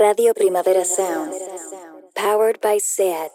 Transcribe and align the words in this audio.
Radio 0.00 0.32
Primavera 0.32 0.84
Sound. 0.84 1.34
Powered 2.14 2.60
by 2.62 2.78
SEAT. 2.78 3.30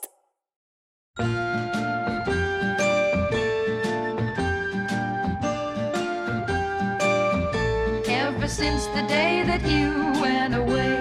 Ever 8.10 8.48
since 8.48 8.88
the 8.88 9.06
day 9.08 9.44
that 9.46 9.62
you 9.68 9.92
went 10.20 10.56
away, 10.56 10.98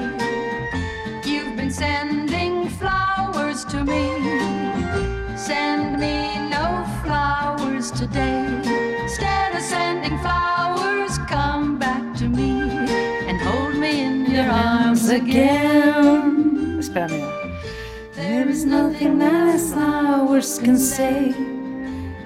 you've 1.24 1.56
been 1.56 1.72
sending 1.72 2.68
flowers 2.68 3.64
to 3.66 3.82
me. 3.82 4.08
Send 5.36 5.98
me 5.98 6.50
no 6.50 6.84
flowers 7.02 7.90
today. 7.92 8.65
Again. 15.16 16.76
Espera, 16.78 17.08
mira. 17.08 17.26
There 18.14 18.48
is 18.50 18.64
nothing 18.64 19.18
that 19.18 19.58
flowers 19.60 20.58
can 20.58 20.78
say. 20.78 21.34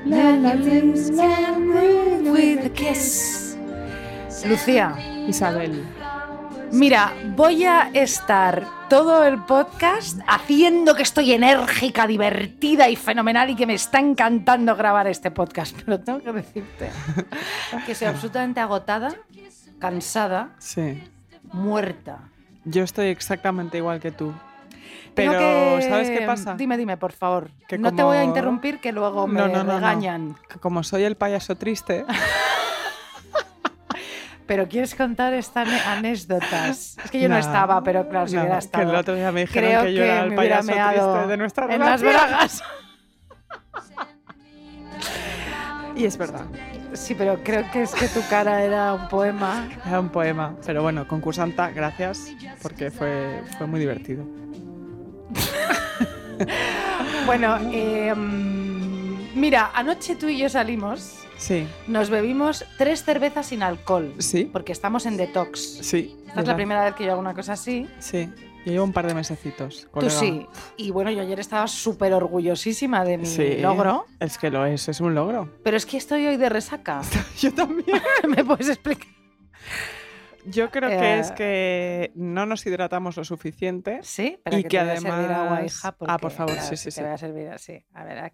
That 0.06 0.40
your 0.42 0.56
lips 0.56 1.10
can 1.10 1.68
move 1.68 2.30
with 2.32 2.66
a 2.66 2.70
kiss. 2.70 3.56
Lucía, 4.46 4.96
Isabel. 5.28 5.84
mira, 6.72 7.12
voy 7.36 7.64
a 7.64 7.90
estar 7.92 8.64
todo 8.88 9.24
el 9.24 9.38
podcast 9.44 10.18
haciendo 10.26 10.94
que 10.94 11.02
estoy 11.02 11.32
enérgica, 11.32 12.06
divertida 12.06 12.88
y 12.88 12.96
fenomenal 12.96 13.50
y 13.50 13.56
que 13.56 13.66
me 13.66 13.74
está 13.74 13.98
encantando 14.00 14.74
grabar 14.76 15.06
este 15.08 15.30
podcast. 15.30 15.76
Pero 15.84 16.00
tengo 16.00 16.20
que 16.20 16.32
decirte 16.32 16.90
que 17.86 17.94
soy 17.94 18.08
absolutamente 18.08 18.60
agotada, 18.60 19.14
cansada, 19.78 20.54
Sí. 20.58 21.02
muerta. 21.52 22.20
Yo 22.64 22.84
estoy 22.84 23.08
exactamente 23.08 23.78
igual 23.78 24.00
que 24.00 24.10
tú. 24.12 24.32
Pero, 25.14 25.32
que- 25.32 25.86
¿sabes 25.88 26.10
qué 26.10 26.22
pasa? 26.26 26.54
Dime, 26.54 26.76
dime, 26.76 26.96
por 26.96 27.12
favor. 27.12 27.50
Que 27.68 27.78
no 27.78 27.94
te 27.94 28.02
voy 28.02 28.16
a 28.18 28.24
interrumpir 28.24 28.80
que 28.80 28.92
luego 28.92 29.26
me 29.26 29.40
No, 29.40 29.48
no, 29.48 29.58
no, 29.58 29.64
no. 29.64 29.74
regañan. 29.78 30.36
Que 30.48 30.58
Como 30.58 30.82
soy 30.84 31.04
el 31.04 31.16
payaso 31.16 31.56
triste, 31.56 32.04
Pero 34.46 34.66
¿quieres 34.68 34.96
contar 34.96 35.32
estas 35.32 35.68
anécdotas? 35.86 36.96
Es 37.04 37.10
que 37.12 37.20
yo 37.20 37.28
no, 37.28 37.38
estaba, 37.38 37.80
pero 37.84 38.08
claro, 38.08 38.26
si 38.26 38.34
no, 38.34 38.40
hubiera 38.42 38.58
que 38.58 38.64
estado. 38.64 38.90
el 38.90 38.96
otro 38.96 39.14
día 39.14 39.30
me 39.30 39.42
dijeron 39.42 39.70
creo 39.70 39.82
que 39.84 39.94
yo 39.94 40.02
era 40.02 40.24
el 40.24 40.34
payaso 40.34 40.72
triste 40.72 41.26
de 41.28 41.36
nuestra 41.36 41.72
en 41.72 41.78
las 41.80 42.00
relación. 42.00 42.30
bragas. 42.30 42.62
y 45.96 46.04
es 46.04 46.16
verdad, 46.16 46.44
Sí, 46.92 47.14
pero 47.14 47.42
creo 47.42 47.70
que 47.70 47.82
es 47.82 47.92
que 47.94 48.08
tu 48.08 48.20
cara 48.28 48.62
era 48.64 48.94
un 48.94 49.08
poema. 49.08 49.68
era 49.86 50.00
un 50.00 50.08
poema. 50.08 50.54
Pero 50.66 50.82
bueno, 50.82 51.06
concursanta, 51.06 51.70
gracias, 51.70 52.32
porque 52.62 52.90
fue, 52.90 53.42
fue 53.58 53.66
muy 53.66 53.80
divertido. 53.80 54.24
Bueno, 57.26 57.58
eh, 57.72 58.14
mira, 59.34 59.70
anoche 59.74 60.16
tú 60.16 60.28
y 60.28 60.38
yo 60.38 60.48
salimos, 60.48 61.16
Sí, 61.36 61.66
nos 61.86 62.10
bebimos 62.10 62.64
tres 62.78 63.04
cervezas 63.04 63.46
sin 63.46 63.62
alcohol, 63.62 64.14
sí, 64.18 64.48
porque 64.52 64.72
estamos 64.72 65.06
en 65.06 65.16
detox. 65.16 65.60
sí. 65.82 66.16
Esta 66.28 66.40
es 66.42 66.46
la 66.48 66.56
primera 66.56 66.84
vez 66.84 66.94
que 66.94 67.04
yo 67.04 67.12
hago 67.12 67.20
una 67.20 67.34
cosa 67.34 67.52
así. 67.54 67.88
Sí, 67.98 68.28
yo 68.64 68.72
llevo 68.72 68.84
un 68.84 68.92
par 68.92 69.06
de 69.06 69.14
mesecitos. 69.14 69.82
Tú 69.84 69.90
colega. 69.90 70.10
sí. 70.12 70.46
Y 70.76 70.90
bueno, 70.90 71.10
yo 71.10 71.22
ayer 71.22 71.40
estaba 71.40 71.66
súper 71.66 72.12
orgullosísima 72.12 73.04
de 73.04 73.18
mi 73.18 73.26
Sí. 73.26 73.56
logro, 73.58 74.06
Es 74.18 74.38
que 74.38 74.50
lo 74.50 74.64
es, 74.66 74.88
es 74.88 75.00
un 75.00 75.14
logro. 75.14 75.48
pero 75.62 75.76
es 75.76 75.86
que 75.86 75.96
estoy 75.96 76.26
hoy 76.26 76.36
de 76.36 76.48
resaca. 76.48 77.02
Yo 77.40 77.52
también. 77.54 78.00
¿Me 78.28 78.44
puedes 78.44 78.68
explicar? 78.68 79.08
Yo 80.46 80.70
creo 80.70 80.88
Eh, 80.90 80.98
que 80.98 81.18
es 81.18 81.32
que 81.32 82.12
no 82.14 82.46
nos 82.46 82.64
hidratamos 82.66 83.16
lo 83.16 83.24
suficiente. 83.24 84.00
Sí, 84.02 84.38
pero 84.42 84.58
Y 84.58 84.62
que, 84.62 84.68
que 84.70 84.78
te 84.78 84.84
voy 84.84 84.92
a 84.92 84.96
servir 85.00 85.12
agua, 85.32 85.52
además- 85.56 85.72
hija. 85.76 85.88
Ah, 85.88 85.92
porque, 85.92 86.18
por 86.22 86.30
favor, 86.30 86.54
claro, 86.54 86.68
sí, 86.68 86.76
sí, 86.76 86.84
Te 86.84 86.90
sí. 86.92 87.00
voy 87.02 87.10
a 87.10 87.18
servir 87.18 87.48
así. 87.48 87.84
A 87.94 88.04
ver, 88.04 88.18
ah, 88.18 88.30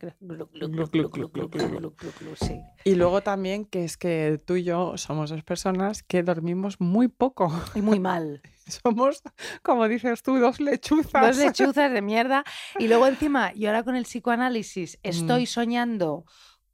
sí. 2.41 2.61
Y 2.85 2.95
luego 2.95 3.23
también 3.23 3.65
que 3.65 3.85
es 3.85 3.97
que 3.97 4.41
tú 4.45 4.57
y 4.57 4.65
yo 4.65 4.97
somos 4.97 5.31
dos 5.31 5.43
personas 5.43 6.03
que 6.03 6.23
dormimos 6.23 6.81
muy 6.81 7.09
poco. 7.09 7.53
Y 7.75 7.83
muy 7.83 7.99
mal. 8.01 8.41
Somos, 8.67 9.23
como 9.63 9.87
dices 9.89 10.23
tú, 10.23 10.39
dos 10.39 10.61
lechuzas. 10.61 11.37
Dos 11.37 11.37
lechuzas 11.45 11.93
de 11.93 12.03
mierda. 12.03 12.45
Y 12.79 12.89
luego 12.89 13.07
encima, 13.07 13.53
y 13.55 13.67
ahora 13.67 13.83
con 13.85 13.95
el 13.97 14.05
psicoanálisis, 14.05 14.99
estoy 15.03 15.45
Mm. 15.45 15.47
soñando 15.47 16.25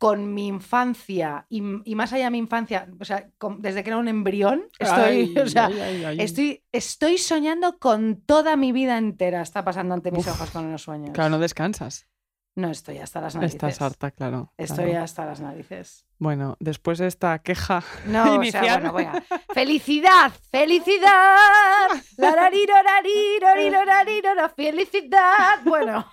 con 0.02 0.34
mi 0.34 0.48
infancia 0.48 1.46
y, 1.48 1.62
y 1.84 1.94
más 1.94 2.12
allá 2.12 2.24
de 2.24 2.32
mi 2.32 2.38
infancia, 2.38 2.88
o 2.98 3.04
sea, 3.04 3.28
con- 3.38 3.62
desde 3.62 3.84
que 3.84 3.90
era 3.90 3.98
un 3.98 4.08
embrión, 4.08 4.64
estoy, 4.80 5.32
Ay, 5.32 5.38
o 5.38 5.46
sea, 5.46 5.66
ay, 5.66 5.80
ay, 5.80 6.04
ay. 6.04 6.16
estoy, 6.18 6.64
estoy 6.72 7.18
soñando 7.18 7.78
con 7.78 8.20
toda 8.20 8.56
mi 8.56 8.72
vida 8.72 8.98
entera. 8.98 9.42
Está 9.42 9.62
pasando 9.62 9.94
ante 9.94 10.10
mis 10.10 10.26
ojos 10.26 10.50
con 10.50 10.72
los 10.72 10.82
sueños. 10.82 11.12
Claro, 11.14 11.30
no 11.30 11.38
descansas. 11.38 12.08
No 12.56 12.68
estoy 12.68 12.98
hasta 12.98 13.20
las 13.20 13.36
narices. 13.36 13.54
Estás 13.54 13.80
harta, 13.80 14.10
claro. 14.10 14.52
Estoy 14.56 14.86
claro. 14.90 15.04
hasta 15.04 15.24
las 15.24 15.40
narices. 15.40 16.04
Bueno, 16.18 16.56
después 16.58 16.98
de 16.98 17.06
esta 17.06 17.38
queja 17.38 17.84
No, 18.06 18.22
o 18.22 18.26
sea, 18.26 18.34
inicial, 18.34 18.90
bueno, 18.90 18.94
venga. 18.94 19.22
¡Felicidad! 19.54 20.32
¡Felicidad! 20.50 21.86
¡Larariro, 22.16 22.74
lariro, 22.82 23.54
riro, 23.54 23.84
lariro, 23.84 24.34
la 24.34 24.48
felicidad! 24.48 25.60
Bueno, 25.64 26.04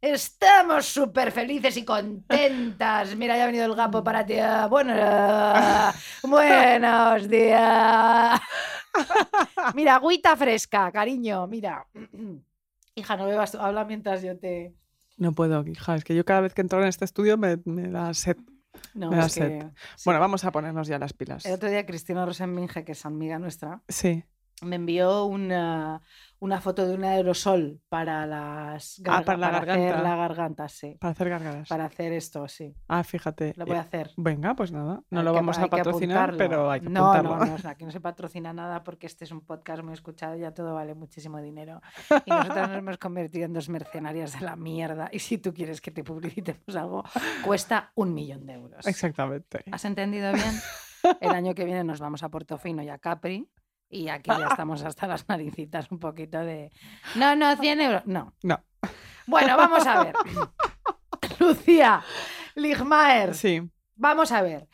estamos 0.00 0.86
súper 0.86 1.30
felices 1.32 1.76
y 1.76 1.84
contentas. 1.84 3.14
Mira, 3.16 3.36
ya 3.36 3.44
ha 3.44 3.46
venido 3.46 3.64
el 3.66 3.74
gapo 3.74 4.02
para 4.02 4.24
ti. 4.24 4.34
Ah, 4.38 4.66
Bueno, 4.68 4.94
buenos 6.22 7.28
días. 7.28 8.40
Mira, 9.74 9.96
agüita 9.96 10.36
fresca, 10.36 10.90
cariño, 10.90 11.46
mira. 11.46 11.86
Hija, 12.94 13.16
no 13.16 13.26
bebas, 13.26 13.54
habla 13.54 13.84
mientras 13.84 14.20
yo 14.22 14.36
te... 14.38 14.74
no 15.16 15.32
puedo, 15.32 15.64
hija. 15.66 15.94
Es 15.94 16.04
que 16.04 16.14
yo 16.14 16.24
cada 16.24 16.40
vez 16.40 16.54
que 16.54 16.60
entro 16.60 16.82
en 16.82 16.88
este 16.88 17.04
estudio 17.04 17.38
me, 17.38 17.58
me 17.64 17.88
da 17.88 18.12
sed. 18.14 18.36
No, 18.94 19.10
Me 19.10 19.16
da 19.16 19.24
que- 19.24 19.28
sed. 19.30 19.62
sí. 19.96 20.02
Bueno, 20.04 20.20
vamos 20.20 20.44
a 20.44 20.50
ponernos 20.50 20.88
ya 20.88 20.98
las 20.98 21.12
pilas. 21.12 21.46
El 21.46 21.52
otro 21.54 21.70
día 21.70 21.86
Cristina 21.86 22.26
Rosenminge, 22.26 22.84
que 22.84 22.92
es 22.92 23.06
amiga 23.06 23.38
nuestra, 23.38 23.80
Sí. 23.88 24.24
Me 24.62 24.76
envió 24.76 25.24
una, 25.24 26.00
una 26.38 26.60
foto 26.60 26.86
de 26.86 26.94
un 26.94 27.04
aerosol 27.04 27.80
para 27.88 28.26
las 28.26 29.00
Ah, 29.06 29.22
garga- 29.22 29.24
para 29.24 29.38
la 29.38 29.48
hacer 29.48 29.66
garganta. 29.66 30.02
la 30.02 30.16
garganta, 30.16 30.68
sí. 30.68 30.96
Para 31.00 31.10
hacer 31.12 31.28
gargaras. 31.30 31.68
Para 31.68 31.84
hacer 31.86 32.12
esto, 32.12 32.46
sí. 32.48 32.74
Ah, 32.88 33.02
fíjate. 33.04 33.54
Lo 33.56 33.64
voy 33.66 33.76
a 33.76 33.78
eh, 33.78 33.80
hacer. 33.82 34.10
Venga, 34.16 34.54
pues 34.54 34.72
nada. 34.72 35.02
No 35.10 35.20
Hay 35.20 35.24
lo 35.24 35.32
que- 35.32 35.36
vamos 35.36 35.58
a 35.58 35.66
patrocinar, 35.66 36.36
pero 36.36 36.70
hay 36.70 36.80
que 36.80 36.88
no, 36.88 37.12
apuntarlo. 37.12 37.36
No, 37.38 37.46
no, 37.46 37.54
o 37.54 37.58
sea, 37.58 37.74
que 37.74 37.84
no 37.84 37.90
se 37.90 38.00
patrocina 38.00 38.52
nada 38.52 38.82
porque 38.84 39.06
este 39.06 39.24
es 39.24 39.32
un 39.32 39.40
podcast 39.40 39.82
muy 39.82 39.92
escuchado 39.94 40.36
y 40.36 40.40
ya 40.40 40.52
todo 40.52 40.74
vale 40.74 40.94
muchísimo 40.94 41.40
dinero. 41.40 41.80
Y 42.24 42.30
nosotros 42.30 42.68
nos 42.68 42.78
hemos 42.78 42.98
convertido 42.98 43.44
en 43.46 43.52
dos 43.52 43.68
mercenarias 43.68 44.38
de 44.38 44.44
la 44.44 44.56
mierda. 44.56 45.08
Y 45.12 45.18
si 45.20 45.38
tú 45.38 45.52
quieres 45.54 45.80
que 45.80 45.90
te 45.90 46.04
publicitemos 46.04 46.76
algo, 46.76 47.04
cuesta 47.44 47.92
un 47.94 48.14
millón 48.14 48.46
de 48.46 48.54
euros. 48.54 48.86
Exactamente. 48.86 49.64
¿Has 49.70 49.84
entendido 49.84 50.32
bien? 50.32 50.52
El 51.20 51.30
año 51.30 51.54
que 51.54 51.64
viene 51.64 51.82
nos 51.82 51.98
vamos 51.98 52.22
a 52.22 52.28
Portofino 52.28 52.82
y 52.82 52.88
a 52.90 52.98
Capri. 52.98 53.48
Y 53.90 54.08
aquí 54.08 54.30
ya 54.30 54.46
estamos 54.46 54.82
hasta 54.84 55.06
las 55.08 55.28
naricitas 55.28 55.90
un 55.90 55.98
poquito 55.98 56.38
de... 56.38 56.70
No, 57.16 57.34
no, 57.34 57.56
100 57.56 57.80
euros. 57.80 58.02
No. 58.06 58.32
No. 58.44 58.62
Bueno, 59.26 59.56
vamos 59.56 59.84
a 59.86 60.04
ver. 60.04 60.14
Lucía 61.40 62.02
Ligmaer, 62.54 63.34
Sí. 63.34 63.62
vamos 63.96 64.30
a 64.32 64.42
ver. 64.42 64.68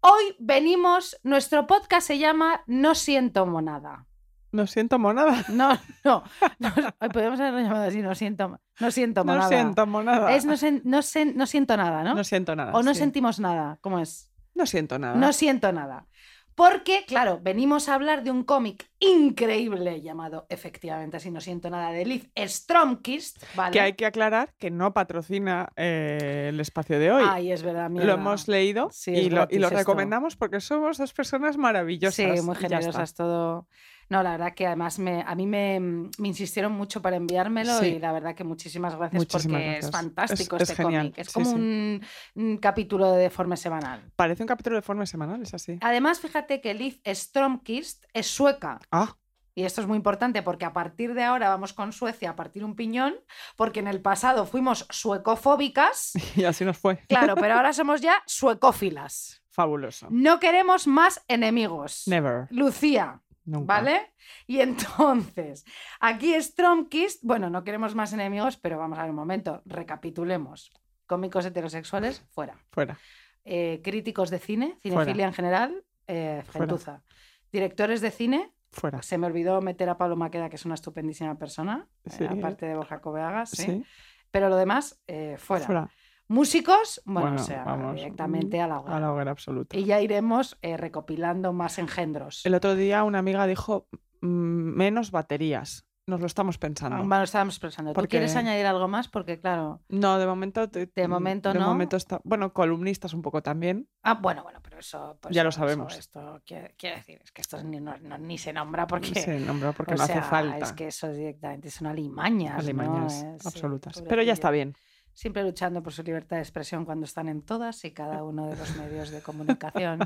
Hoy 0.00 0.36
venimos, 0.38 1.18
nuestro 1.22 1.66
podcast 1.66 2.06
se 2.06 2.18
llama 2.18 2.62
No 2.66 2.94
siento 2.94 3.46
monada. 3.46 4.06
No 4.52 4.66
siento 4.66 4.98
monada. 4.98 5.44
No, 5.48 5.78
no, 6.04 6.24
no 6.58 7.08
podemos 7.10 7.38
haberlo 7.40 7.60
llamado 7.60 7.84
así, 7.84 8.02
no 8.02 8.14
siento, 8.14 8.58
no 8.80 8.90
siento 8.90 9.24
monada. 9.24 9.42
No 9.44 9.48
siento 9.48 9.86
monada. 9.86 10.34
Es 10.34 10.44
no, 10.44 10.54
sen- 10.54 10.82
no 10.84 10.98
sen- 10.98 11.34
no 11.34 11.46
siento 11.46 11.76
nada, 11.76 12.02
¿no? 12.02 12.14
No 12.14 12.24
siento 12.24 12.56
nada. 12.56 12.72
o 12.72 12.82
no 12.82 12.92
sí. 12.94 13.00
sentimos 13.00 13.38
nada, 13.38 13.78
¿cómo 13.80 13.98
es? 13.98 14.30
No 14.54 14.66
siento 14.66 14.98
nada. 14.98 15.14
No 15.16 15.32
siento 15.32 15.72
nada. 15.72 16.06
Porque, 16.54 17.04
claro, 17.06 17.40
venimos 17.42 17.88
a 17.88 17.94
hablar 17.94 18.22
de 18.22 18.30
un 18.30 18.44
cómic 18.44 18.90
increíble 18.98 20.00
llamado, 20.02 20.46
efectivamente, 20.48 21.16
así 21.16 21.30
no 21.30 21.40
siento 21.40 21.70
nada, 21.70 21.90
de 21.92 22.04
Liv 22.04 22.30
Stromkist, 22.36 23.42
¿vale? 23.54 23.72
Que 23.72 23.80
hay 23.80 23.92
que 23.94 24.06
aclarar 24.06 24.52
que 24.58 24.70
no 24.70 24.92
patrocina 24.92 25.70
eh, 25.76 26.46
el 26.50 26.60
espacio 26.60 26.98
de 26.98 27.10
hoy. 27.10 27.24
Ay, 27.26 27.52
es 27.52 27.62
verdad, 27.62 27.88
mierda. 27.90 28.06
lo 28.06 28.14
hemos 28.14 28.48
leído 28.48 28.88
Sí, 28.92 29.12
y, 29.12 29.14
lo, 29.14 29.22
y 29.24 29.28
gratis 29.30 29.60
lo 29.60 29.66
esto. 29.68 29.78
recomendamos 29.78 30.36
porque 30.36 30.60
somos 30.60 30.98
dos 30.98 31.12
personas 31.12 31.56
maravillosas. 31.56 32.14
Sí, 32.38 32.42
muy 32.44 32.54
generosas 32.56 33.14
todo. 33.14 33.66
No, 34.08 34.22
la 34.22 34.32
verdad 34.32 34.54
que 34.54 34.66
además 34.66 34.98
me, 34.98 35.22
a 35.26 35.34
mí 35.34 35.46
me, 35.46 35.80
me 35.80 36.28
insistieron 36.28 36.72
mucho 36.72 37.00
para 37.00 37.16
enviármelo 37.16 37.78
Sí. 37.78 37.86
y 37.86 37.98
la 37.98 38.12
verdad 38.12 38.34
que 38.34 38.44
muchísimas 38.44 38.94
gracias 38.96 39.18
Muchísimas 39.20 39.42
porque 39.54 39.64
gracias. 39.64 39.84
es 39.86 39.90
fantástico 39.90 40.56
Es- 40.56 40.62
es 40.62 40.70
este 40.70 40.82
cómic. 40.82 41.14
Es 41.16 41.32
como 41.32 41.46
sí. 41.46 41.54
Un, 41.54 42.02
un 42.34 42.56
capítulo 42.58 43.12
de 43.12 43.22
deforme 43.22 43.56
semanal. 43.56 44.10
Parece 44.16 44.42
un 44.42 44.46
capítulo 44.48 44.76
de 44.76 44.82
forma 44.82 45.06
semanal, 45.06 45.40
es 45.42 45.54
así. 45.54 45.78
Además, 45.80 46.20
fíjate 46.20 46.60
que 46.60 46.74
Liv 46.74 47.00
Stromkist 47.06 48.04
es 48.12 48.26
sueca. 48.26 48.78
Ah, 48.90 49.16
Y 49.54 49.64
esto 49.64 49.80
es 49.82 49.86
muy 49.86 49.96
importante 49.96 50.42
porque 50.42 50.64
a 50.64 50.72
partir 50.72 51.12
de 51.14 51.22
ahora 51.24 51.48
vamos 51.50 51.72
con 51.74 51.92
Suecia 51.92 52.30
a 52.30 52.36
partir 52.36 52.64
un 52.64 52.74
piñón, 52.74 53.14
porque 53.56 53.80
en 53.80 53.86
el 53.86 54.00
pasado 54.00 54.46
fuimos 54.46 54.86
suecofóbicas, 54.90 56.12
y 56.36 56.44
así 56.44 56.64
nos 56.64 56.78
fue. 56.78 56.98
claro, 57.08 57.34
pero 57.36 57.54
ahora 57.54 57.72
somos 57.74 58.00
ya 58.00 58.22
suecófilas. 58.26 59.42
Fabuloso. 59.50 60.06
No 60.10 60.40
queremos 60.40 60.86
más 60.86 61.22
enemigos. 61.28 62.04
Never. 62.06 62.46
Lucía, 62.50 63.20
Nunca. 63.44 63.74
¿Vale? 63.74 64.14
Y 64.46 64.60
entonces, 64.60 65.64
aquí 66.00 66.40
Stromkist, 66.40 67.22
bueno, 67.24 67.50
no 67.50 67.64
queremos 67.64 67.94
más 67.94 68.12
enemigos, 68.12 68.56
pero 68.56 68.78
vamos 68.78 68.98
a 68.98 69.02
ver 69.02 69.10
un 69.10 69.16
momento, 69.16 69.62
recapitulemos. 69.64 70.72
Cómicos 71.06 71.44
heterosexuales, 71.44 72.24
fuera. 72.30 72.56
Fuera. 72.70 72.98
Eh, 73.44 73.80
críticos 73.82 74.30
de 74.30 74.38
cine, 74.38 74.78
cinefilia 74.80 75.26
en 75.26 75.32
general, 75.32 75.84
eh, 76.06 76.42
Fuera. 76.46 76.66
gentuza. 76.66 77.02
Directores 77.50 78.00
de 78.00 78.10
cine, 78.10 78.52
Fuera. 78.70 79.02
se 79.02 79.18
me 79.18 79.26
olvidó 79.26 79.60
meter 79.60 79.88
a 79.88 79.98
Pablo 79.98 80.16
Maqueda, 80.16 80.48
que 80.48 80.56
es 80.56 80.64
una 80.64 80.74
estupendísima 80.76 81.36
persona, 81.36 81.88
eh, 82.18 82.28
aparte 82.30 82.66
de 82.66 82.76
Borja 82.76 83.00
Coveagas, 83.00 83.50
sí. 83.50 83.64
Sí. 83.64 83.84
Pero 84.30 84.48
lo 84.48 84.56
demás, 84.56 85.02
fuera. 85.38 85.66
Fuera. 85.66 85.90
Músicos, 86.32 87.02
bueno, 87.04 87.28
Bueno, 87.28 87.42
o 87.42 87.44
sea, 87.44 87.62
vamos, 87.64 87.94
directamente 87.94 88.60
a 88.60 88.66
la 88.66 88.80
hoguera. 88.80 88.96
A 88.96 89.00
la 89.00 89.12
hoguera 89.12 89.30
absoluta. 89.32 89.76
Y 89.76 89.84
ya 89.84 90.00
iremos 90.00 90.56
eh, 90.62 90.78
recopilando 90.78 91.52
más 91.52 91.78
engendros. 91.78 92.44
El 92.46 92.54
otro 92.54 92.74
día 92.74 93.04
una 93.04 93.18
amiga 93.18 93.46
dijo 93.46 93.86
mm, 94.22 94.26
menos 94.26 95.10
baterías. 95.10 95.86
Nos 96.06 96.20
lo 96.20 96.26
estamos 96.26 96.56
pensando. 96.58 96.96
Ah, 96.96 97.00
Bueno, 97.00 97.22
estábamos 97.22 97.58
pensando. 97.60 97.92
¿Tú 97.92 97.94
Porque- 97.94 98.08
quieres 98.08 98.34
añadir 98.34 98.66
algo 98.66 98.88
más? 98.88 99.08
Porque, 99.08 99.38
claro. 99.38 99.82
No, 99.88 100.18
de 100.18 100.26
momento. 100.26 100.68
te- 100.68 100.86
De 100.92 101.06
momento 101.06 101.52
de 101.52 101.58
no. 101.60 101.66
momento 101.68 101.96
está. 101.96 102.20
Bueno, 102.24 102.52
columnistas 102.52 103.12
un 103.14 103.22
poco 103.22 103.40
también. 103.42 103.86
Ah, 104.02 104.14
bueno, 104.14 104.42
bueno, 104.42 104.58
pero 104.62 104.78
eso. 104.80 105.16
pues 105.20 105.32
Ya 105.34 105.44
lo 105.44 105.52
sabemos. 105.52 105.96
esto 105.96 106.40
quiere, 106.44 106.74
quiere 106.76 106.96
decir, 106.96 107.20
es 107.22 107.30
que 107.30 107.42
esto 107.42 107.62
ni, 107.62 107.78
no- 107.78 107.96
no- 107.98 108.18
ni 108.18 108.36
se 108.38 108.52
nombra 108.52 108.86
porque. 108.88 109.14
Se 109.20 109.38
nombra 109.38 109.72
porque 109.72 109.94
o 109.94 109.96
no 109.98 110.02
hace 110.02 110.20
falta. 110.22 110.64
Es 110.64 110.72
que 110.72 110.88
eso 110.88 111.08
directamente 111.12 111.70
son 111.70 111.86
alimañas. 111.86 112.54
¿no? 112.54 112.60
Alimañas 112.60 113.12
Es, 113.22 113.42
sí, 113.42 113.48
absolutas. 113.48 114.02
Pero 114.08 114.22
ya 114.24 114.32
está 114.32 114.50
bien. 114.50 114.74
Siempre 115.14 115.42
luchando 115.42 115.82
por 115.82 115.92
su 115.92 116.02
libertad 116.02 116.36
de 116.36 116.42
expresión 116.42 116.84
cuando 116.84 117.04
están 117.04 117.28
en 117.28 117.42
todas 117.42 117.84
y 117.84 117.90
cada 117.92 118.22
uno 118.24 118.48
de 118.48 118.56
los 118.56 118.76
medios 118.76 119.10
de 119.10 119.20
comunicación. 119.22 120.00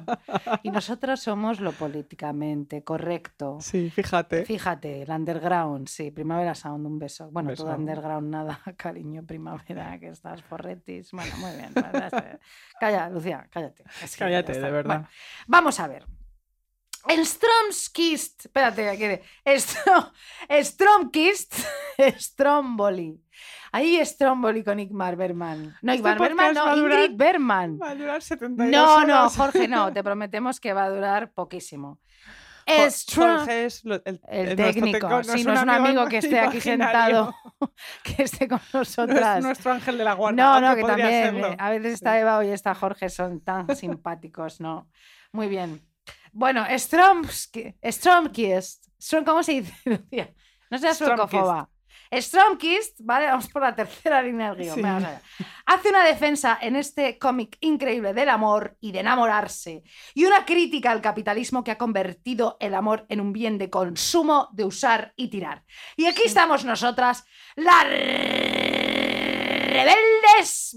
y 0.62 0.70
nosotros 0.70 1.20
somos 1.20 1.60
lo 1.60 1.72
políticamente 1.72 2.82
correcto. 2.82 3.58
Sí, 3.60 3.90
fíjate. 3.90 4.44
Fíjate, 4.44 5.02
el 5.02 5.10
underground, 5.10 5.88
sí, 5.88 6.10
Primavera 6.10 6.54
Sound, 6.54 6.86
un 6.86 6.98
beso. 6.98 7.30
Bueno, 7.30 7.50
Beso. 7.50 7.64
todo 7.64 7.76
underground, 7.76 8.28
nada, 8.30 8.60
cariño, 8.76 9.22
primavera, 9.24 9.98
que 9.98 10.08
estás 10.08 10.42
forretis. 10.42 11.12
Bueno, 11.12 11.36
muy 11.38 11.52
bien. 11.52 11.72
Calla, 12.80 13.08
Lucía, 13.08 13.46
cállate. 13.50 13.84
Es 14.02 14.16
que 14.16 14.20
ya 14.24 14.26
Cállate, 14.26 14.52
de 14.60 14.70
verdad. 14.70 14.94
Bueno, 14.96 15.08
vamos 15.46 15.80
a 15.80 15.86
ver. 15.86 16.06
El 17.08 17.24
Stromskist, 17.24 18.46
espérate, 18.46 18.88
aquí 18.88 19.04
de. 19.06 19.22
Stro- 19.44 20.12
Stromkist, 20.62 21.54
Stromboli. 22.18 23.20
Ahí 23.72 24.04
Stromboli 24.04 24.64
con 24.64 24.80
Igmar 24.80 25.16
Berman. 25.16 25.76
No, 25.82 25.92
Este 25.92 25.98
Igmar 26.00 26.18
Berman, 26.18 26.54
no, 26.54 26.76
durar- 26.76 27.04
Ingrid 27.04 27.16
Berman. 27.16 27.78
Va 27.80 27.90
a 27.90 27.94
durar 27.94 28.22
72 28.22 28.70
No, 28.72 29.04
no. 29.06 29.28
Jorge, 29.30 29.68
no, 29.68 29.92
te 29.92 30.02
prometemos 30.02 30.58
que 30.60 30.72
va 30.72 30.84
a 30.84 30.90
durar 30.90 31.32
poquísimo. 31.32 32.00
Strom- 32.66 33.38
Jorge 33.38 33.66
es 33.66 33.84
lo- 33.84 34.02
el, 34.04 34.56
técnico, 34.56 35.22
sí, 35.22 35.44
no 35.44 35.52
es 35.54 35.62
un 35.62 35.70
amigo 35.70 36.06
que 36.08 36.18
esté 36.18 36.40
aquí 36.40 36.60
sentado, 36.60 37.32
que 38.02 38.24
esté 38.24 38.48
con 38.48 38.58
No 38.72 38.80
es 38.82 38.88
nosotras. 38.98 39.44
nuestro 39.44 39.70
ángel 39.72 39.98
de 39.98 40.02
la 40.04 40.14
guarda. 40.14 40.36
No, 40.60 40.60
no, 40.70 40.74
que 40.74 40.82
también. 40.82 41.08
serlo. 41.26 41.46
eh, 41.52 41.56
A 41.60 41.70
veces 41.70 41.92
está 41.94 42.18
Eva 42.18 42.44
y 42.44 42.48
está 42.50 42.74
Jorge, 42.74 43.08
son 43.08 43.40
tan 43.40 43.76
simpáticos, 43.76 44.60
¿no? 44.60 44.90
Muy 45.30 45.46
bien. 45.46 45.80
Bueno, 46.38 46.66
Stromski, 46.76 47.74
Stromkist. 47.82 48.84
Strom- 49.00 49.24
¿Cómo 49.24 49.42
se 49.42 49.52
dice? 49.62 49.72
No 50.70 50.78
seas 50.78 50.98
suecofoba. 50.98 51.68
Stromkist, 52.12 53.00
vale, 53.04 53.26
vamos 53.26 53.48
por 53.48 53.62
la 53.62 53.74
tercera 53.74 54.20
línea 54.22 54.48
del 54.52 54.64
guion. 54.64 54.74
Sí. 54.74 54.82
vamos 54.82 55.04
allá. 55.04 55.22
Hace 55.64 55.88
una 55.88 56.04
defensa 56.04 56.58
en 56.60 56.76
este 56.76 57.18
cómic 57.18 57.56
increíble 57.60 58.12
del 58.12 58.28
amor 58.28 58.76
y 58.80 58.90
de 58.92 59.00
enamorarse 59.00 59.82
y 60.12 60.24
una 60.24 60.44
crítica 60.44 60.90
al 60.90 61.00
capitalismo 61.00 61.62
que 61.64 61.70
ha 61.70 61.78
convertido 61.78 62.56
el 62.60 62.74
amor 62.74 63.06
en 63.08 63.20
un 63.20 63.32
bien 63.32 63.58
de 63.58 63.70
consumo, 63.70 64.48
de 64.52 64.64
usar 64.64 65.12
y 65.16 65.28
tirar. 65.28 65.64
Y 65.96 66.06
aquí 66.06 66.22
estamos 66.26 66.64
nosotras, 66.64 67.24
las 67.54 67.84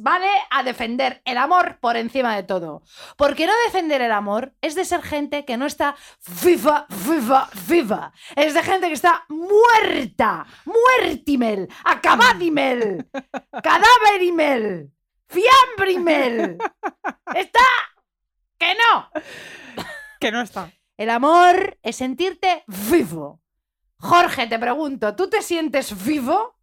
¿vale? 0.02 0.30
A 0.50 0.64
defender 0.64 1.22
el 1.26 1.38
amor 1.38 1.80
por 1.80 1.98
encima 1.98 2.36
de 2.36 2.44
todo. 2.44 2.84
Porque 3.18 3.48
no 3.48 3.54
defender 3.66 4.02
el 4.02 4.12
amor 4.12 4.54
es 4.62 4.76
de 4.76 4.86
ser 4.86 5.02
gente 5.02 5.46
que 5.46 5.58
no 5.58 5.66
está 5.66 5.96
viva, 6.44 6.86
viva, 7.06 7.50
viva. 7.68 8.14
Es 8.36 8.54
de 8.54 8.64
gente 8.64 8.88
que 8.88 8.94
está 8.94 9.26
muerta, 9.30 10.46
muertimel, 10.66 11.68
acabadimel, 11.84 13.10
cadáverimel, 13.64 14.92
fiambrimel. 15.28 16.58
Está 17.36 17.60
que 18.58 18.76
no. 18.76 19.10
Que 20.20 20.32
no 20.32 20.42
está. 20.42 20.72
El 20.98 21.10
amor 21.10 21.78
es 21.82 21.96
sentirte 21.96 22.64
vivo. 22.68 23.42
Jorge, 24.00 24.48
te 24.48 24.60
pregunto, 24.60 25.16
¿tú 25.16 25.30
te 25.30 25.42
sientes 25.42 26.06
vivo? 26.06 26.59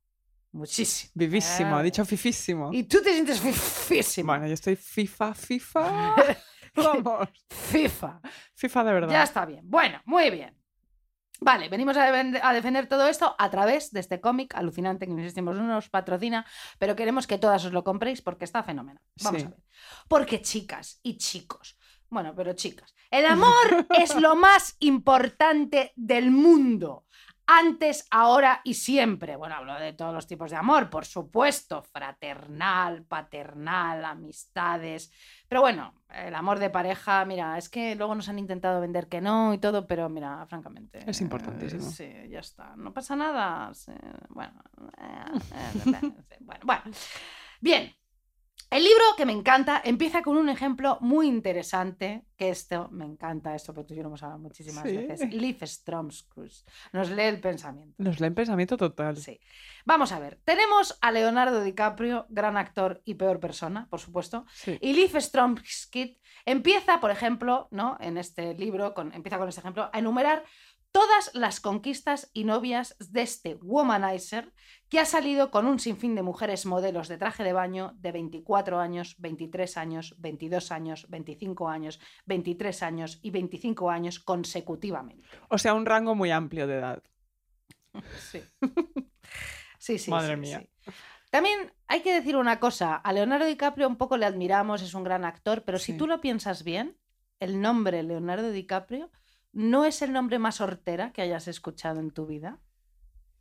Muchísimo. 0.56 1.12
Vivísimo, 1.14 1.76
Ah. 1.76 1.80
ha 1.80 1.82
dicho 1.82 2.04
fifísimo. 2.04 2.70
Y 2.72 2.84
tú 2.84 3.02
te 3.02 3.12
sientes 3.12 3.40
fifísimo. 3.40 4.28
Bueno, 4.32 4.46
yo 4.46 4.54
estoy 4.54 4.76
FIFA, 4.76 5.34
FIFA. 5.34 6.14
Vamos. 6.74 7.28
FIFA. 7.48 8.20
FIFA 8.54 8.84
de 8.84 8.92
verdad. 8.92 9.12
Ya 9.12 9.22
está 9.22 9.44
bien. 9.46 9.60
Bueno, 9.64 10.00
muy 10.04 10.30
bien. 10.30 10.56
Vale, 11.40 11.68
venimos 11.68 11.96
a, 11.98 12.10
defen- 12.10 12.40
a 12.42 12.52
defender 12.54 12.86
todo 12.88 13.06
esto 13.08 13.34
a 13.38 13.50
través 13.50 13.90
de 13.90 14.00
este 14.00 14.20
cómic 14.22 14.54
alucinante 14.54 15.04
que 15.06 15.12
insistimos, 15.12 15.54
no 15.56 15.64
nos 15.66 15.90
patrocina, 15.90 16.46
pero 16.78 16.96
queremos 16.96 17.26
que 17.26 17.36
todas 17.36 17.62
os 17.66 17.72
lo 17.72 17.84
compréis 17.84 18.22
porque 18.22 18.44
está 18.46 18.62
fenomenal. 18.62 19.02
Vamos 19.22 19.42
Sí. 19.42 19.46
a 19.46 19.50
ver. 19.50 19.58
Porque 20.08 20.40
chicas 20.40 20.98
y 21.02 21.18
chicos, 21.18 21.78
bueno, 22.08 22.34
pero 22.34 22.54
chicas, 22.54 22.94
el 23.10 23.26
amor 23.26 23.46
es 24.00 24.14
lo 24.18 24.34
más 24.34 24.76
importante 24.78 25.92
del 25.94 26.30
mundo. 26.30 27.04
Antes, 27.48 28.06
ahora 28.10 28.60
y 28.64 28.74
siempre. 28.74 29.36
Bueno, 29.36 29.54
hablo 29.54 29.74
de 29.74 29.92
todos 29.92 30.12
los 30.12 30.26
tipos 30.26 30.50
de 30.50 30.56
amor, 30.56 30.90
por 30.90 31.04
supuesto, 31.06 31.80
fraternal, 31.82 33.04
paternal, 33.04 34.04
amistades. 34.04 35.12
Pero 35.48 35.60
bueno, 35.60 35.94
el 36.10 36.34
amor 36.34 36.58
de 36.58 36.70
pareja, 36.70 37.24
mira, 37.24 37.56
es 37.56 37.68
que 37.68 37.94
luego 37.94 38.14
nos 38.16 38.28
han 38.28 38.40
intentado 38.40 38.80
vender 38.80 39.08
que 39.08 39.20
no 39.20 39.54
y 39.54 39.58
todo, 39.58 39.86
pero 39.86 40.08
mira, 40.08 40.44
francamente. 40.46 41.08
Es 41.08 41.20
importantísimo. 41.20 41.86
eh, 41.86 41.90
Sí, 41.92 42.12
ya 42.30 42.40
está. 42.40 42.74
No 42.76 42.92
pasa 42.92 43.14
nada. 43.14 43.72
sí, 43.74 43.92
Bueno, 44.30 44.60
eh, 44.98 45.38
eh, 45.54 45.80
sí, 45.84 45.90
bueno, 46.40 46.60
bueno. 46.64 46.82
Bien. 47.60 47.94
El 48.68 48.82
libro 48.82 49.04
que 49.16 49.24
me 49.26 49.32
encanta 49.32 49.80
empieza 49.84 50.22
con 50.22 50.36
un 50.36 50.48
ejemplo 50.48 50.98
muy 51.00 51.28
interesante, 51.28 52.26
que 52.36 52.50
esto 52.50 52.88
me 52.90 53.04
encanta, 53.04 53.54
esto 53.54 53.72
porque 53.72 53.86
tú 53.88 53.94
y 53.94 53.98
yo 53.98 54.02
lo 54.02 54.08
hemos 54.08 54.22
hablado 54.24 54.40
muchísimas 54.40 54.82
Sí. 54.84 54.96
veces. 54.96 55.32
Liv 55.32 55.58
Stromskrus 55.64 56.64
nos 56.92 57.10
lee 57.10 57.22
el 57.22 57.40
pensamiento. 57.40 57.94
Nos 57.98 58.18
lee 58.18 58.26
en 58.26 58.34
pensamiento 58.34 58.76
total. 58.76 59.16
Sí. 59.18 59.38
Vamos 59.84 60.10
a 60.10 60.18
ver. 60.18 60.40
Tenemos 60.44 60.98
a 61.00 61.12
Leonardo 61.12 61.62
DiCaprio, 61.62 62.26
gran 62.28 62.56
actor 62.56 63.02
y 63.04 63.14
peor 63.14 63.38
persona, 63.38 63.86
por 63.88 64.00
supuesto. 64.00 64.44
Sí. 64.52 64.76
Y 64.80 64.94
Liv 64.94 65.12
Stromskid 65.20 66.16
empieza, 66.44 66.98
por 66.98 67.12
ejemplo, 67.12 67.68
¿no? 67.70 67.96
en 68.00 68.18
este 68.18 68.54
libro, 68.54 68.94
con, 68.94 69.12
empieza 69.14 69.38
con 69.38 69.48
este 69.48 69.60
ejemplo, 69.60 69.90
a 69.92 69.98
enumerar 69.98 70.42
todas 70.90 71.30
las 71.34 71.60
conquistas 71.60 72.30
y 72.32 72.44
novias 72.44 72.96
de 72.98 73.20
este 73.22 73.54
womanizer 73.56 74.52
que 74.88 75.00
ha 75.00 75.04
salido 75.04 75.50
con 75.50 75.66
un 75.66 75.78
sinfín 75.78 76.14
de 76.14 76.22
mujeres 76.22 76.64
modelos 76.66 77.08
de 77.08 77.18
traje 77.18 77.42
de 77.42 77.52
baño 77.52 77.94
de 77.98 78.12
24 78.12 78.78
años, 78.78 79.16
23 79.18 79.76
años, 79.76 80.14
22 80.18 80.72
años, 80.72 81.06
25 81.08 81.68
años, 81.68 82.00
23 82.26 82.82
años 82.82 83.18
y 83.22 83.30
25 83.30 83.90
años 83.90 84.20
consecutivamente. 84.20 85.26
O 85.48 85.58
sea, 85.58 85.74
un 85.74 85.86
rango 85.86 86.14
muy 86.14 86.30
amplio 86.30 86.66
de 86.66 86.76
edad. 86.76 87.02
Sí. 88.18 88.42
Sí, 89.78 89.98
sí. 89.98 90.10
Madre 90.10 90.34
sí, 90.34 90.40
mía. 90.40 90.60
sí. 90.84 90.92
También 91.30 91.72
hay 91.86 92.00
que 92.02 92.14
decir 92.14 92.36
una 92.36 92.60
cosa, 92.60 92.94
a 92.94 93.12
Leonardo 93.12 93.46
DiCaprio 93.46 93.88
un 93.88 93.96
poco 93.96 94.16
le 94.16 94.26
admiramos, 94.26 94.82
es 94.82 94.94
un 94.94 95.04
gran 95.04 95.24
actor, 95.24 95.64
pero 95.64 95.78
si 95.78 95.96
tú 95.96 96.06
lo 96.06 96.20
piensas 96.20 96.64
bien, 96.64 96.96
el 97.40 97.60
nombre 97.60 98.02
Leonardo 98.02 98.50
DiCaprio 98.50 99.10
no 99.52 99.84
es 99.84 100.02
el 100.02 100.12
nombre 100.12 100.38
más 100.38 100.60
hortera 100.60 101.12
que 101.12 101.22
hayas 101.22 101.48
escuchado 101.48 102.00
en 102.00 102.10
tu 102.10 102.26
vida. 102.26 102.58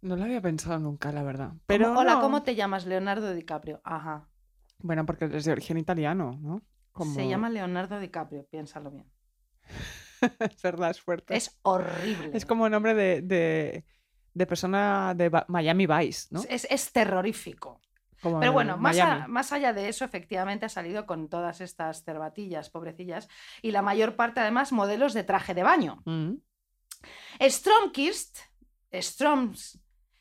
No 0.06 0.16
lo 0.16 0.24
había 0.24 0.40
pensado 0.42 0.78
nunca, 0.80 1.12
la 1.12 1.24
verdad. 1.24 1.48
¿Cómo- 1.50 1.62
Pero 1.66 1.98
Hola, 1.98 2.16
no. 2.16 2.22
¿cómo 2.22 2.44
te 2.44 2.54
llamas? 2.54 2.86
Leonardo 2.86 3.34
DiCaprio. 3.34 3.82
Ajá. 3.84 4.28
Bueno, 4.80 5.06
porque 5.06 5.26
es 5.26 5.46
de 5.46 5.52
origen 5.52 5.78
italiano, 5.78 6.38
¿no? 6.42 6.62
Se 7.14 7.28
llama 7.28 7.50
Leonardo 7.50 8.00
DiCaprio, 8.00 8.46
piénsalo 8.46 8.92
bien. 8.92 9.06
es 10.40 10.62
verdad, 10.62 10.92
es 10.92 11.02
fuerte. 11.02 11.36
Es 11.36 11.60
horrible. 11.64 12.30
Es 12.34 12.46
como 12.46 12.70
nombre 12.70 12.94
de, 12.94 13.22
de, 13.22 13.84
de 14.34 14.46
persona 14.46 15.14
de 15.16 15.32
Miami 15.48 15.88
Vice, 15.88 16.28
¿no? 16.32 16.42
es, 16.48 16.68
es 16.70 16.92
terrorífico. 16.92 17.82
Como 18.22 18.40
Pero 18.40 18.54
bueno, 18.54 18.78
más, 18.78 18.98
a- 19.00 19.28
más 19.28 19.52
allá 19.52 19.74
de 19.74 19.90
eso, 19.90 20.06
efectivamente 20.06 20.66
ha 20.68 20.70
salido 20.70 21.06
con 21.08 21.30
todas 21.30 21.62
estas 21.62 22.04
cervatillas, 22.04 22.70
pobrecillas, 22.70 23.28
y 23.62 23.72
la 23.72 23.82
mayor 23.82 24.16
parte 24.16 24.40
además 24.40 24.72
modelos 24.72 25.14
de 25.14 25.24
traje 25.24 25.54
de 25.56 25.64
baño. 25.64 26.02
Mm. 26.06 26.36
Stromkist, 27.42 28.40
Stroms, 28.94 29.80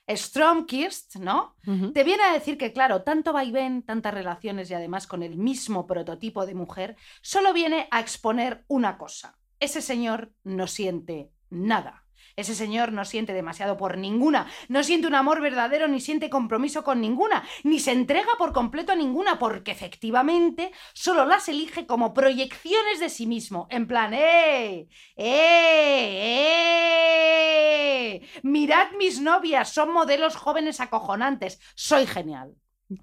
Stromkist, 0.08 1.16
¿no? 1.16 1.56
Te 1.92 2.04
viene 2.04 2.22
a 2.24 2.32
decir 2.32 2.58
que, 2.58 2.72
claro, 2.72 3.02
tanto 3.02 3.32
vaivén, 3.32 3.82
tantas 3.82 4.12
relaciones 4.12 4.70
y 4.70 4.74
además 4.74 5.06
con 5.06 5.22
el 5.22 5.36
mismo 5.36 5.86
prototipo 5.86 6.44
de 6.46 6.54
mujer, 6.54 6.96
solo 7.22 7.52
viene 7.52 7.88
a 7.90 8.00
exponer 8.00 8.64
una 8.68 8.98
cosa. 8.98 9.38
Ese 9.60 9.80
señor 9.80 10.32
no 10.42 10.66
siente 10.66 11.30
nada. 11.50 12.03
Ese 12.36 12.54
señor 12.54 12.92
no 12.92 13.04
siente 13.04 13.32
demasiado 13.32 13.76
por 13.76 13.96
ninguna, 13.96 14.46
no 14.68 14.82
siente 14.82 15.06
un 15.06 15.14
amor 15.14 15.40
verdadero 15.40 15.86
ni 15.88 16.00
siente 16.00 16.30
compromiso 16.30 16.82
con 16.82 17.00
ninguna, 17.00 17.44
ni 17.62 17.78
se 17.78 17.92
entrega 17.92 18.30
por 18.38 18.52
completo 18.52 18.92
a 18.92 18.96
ninguna, 18.96 19.38
porque 19.38 19.70
efectivamente 19.70 20.72
solo 20.92 21.24
las 21.24 21.48
elige 21.48 21.86
como 21.86 22.12
proyecciones 22.12 22.98
de 23.00 23.08
sí 23.08 23.26
mismo, 23.26 23.68
en 23.70 23.86
plan, 23.86 24.14
¡eh! 24.14 24.88
¡eh! 25.16 26.18
¡eh! 28.16 28.22
Mirad 28.42 28.92
mis 28.98 29.20
novias, 29.20 29.68
son 29.70 29.92
modelos 29.92 30.36
jóvenes 30.36 30.80
acojonantes, 30.80 31.60
soy 31.74 32.06
genial. 32.06 32.54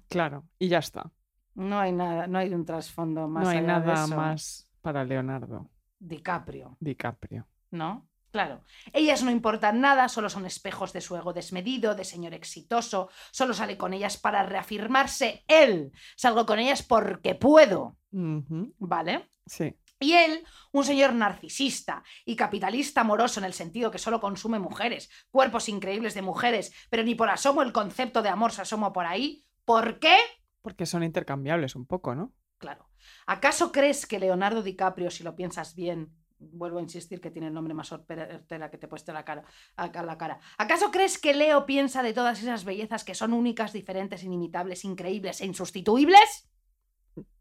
Claro, 0.08 0.44
y 0.58 0.68
ya 0.68 0.78
está. 0.78 1.10
No 1.54 1.78
hay 1.78 1.92
nada, 1.92 2.26
no 2.26 2.38
hay 2.38 2.52
un 2.54 2.64
trasfondo 2.64 3.28
más 3.28 3.44
no 3.44 3.50
hay 3.50 3.58
allá 3.58 3.80
de 3.80 3.86
nada 3.86 4.04
eso. 4.04 4.16
más 4.16 4.68
para 4.80 5.04
Leonardo 5.04 5.70
DiCaprio. 5.98 6.76
DiCaprio. 6.80 7.46
¿no? 7.70 8.06
Claro. 8.32 8.64
Ellas 8.94 9.22
no 9.22 9.30
importan 9.30 9.82
nada, 9.82 10.08
solo 10.08 10.30
son 10.30 10.46
espejos 10.46 10.94
de 10.94 11.02
su 11.02 11.14
ego 11.16 11.34
desmedido, 11.34 11.94
de 11.94 12.04
señor 12.04 12.32
exitoso. 12.32 13.10
Solo 13.30 13.52
sale 13.52 13.76
con 13.76 13.92
ellas 13.92 14.16
para 14.16 14.42
reafirmarse 14.42 15.44
él. 15.48 15.92
Salgo 16.16 16.46
con 16.46 16.58
ellas 16.58 16.82
porque 16.82 17.34
puedo, 17.34 17.98
¿vale? 18.10 19.28
Sí. 19.44 19.76
Y 20.00 20.14
él, 20.14 20.44
un 20.72 20.82
señor 20.82 21.12
narcisista 21.12 22.02
y 22.24 22.34
capitalista 22.34 23.02
amoroso 23.02 23.38
en 23.38 23.44
el 23.44 23.52
sentido 23.52 23.90
que 23.90 23.98
solo 23.98 24.18
consume 24.18 24.58
mujeres, 24.58 25.10
cuerpos 25.30 25.68
increíbles 25.68 26.14
de 26.14 26.22
mujeres, 26.22 26.72
pero 26.88 27.04
ni 27.04 27.14
por 27.14 27.28
asomo 27.28 27.62
el 27.62 27.72
concepto 27.72 28.22
de 28.22 28.30
amor 28.30 28.50
se 28.50 28.62
asoma 28.62 28.94
por 28.94 29.04
ahí. 29.04 29.44
¿Por 29.66 29.98
qué? 30.00 30.16
Porque 30.62 30.86
son 30.86 31.04
intercambiables 31.04 31.76
un 31.76 31.86
poco, 31.86 32.14
¿no? 32.14 32.32
Claro. 32.56 32.88
¿Acaso 33.26 33.72
crees 33.72 34.06
que 34.06 34.18
Leonardo 34.18 34.62
DiCaprio, 34.62 35.10
si 35.10 35.22
lo 35.22 35.36
piensas 35.36 35.74
bien, 35.74 36.10
vuelvo 36.52 36.78
a 36.78 36.82
insistir 36.82 37.20
que 37.20 37.30
tiene 37.30 37.48
el 37.48 37.54
nombre 37.54 37.74
más 37.74 37.92
hortera 37.92 38.70
que 38.70 38.78
te 38.78 38.86
he 38.86 38.88
puesto 38.88 39.12
la 39.12 39.24
cara, 39.24 39.44
a 39.76 40.02
la 40.02 40.18
cara. 40.18 40.40
¿Acaso 40.58 40.90
crees 40.90 41.18
que 41.18 41.34
Leo 41.34 41.66
piensa 41.66 42.02
de 42.02 42.12
todas 42.12 42.42
esas 42.42 42.64
bellezas 42.64 43.04
que 43.04 43.14
son 43.14 43.32
únicas, 43.32 43.72
diferentes, 43.72 44.24
inimitables, 44.24 44.84
increíbles 44.84 45.40
e 45.40 45.46
insustituibles? 45.46 46.48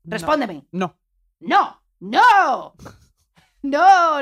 Respóndeme. 0.03 0.67
No. 0.71 0.97
No, 1.39 1.81
no. 1.99 2.21
No, 2.29 2.73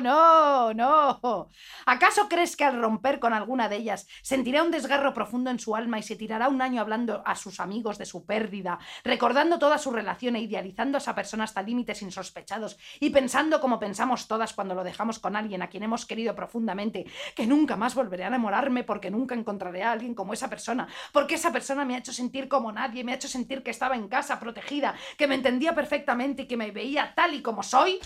no, 0.01 0.73
no. 0.73 1.49
¿Acaso 1.85 2.27
crees 2.27 2.57
que 2.57 2.65
al 2.65 2.81
romper 2.81 3.19
con 3.19 3.33
alguna 3.33 3.69
de 3.69 3.77
ellas 3.77 4.07
sentirá 4.21 4.63
un 4.63 4.71
desgarro 4.71 5.13
profundo 5.13 5.49
en 5.49 5.59
su 5.59 5.75
alma 5.75 5.97
y 5.97 6.03
se 6.03 6.17
tirará 6.17 6.49
un 6.49 6.61
año 6.61 6.81
hablando 6.81 7.23
a 7.25 7.35
sus 7.35 7.59
amigos 7.59 7.97
de 7.97 8.05
su 8.05 8.25
pérdida, 8.25 8.79
recordando 9.03 9.57
toda 9.57 9.77
su 9.77 9.91
relación 9.91 10.35
e 10.35 10.41
idealizando 10.41 10.97
a 10.97 10.99
esa 10.99 11.15
persona 11.15 11.45
hasta 11.45 11.61
límites 11.61 12.01
insospechados 12.01 12.77
y 12.99 13.11
pensando 13.11 13.61
como 13.61 13.79
pensamos 13.79 14.27
todas 14.27 14.53
cuando 14.53 14.75
lo 14.75 14.83
dejamos 14.83 15.19
con 15.19 15.35
alguien 15.35 15.61
a 15.61 15.69
quien 15.69 15.83
hemos 15.83 16.05
querido 16.05 16.35
profundamente, 16.35 17.05
que 17.35 17.47
nunca 17.47 17.77
más 17.77 17.95
volveré 17.95 18.25
a 18.25 18.27
enamorarme 18.27 18.83
porque 18.83 19.09
nunca 19.09 19.35
encontraré 19.35 19.83
a 19.83 19.93
alguien 19.93 20.15
como 20.15 20.33
esa 20.33 20.49
persona, 20.49 20.87
porque 21.13 21.35
esa 21.35 21.51
persona 21.51 21.85
me 21.85 21.95
ha 21.95 21.99
hecho 21.99 22.13
sentir 22.13 22.49
como 22.49 22.71
nadie, 22.71 23.03
me 23.03 23.13
ha 23.13 23.15
hecho 23.15 23.29
sentir 23.29 23.63
que 23.63 23.71
estaba 23.71 23.95
en 23.95 24.09
casa 24.09 24.39
protegida, 24.39 24.95
que 25.17 25.27
me 25.27 25.35
entendía 25.35 25.73
perfectamente 25.73 26.43
y 26.43 26.47
que 26.47 26.57
me 26.57 26.71
veía 26.71 27.13
tal 27.15 27.33
y 27.33 27.41
como 27.41 27.63
soy? 27.63 27.99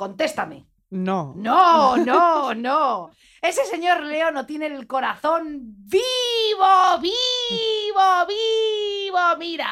Contéstame. 0.00 0.64
No. 0.88 1.34
No, 1.36 1.94
no, 1.98 2.54
no. 2.54 3.10
Ese 3.42 3.66
señor 3.66 4.00
Leo 4.02 4.30
no 4.30 4.46
tiene 4.46 4.64
el 4.64 4.86
corazón 4.86 5.58
vivo, 5.60 6.98
vivo, 7.02 8.26
vivo. 8.26 9.36
Mira. 9.38 9.68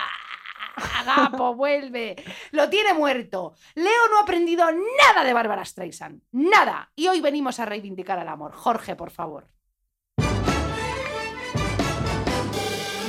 Agapo, 0.98 1.54
vuelve. 1.54 2.14
Lo 2.50 2.68
tiene 2.68 2.92
muerto. 2.92 3.54
Leo 3.74 4.08
no 4.10 4.18
ha 4.18 4.22
aprendido 4.24 4.66
nada 4.70 5.24
de 5.24 5.32
Bárbara 5.32 5.64
Streisand. 5.64 6.20
Nada. 6.32 6.92
Y 6.94 7.08
hoy 7.08 7.22
venimos 7.22 7.58
a 7.58 7.64
reivindicar 7.64 8.18
el 8.18 8.28
amor. 8.28 8.52
Jorge, 8.52 8.96
por 8.96 9.10
favor. 9.10 9.48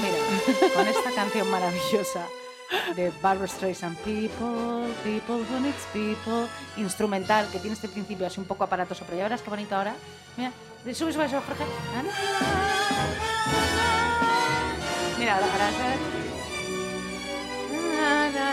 Mira, 0.02 0.74
con 0.74 0.88
esta 0.88 1.12
canción 1.14 1.52
maravillosa 1.52 2.26
de 2.96 3.12
Barbara 3.22 3.48
Streisand, 3.48 3.98
People, 4.00 4.94
People 5.04 5.44
Who 5.50 5.60
Needs 5.60 5.86
People, 5.94 6.48
instrumental, 6.78 7.48
que 7.52 7.60
tiene 7.60 7.74
este 7.74 7.88
principio 7.88 8.28
así 8.28 8.40
un 8.40 8.46
poco 8.46 8.64
aparatoso, 8.64 9.04
pero 9.06 9.18
ya 9.18 9.24
verás 9.24 9.42
qué 9.42 9.50
bonito 9.50 9.76
ahora. 9.76 9.96
Mira, 10.38 10.52
sube, 10.84 11.12
sube, 11.14 11.30
sube, 11.30 11.42
Jorge. 11.42 11.64
Mira, 15.18 15.36
ahora, 15.36 15.72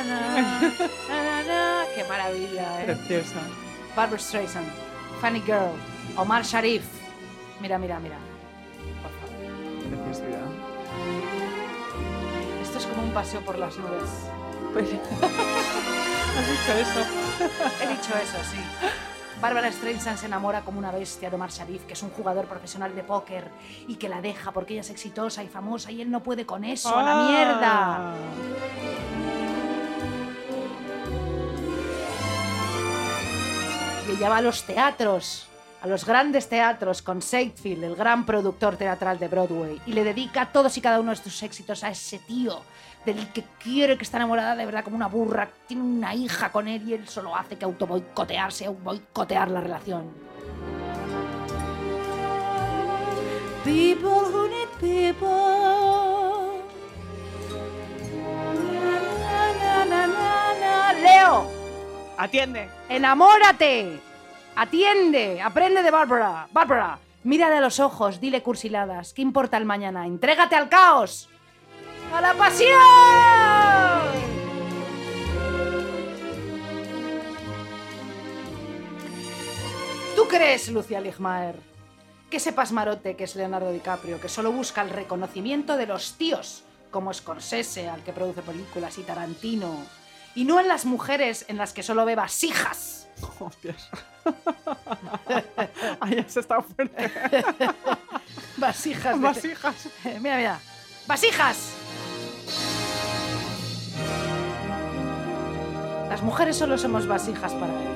na. 0.04 1.84
Qué 1.94 2.04
maravilla, 2.04 2.82
¿eh? 2.82 2.84
Preciosa. 2.84 3.40
Barbara 3.94 4.18
Streisand, 4.18 4.68
Funny 5.20 5.40
Girl, 5.40 5.72
Omar 6.16 6.44
Sharif. 6.44 6.84
Mira, 7.60 7.78
mira, 7.78 7.98
mira. 8.00 8.16
Por 9.02 9.10
favor. 9.12 10.04
Preciosidad. 10.04 10.45
Esto 12.76 12.88
es 12.90 12.94
como 12.94 13.06
un 13.06 13.14
paseo 13.14 13.40
por 13.40 13.58
las 13.58 13.74
nubes. 13.78 14.10
Pues- 14.74 14.90
Has 16.36 16.46
dicho 16.46 16.72
eso. 16.78 17.00
He 17.82 17.88
dicho 17.88 18.14
eso, 18.22 18.36
sí. 18.50 18.58
Bárbara 19.40 19.72
Streisand 19.72 20.18
se 20.18 20.26
enamora 20.26 20.60
como 20.60 20.78
una 20.78 20.90
bestia 20.90 21.30
de 21.30 21.36
Omar 21.36 21.48
Sharif, 21.50 21.86
que 21.86 21.94
es 21.94 22.02
un 22.02 22.10
jugador 22.10 22.44
profesional 22.44 22.94
de 22.94 23.02
póker 23.02 23.50
y 23.88 23.94
que 23.94 24.10
la 24.10 24.20
deja 24.20 24.52
porque 24.52 24.74
ella 24.74 24.82
es 24.82 24.90
exitosa 24.90 25.42
y 25.42 25.48
famosa 25.48 25.90
y 25.90 26.02
él 26.02 26.10
no 26.10 26.22
puede 26.22 26.44
con 26.44 26.64
eso, 26.64 26.94
a 26.94 27.02
la 27.02 27.14
mierda. 27.28 27.96
Ah. 27.96 28.14
Y 34.06 34.12
ella 34.12 34.28
va 34.28 34.36
a 34.36 34.42
los 34.42 34.64
teatros, 34.64 35.48
a 35.86 35.88
los 35.88 36.04
grandes 36.04 36.48
teatros 36.48 37.00
con 37.00 37.22
Seinfeld, 37.22 37.84
el 37.84 37.94
gran 37.94 38.26
productor 38.26 38.76
teatral 38.76 39.20
de 39.20 39.28
Broadway, 39.28 39.80
y 39.86 39.92
le 39.92 40.02
dedica 40.02 40.50
todos 40.50 40.76
y 40.76 40.80
cada 40.80 40.98
uno 40.98 41.10
de 41.10 41.16
sus 41.16 41.42
éxitos 41.44 41.84
a 41.84 41.90
ese 41.90 42.18
tío 42.18 42.60
del 43.04 43.32
que 43.32 43.44
quiere 43.62 43.96
que 43.96 44.02
está 44.02 44.16
enamorada 44.16 44.56
de 44.56 44.66
verdad 44.66 44.82
como 44.82 44.96
una 44.96 45.06
burra, 45.06 45.48
tiene 45.68 45.84
una 45.84 46.12
hija 46.12 46.50
con 46.50 46.66
él 46.66 46.88
y 46.88 46.94
él 46.94 47.06
solo 47.06 47.36
hace 47.36 47.56
que 47.56 47.64
auto 47.64 47.86
boicotearse, 47.86 48.68
boicotear 48.68 49.48
la 49.48 49.60
relación. 49.60 50.10
People 53.62 54.08
who 54.08 54.48
need 54.48 54.68
people. 54.80 56.62
Na, 59.62 59.84
na, 59.84 59.84
na, 59.84 60.06
na, 60.06 60.54
na. 60.60 60.92
Leo, 60.94 61.46
Atiende. 62.16 62.68
enamórate, 62.88 64.00
atiende, 64.56 65.40
aprende 65.40 65.82
de 65.82 65.90
Bárbara. 65.90 66.48
Bárbara, 66.50 66.98
mírale 67.22 67.56
a 67.56 67.60
los 67.60 67.78
ojos, 67.78 68.20
dile 68.20 68.42
cursiladas. 68.42 69.12
¿Qué 69.12 69.22
importa 69.22 69.56
el 69.56 69.64
mañana? 69.64 70.06
Entrégate 70.06 70.56
al 70.56 70.68
caos. 70.68 71.28
¡A 72.12 72.20
la 72.20 72.34
pasión! 72.34 72.76
¿Tú 80.14 80.26
crees, 80.28 80.68
Lucia 80.70 81.00
Ligmaer, 81.00 81.56
que 82.30 82.38
ese 82.38 82.52
pasmarote 82.52 83.16
que 83.16 83.24
es 83.24 83.36
Leonardo 83.36 83.70
DiCaprio, 83.70 84.20
que 84.20 84.28
solo 84.28 84.50
busca 84.50 84.80
el 84.80 84.90
reconocimiento 84.90 85.76
de 85.76 85.86
los 85.86 86.14
tíos, 86.14 86.64
como 86.90 87.12
Scorsese, 87.12 87.88
al 87.88 88.02
que 88.02 88.12
produce 88.12 88.40
películas, 88.42 88.96
y 88.98 89.02
Tarantino, 89.02 89.84
y 90.34 90.44
no 90.44 90.58
en 90.58 90.68
las 90.68 90.86
mujeres 90.86 91.44
en 91.48 91.58
las 91.58 91.72
que 91.74 91.82
solo 91.82 92.04
ve 92.06 92.14
vasijas? 92.14 93.05
Hostias. 93.38 93.88
Ahí 96.00 96.18
has 96.18 96.36
estado 96.36 96.62
fuerte. 96.62 97.10
Vasijas. 98.56 99.16
de- 99.16 99.22
Vasijas. 99.26 99.88
Mira, 100.20 100.36
mira. 100.36 100.60
¡Vasijas! 101.06 101.70
Las 106.08 106.22
mujeres 106.22 106.56
solo 106.56 106.76
somos 106.78 107.06
vasijas 107.06 107.52
para 107.54 107.72
él. 107.72 107.95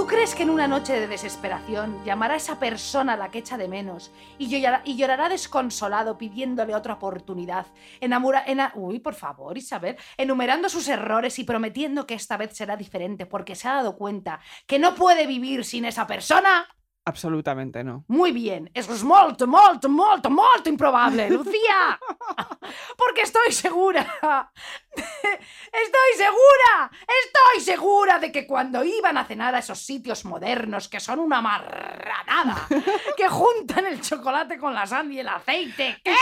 ¿Tú 0.00 0.06
crees 0.06 0.34
que 0.34 0.44
en 0.44 0.50
una 0.50 0.66
noche 0.66 0.98
de 0.98 1.06
desesperación 1.06 2.02
llamará 2.06 2.32
a 2.32 2.36
esa 2.38 2.58
persona 2.58 3.12
a 3.12 3.16
la 3.18 3.30
que 3.30 3.40
echa 3.40 3.58
de 3.58 3.68
menos 3.68 4.10
y 4.38 4.48
llorará, 4.48 4.80
y 4.86 4.96
llorará 4.96 5.28
desconsolado 5.28 6.16
pidiéndole 6.16 6.74
otra 6.74 6.94
oportunidad? 6.94 7.66
Enamora, 8.00 8.42
ena- 8.46 8.72
Uy, 8.76 9.00
por 9.00 9.12
favor, 9.14 9.58
Isabel. 9.58 9.98
Enumerando 10.16 10.70
sus 10.70 10.88
errores 10.88 11.38
y 11.38 11.44
prometiendo 11.44 12.06
que 12.06 12.14
esta 12.14 12.38
vez 12.38 12.56
será 12.56 12.78
diferente 12.78 13.26
porque 13.26 13.54
se 13.54 13.68
ha 13.68 13.74
dado 13.74 13.98
cuenta 13.98 14.40
que 14.66 14.78
no 14.78 14.94
puede 14.94 15.26
vivir 15.26 15.66
sin 15.66 15.84
esa 15.84 16.06
persona. 16.06 16.66
Absolutamente 17.06 17.82
no. 17.82 18.04
Muy 18.08 18.30
bien, 18.30 18.70
eso 18.74 18.92
es 18.92 19.02
molto, 19.02 19.46
molto, 19.46 19.88
molto, 19.88 20.28
molto 20.30 20.68
improbable, 20.68 21.30
Lucía. 21.30 21.98
Porque 22.96 23.22
estoy 23.22 23.52
segura, 23.52 24.52
estoy 24.92 26.12
segura, 26.16 26.90
estoy 27.24 27.60
segura 27.64 28.18
de 28.18 28.30
que 28.30 28.46
cuando 28.46 28.84
iban 28.84 29.16
a 29.16 29.24
cenar 29.24 29.54
a 29.54 29.60
esos 29.60 29.78
sitios 29.78 30.26
modernos 30.26 30.88
que 30.88 31.00
son 31.00 31.20
una 31.20 31.40
marranada, 31.40 32.68
que 33.16 33.28
juntan 33.28 33.86
el 33.86 34.00
chocolate 34.02 34.58
con 34.58 34.74
la 34.74 34.86
sal 34.86 35.10
y 35.10 35.20
el 35.20 35.28
aceite, 35.28 36.00
¿qué? 36.04 36.14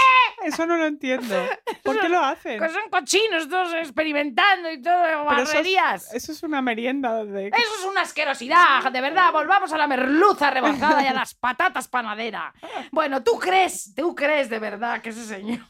Eso 0.44 0.64
no 0.64 0.76
lo 0.76 0.86
entiendo. 0.86 1.34
¿Por 1.82 1.98
qué 1.98 2.08
lo 2.08 2.20
hacen? 2.20 2.60
Que 2.60 2.68
son 2.68 2.88
cochinos 2.88 3.48
todos 3.48 3.74
experimentando 3.74 4.70
y 4.70 4.80
todo, 4.80 5.02
Pero 5.02 5.22
eso 5.32 5.42
es- 5.42 5.48
barrerías. 5.52 6.14
Eso 6.14 6.30
es 6.32 6.42
una 6.44 6.62
merienda 6.62 7.24
de... 7.24 7.48
Eso 7.48 7.74
es 7.80 7.84
una 7.84 8.02
asquerosidad, 8.02 8.90
de 8.92 9.00
verdad. 9.00 9.32
Volvamos 9.32 9.72
a 9.72 9.76
la 9.76 9.88
merluza 9.88 10.50
revolcada 10.50 10.67
pasada 10.72 11.02
y 11.02 11.06
a 11.06 11.12
las 11.12 11.34
patatas 11.34 11.88
panadera. 11.88 12.52
Bueno, 12.92 13.22
¿tú 13.22 13.38
crees, 13.38 13.94
tú 13.94 14.14
crees 14.14 14.48
de 14.50 14.58
verdad 14.58 15.00
que 15.00 15.10
ese 15.10 15.24
señor 15.24 15.60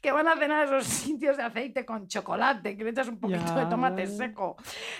que 0.00 0.12
van 0.12 0.28
a 0.28 0.36
cenar 0.36 0.64
esos 0.66 0.84
sitios 0.86 1.36
de 1.36 1.42
aceite 1.42 1.84
con 1.84 2.06
chocolate, 2.08 2.76
que 2.76 2.84
le 2.84 2.90
echas 2.90 3.08
un 3.08 3.18
poquito 3.18 3.40
de 3.54 3.62
Ya, 3.62 3.68
tomate 3.68 4.06
ya. 4.06 4.12
seco? 4.16 4.56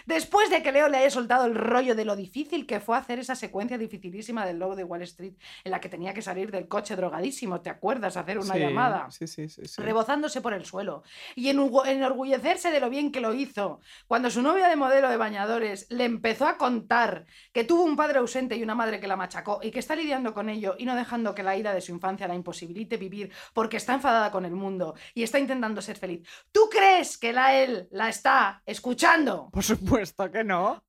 Después 0.07 0.51
de 0.51 0.63
que 0.63 0.73
Leo 0.73 0.89
le 0.89 0.99
haya 0.99 1.11
soltado 1.11 1.47
el 1.47 1.55
rollo 1.55 1.95
de 1.95 2.05
lo 2.05 2.17
difícil 2.17 2.67
que 2.67 2.81
fue 2.81 2.97
hacer 2.97 3.19
esa 3.19 3.35
secuencia 3.35 3.79
dificilísima 3.79 4.45
del 4.47 4.59
logo 4.59 4.77
de 4.77 4.85
Wall 4.85 5.03
Street, 5.03 5.35
en 5.65 5.71
la 5.71 5.81
que 5.81 5.89
tenía 5.89 6.15
que 6.15 6.23
salir 6.23 6.51
del 6.51 6.69
coche 6.69 6.97
drogadísimo, 6.97 7.61
¿te 7.61 7.71
acuerdas? 7.71 8.17
Hacer 8.17 8.39
una 8.39 8.55
Sí, 8.55 8.61
llamada 8.61 9.11
Sí, 9.11 9.27
sí, 9.27 9.49
sí. 9.49 9.63
sí. 9.67 9.81
rebozándose 9.83 10.41
por 10.41 10.53
el 10.55 10.65
suelo 10.65 11.03
y 11.35 11.51
enorgu- 11.53 11.87
enorgullecerse 11.87 12.71
de 12.71 12.81
lo 12.81 12.91
bien 12.91 13.13
que 13.13 13.21
lo 13.21 13.35
hizo. 13.35 13.81
Cuando 14.07 14.31
su 14.31 14.43
novia 14.43 14.69
de 14.69 14.77
modelo 14.77 15.09
de 15.09 15.17
bañadores 15.17 15.87
le 15.91 16.05
empezó 16.05 16.47
a 16.47 16.57
contar 16.59 17.27
que 17.53 17.65
tuvo 17.65 17.85
un 17.85 17.97
padre 17.97 18.19
ausente 18.19 18.57
y 18.57 18.63
una 18.63 18.75
madre 18.75 18.82
que 18.91 19.07
la 19.07 19.17
machacó 19.17 19.61
y 19.63 19.71
que 19.71 19.79
está 19.79 19.97
lidiando 19.97 20.35
con 20.35 20.49
ello 20.49 20.75
y 20.79 20.85
no 20.85 20.97
dejando 20.97 21.35
que 21.35 21.43
la 21.43 21.57
ira 21.57 21.73
de 21.73 21.81
su 21.81 21.93
infancia 21.93 22.29
la 22.29 22.35
imposibilite 22.35 22.97
vivir 22.97 23.33
porque 23.53 23.77
está 23.77 23.95
enfadada 23.95 24.31
con 24.31 24.45
el 24.45 24.53
mundo 24.53 24.95
y 25.15 25.23
está 25.23 25.39
intentando 25.39 25.81
ser 25.81 25.97
feliz. 25.97 26.27
¿Tú 26.51 26.69
crees 26.71 27.19
que 27.19 27.33
la 27.33 27.55
él 27.55 27.89
la 27.91 28.09
está 28.09 28.63
escuchando? 28.67 29.49
Por 29.53 29.63
supuesto 29.63 30.31
que 30.31 30.45
no. 30.45 30.83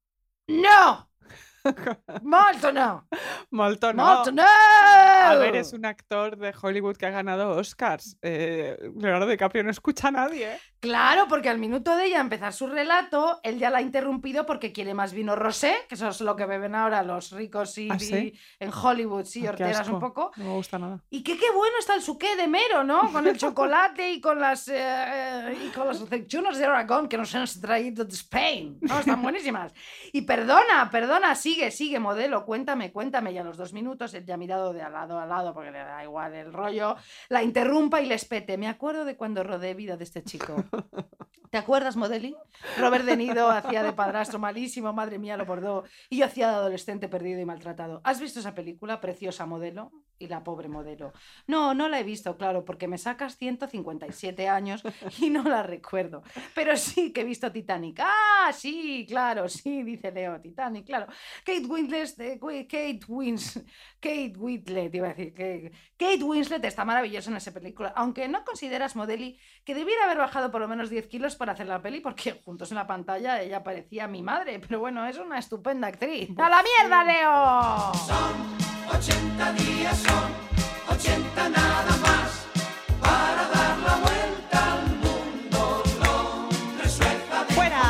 ¡No! 0.47 1.12
¡Molto 2.23 2.71
no! 2.71 3.07
Molto 3.51 3.93
no. 3.93 4.03
¡Molto 4.03 4.31
no! 4.31 4.43
A 4.43 5.35
ver, 5.35 5.55
es 5.55 5.73
un 5.73 5.85
actor 5.85 6.37
de 6.37 6.53
Hollywood 6.59 6.97
que 6.97 7.05
ha 7.05 7.11
ganado 7.11 7.51
Oscars. 7.51 8.17
Eh, 8.21 8.77
Leonardo 8.97 9.27
DiCaprio 9.27 9.63
no 9.63 9.71
escucha 9.71 10.09
a 10.09 10.11
nadie. 10.11 10.59
Claro, 10.79 11.27
porque 11.29 11.47
al 11.47 11.59
minuto 11.59 11.95
de 11.95 12.07
ella 12.07 12.19
empezar 12.19 12.51
su 12.51 12.67
relato, 12.67 13.39
él 13.43 13.57
ya 13.57 13.69
la 13.69 13.77
ha 13.77 13.81
interrumpido 13.81 14.45
porque 14.45 14.73
quiere 14.73 14.93
más 14.93 15.13
vino 15.13 15.33
rosé, 15.33 15.73
que 15.87 15.95
eso 15.95 16.09
es 16.09 16.19
lo 16.19 16.35
que 16.35 16.45
beben 16.45 16.75
ahora 16.75 17.03
los 17.03 17.31
ricos 17.31 17.77
y, 17.77 17.89
¿Ah, 17.89 17.97
sí? 17.97 18.33
en 18.59 18.71
Hollywood, 18.73 19.23
sí, 19.23 19.47
horteras 19.47 19.87
un 19.87 19.99
poco. 19.99 20.31
No 20.35 20.43
me 20.43 20.51
gusta 20.51 20.77
nada. 20.77 21.01
Y 21.09 21.23
que 21.23 21.37
qué 21.37 21.51
bueno 21.51 21.77
está 21.79 21.95
el 21.95 22.01
suqué 22.01 22.35
de 22.35 22.47
mero, 22.47 22.83
¿no? 22.83 23.11
Con 23.13 23.25
el 23.27 23.37
chocolate 23.37 24.11
y 24.11 24.19
con 24.19 24.41
las 24.41 24.67
eh, 24.67 24.75
eh, 24.75 25.57
y 25.65 25.69
con 25.69 25.87
aceitunas 25.87 26.57
de 26.57 26.65
Aragón 26.65 27.07
que 27.07 27.17
nos 27.17 27.33
han 27.33 27.47
traído 27.61 28.03
de 28.03 28.13
Spain. 28.13 28.77
¿no? 28.81 28.99
Están 28.99 29.21
buenísimas. 29.21 29.73
Y 30.11 30.23
perdona, 30.23 30.89
perdona, 30.91 31.33
sigue, 31.53 31.69
sigue, 31.69 31.99
modelo, 31.99 32.45
cuéntame, 32.45 32.91
cuéntame. 32.91 33.31
Y 33.31 33.37
a 33.37 33.43
los 33.43 33.57
dos 33.57 33.73
minutos, 33.73 34.13
él 34.15 34.25
ya 34.25 34.33
ha 34.33 34.37
mirado 34.37 34.73
de 34.73 34.81
al 34.81 34.93
lado 34.93 35.19
a 35.19 35.25
lado, 35.27 35.53
porque 35.53 35.69
le 35.69 35.79
da 35.79 36.03
igual 36.03 36.33
el 36.33 36.51
rollo, 36.51 36.95
la 37.29 37.43
interrumpa 37.43 38.01
y 38.01 38.07
le 38.07 38.15
espete. 38.15 38.57
Me 38.57 38.67
acuerdo 38.67 39.05
de 39.05 39.15
cuando 39.15 39.43
rodé 39.43 39.75
vida 39.75 39.95
de 39.95 40.03
este 40.03 40.23
chico. 40.23 40.55
¿Te 41.53 41.59
acuerdas, 41.59 41.95
Modeli? 41.95 42.35
Robert 42.79 43.05
De 43.05 43.15
Nido 43.15 43.47
hacía 43.51 43.83
de 43.83 43.93
padrastro 43.93 44.39
malísimo, 44.39 44.91
madre 44.91 45.19
mía, 45.19 45.37
lo 45.37 45.45
bordó. 45.45 45.83
Y 46.09 46.17
yo 46.17 46.25
hacía 46.25 46.47
de 46.47 46.55
adolescente 46.55 47.07
perdido 47.07 47.39
y 47.39 47.45
maltratado. 47.45 48.01
¿Has 48.03 48.19
visto 48.19 48.39
esa 48.39 48.55
película, 48.55 48.99
Preciosa 48.99 49.45
Modelo? 49.45 49.91
Y 50.17 50.27
la 50.27 50.43
pobre 50.43 50.69
modelo. 50.69 51.11
No, 51.47 51.73
no 51.73 51.89
la 51.89 51.99
he 51.99 52.03
visto, 52.03 52.37
claro, 52.37 52.63
porque 52.63 52.87
me 52.87 52.97
sacas 52.97 53.35
157 53.37 54.47
años 54.47 54.81
y 55.19 55.29
no 55.29 55.43
la 55.43 55.63
recuerdo. 55.63 56.23
Pero 56.55 56.77
sí 56.77 57.11
que 57.11 57.21
he 57.21 57.25
visto 57.25 57.51
Titanic. 57.51 57.99
Ah, 57.99 58.51
sí, 58.53 59.05
claro, 59.07 59.49
sí, 59.49 59.83
dice 59.83 60.11
Leo, 60.11 60.39
Titanic, 60.39 60.85
claro. 60.85 61.07
Kate 61.43 61.65
Winslet, 61.65 62.19
eh, 62.19 62.39
Kate 62.39 63.01
Wins, 63.07 63.61
Kate 63.99 64.33
Winslet, 64.37 64.95
iba 64.95 65.07
a 65.07 65.13
decir, 65.13 65.33
que 65.33 65.71
Kate 65.97 66.23
Winslet 66.23 66.63
está 66.63 66.85
maravillosa 66.85 67.29
en 67.29 67.37
esa 67.37 67.51
película, 67.51 67.91
aunque 67.95 68.27
no 68.27 68.45
consideras, 68.45 68.95
Modeli, 68.95 69.37
que 69.65 69.75
debiera 69.75 70.05
haber 70.05 70.19
bajado 70.19 70.51
por 70.51 70.61
lo 70.61 70.67
menos 70.67 70.89
10 70.89 71.07
kilos 71.07 71.35
para 71.43 71.51
hacer 71.53 71.67
la 71.67 71.81
peli, 71.81 71.99
porque 71.99 72.39
juntos 72.45 72.71
en 72.71 72.75
la 72.77 72.87
pantalla 72.87 73.41
ella 73.41 73.61
parecía 73.61 74.07
mi 74.07 74.21
madre, 74.23 74.59
pero 74.59 74.79
bueno, 74.79 75.05
es 75.05 75.17
una 75.17 75.39
estupenda 75.39 75.89
actriz. 75.89 76.29
¡A 76.39 76.49
la 76.49 76.63
mierda, 76.63 77.03
Leo! 77.03 77.91
80 78.97 79.53
días 79.53 79.97
son 79.97 80.31
80 80.95 81.49
nada 81.49 81.97
más 81.97 82.45
para 83.01 83.49
dar 83.49 83.77
la 83.79 83.95
vuelta 83.97 84.73
al 84.73 84.85
mundo. 84.95 85.83
Londres, 86.01 86.91
Suecia, 86.93 87.43
de 87.43 87.53
¡Fuera! 87.53 87.81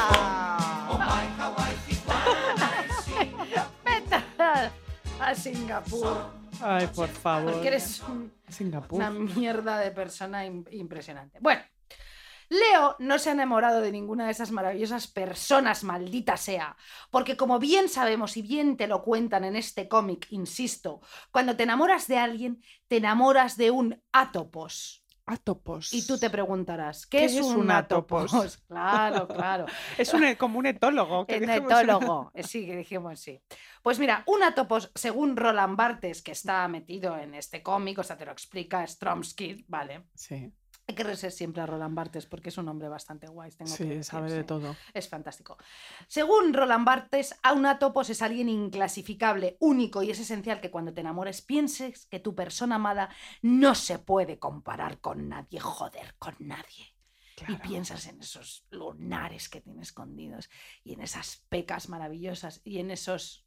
¡Vete 3.85 4.15
a 5.19 5.35
Singapur! 5.35 6.25
Ay, 6.61 6.87
por 6.87 7.09
favor. 7.09 7.51
Porque 7.53 7.67
eres 7.67 8.01
un- 8.07 8.31
Singapur. 8.47 8.97
una 8.97 9.09
mierda 9.11 9.77
de 9.77 9.91
persona 9.91 10.45
im- 10.45 10.65
impresionante. 10.71 11.37
Bueno, 11.41 11.61
Leo 12.53 12.95
no 12.99 13.17
se 13.19 13.29
ha 13.29 13.33
enamorado 13.33 13.81
de 13.81 13.91
ninguna 13.91 14.25
de 14.25 14.31
esas 14.31 14.51
maravillosas 14.51 15.07
personas, 15.07 15.83
maldita 15.83 16.37
sea, 16.37 16.77
porque 17.09 17.35
como 17.35 17.59
bien 17.59 17.89
sabemos 17.89 18.37
y 18.37 18.41
bien 18.43 18.77
te 18.77 18.87
lo 18.87 19.01
cuentan 19.01 19.43
en 19.43 19.55
este 19.55 19.87
cómic, 19.87 20.27
insisto, 20.29 21.01
cuando 21.31 21.55
te 21.55 21.63
enamoras 21.63 22.07
de 22.07 22.17
alguien, 22.17 22.61
te 22.87 22.97
enamoras 22.97 23.57
de 23.57 23.71
un 23.71 24.01
átopos. 24.11 25.03
Atopos. 25.25 25.93
Y 25.93 26.05
tú 26.05 26.17
te 26.19 26.29
preguntarás, 26.29 27.05
¿qué, 27.05 27.19
¿Qué 27.19 27.25
es, 27.25 27.41
un 27.41 27.61
un 27.61 27.71
átopos? 27.71 28.31
Claro, 28.67 29.25
claro. 29.27 29.65
Es 29.97 30.13
un, 30.13 30.35
como 30.35 30.59
un 30.59 30.65
etólogo. 30.65 31.25
que 31.25 31.37
Un 31.37 31.49
etólogo, 31.49 32.31
sí, 32.43 32.65
que 32.65 32.75
dijimos 32.75 33.21
sí. 33.21 33.41
Pues 33.81 33.99
mira, 33.99 34.23
un 34.27 34.43
atopos, 34.43 34.91
según 34.93 35.37
Roland 35.37 35.77
Barthes, 35.77 36.21
que 36.21 36.33
está 36.33 36.67
metido 36.67 37.17
en 37.17 37.35
este 37.35 37.63
cómic, 37.63 37.99
o 37.99 38.03
sea, 38.03 38.17
te 38.17 38.25
lo 38.25 38.33
explica 38.33 38.85
Stromsky, 38.85 39.63
¿vale? 39.69 40.03
Sí, 40.13 40.51
Hay 40.85 40.95
que 40.95 41.03
reser 41.03 41.31
siempre 41.31 41.61
a 41.61 41.65
Roland 41.65 41.95
Barthes 41.95 42.25
porque 42.25 42.49
es 42.49 42.57
un 42.57 42.67
hombre 42.67 42.89
bastante 42.89 43.27
guay. 43.27 43.51
Tengo 43.51 43.71
que 43.71 43.77
sí, 43.77 43.85
decir, 43.85 44.03
sabe 44.03 44.31
de 44.31 44.43
todo. 44.43 44.75
Es 44.93 45.07
fantástico. 45.07 45.57
Según 46.07 46.53
Roland 46.53 46.85
Barthes, 46.85 47.35
a 47.41 47.53
un 47.53 47.65
atopos 47.65 48.09
es 48.09 48.21
alguien 48.21 48.49
inclasificable, 48.49 49.55
único 49.59 50.03
y 50.03 50.11
es 50.11 50.19
esencial 50.19 50.59
que 50.59 50.71
cuando 50.71 50.93
te 50.93 51.01
enamores 51.01 51.41
pienses 51.41 52.05
que 52.07 52.19
tu 52.19 52.35
persona 52.35 52.75
amada 52.75 53.09
no 53.41 53.75
se 53.75 53.99
puede 53.99 54.39
comparar 54.39 54.99
con 54.99 55.29
nadie, 55.29 55.59
joder, 55.59 56.15
con 56.19 56.35
nadie. 56.39 56.93
Y 57.47 57.55
piensas 57.55 58.07
en 58.07 58.21
esos 58.21 58.65
lunares 58.69 59.49
que 59.49 59.59
tiene 59.59 59.81
escondidos 59.81 60.49
y 60.83 60.93
en 60.93 61.01
esas 61.01 61.43
pecas 61.49 61.89
maravillosas 61.89 62.61
y 62.63 62.79
en 62.79 62.91
esos... 62.91 63.45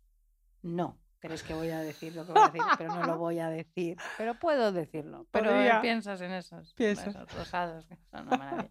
No, 0.63 0.99
crees 1.27 1.43
que 1.43 1.55
voy 1.55 1.71
a 1.71 1.81
decir 1.81 2.15
lo 2.15 2.25
que 2.27 2.33
voy 2.33 2.43
a 2.43 2.47
decir, 2.47 2.63
pero 2.79 2.95
no 2.95 3.03
lo 3.07 3.17
voy 3.19 3.39
a 3.39 3.49
decir. 3.51 3.97
Pero 4.17 4.35
puedo 4.35 4.73
decirlo. 4.73 5.27
Pero 5.31 5.51
Podría. 5.51 5.81
piensas 5.81 6.21
en 6.21 6.33
esos, 6.33 6.73
Piensas. 6.75 7.09
esos 7.09 7.33
rosados 7.35 7.87
que 7.87 7.97
son 8.11 8.27
una 8.29 8.37
maravilla. 8.37 8.71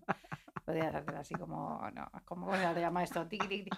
Podrías 0.66 0.96
hacer 0.96 1.16
así 1.18 1.36
como, 1.36 1.80
no, 1.94 2.10
¿cómo 2.26 2.52
se 2.56 2.80
llama 2.82 3.04
esto? 3.04 3.28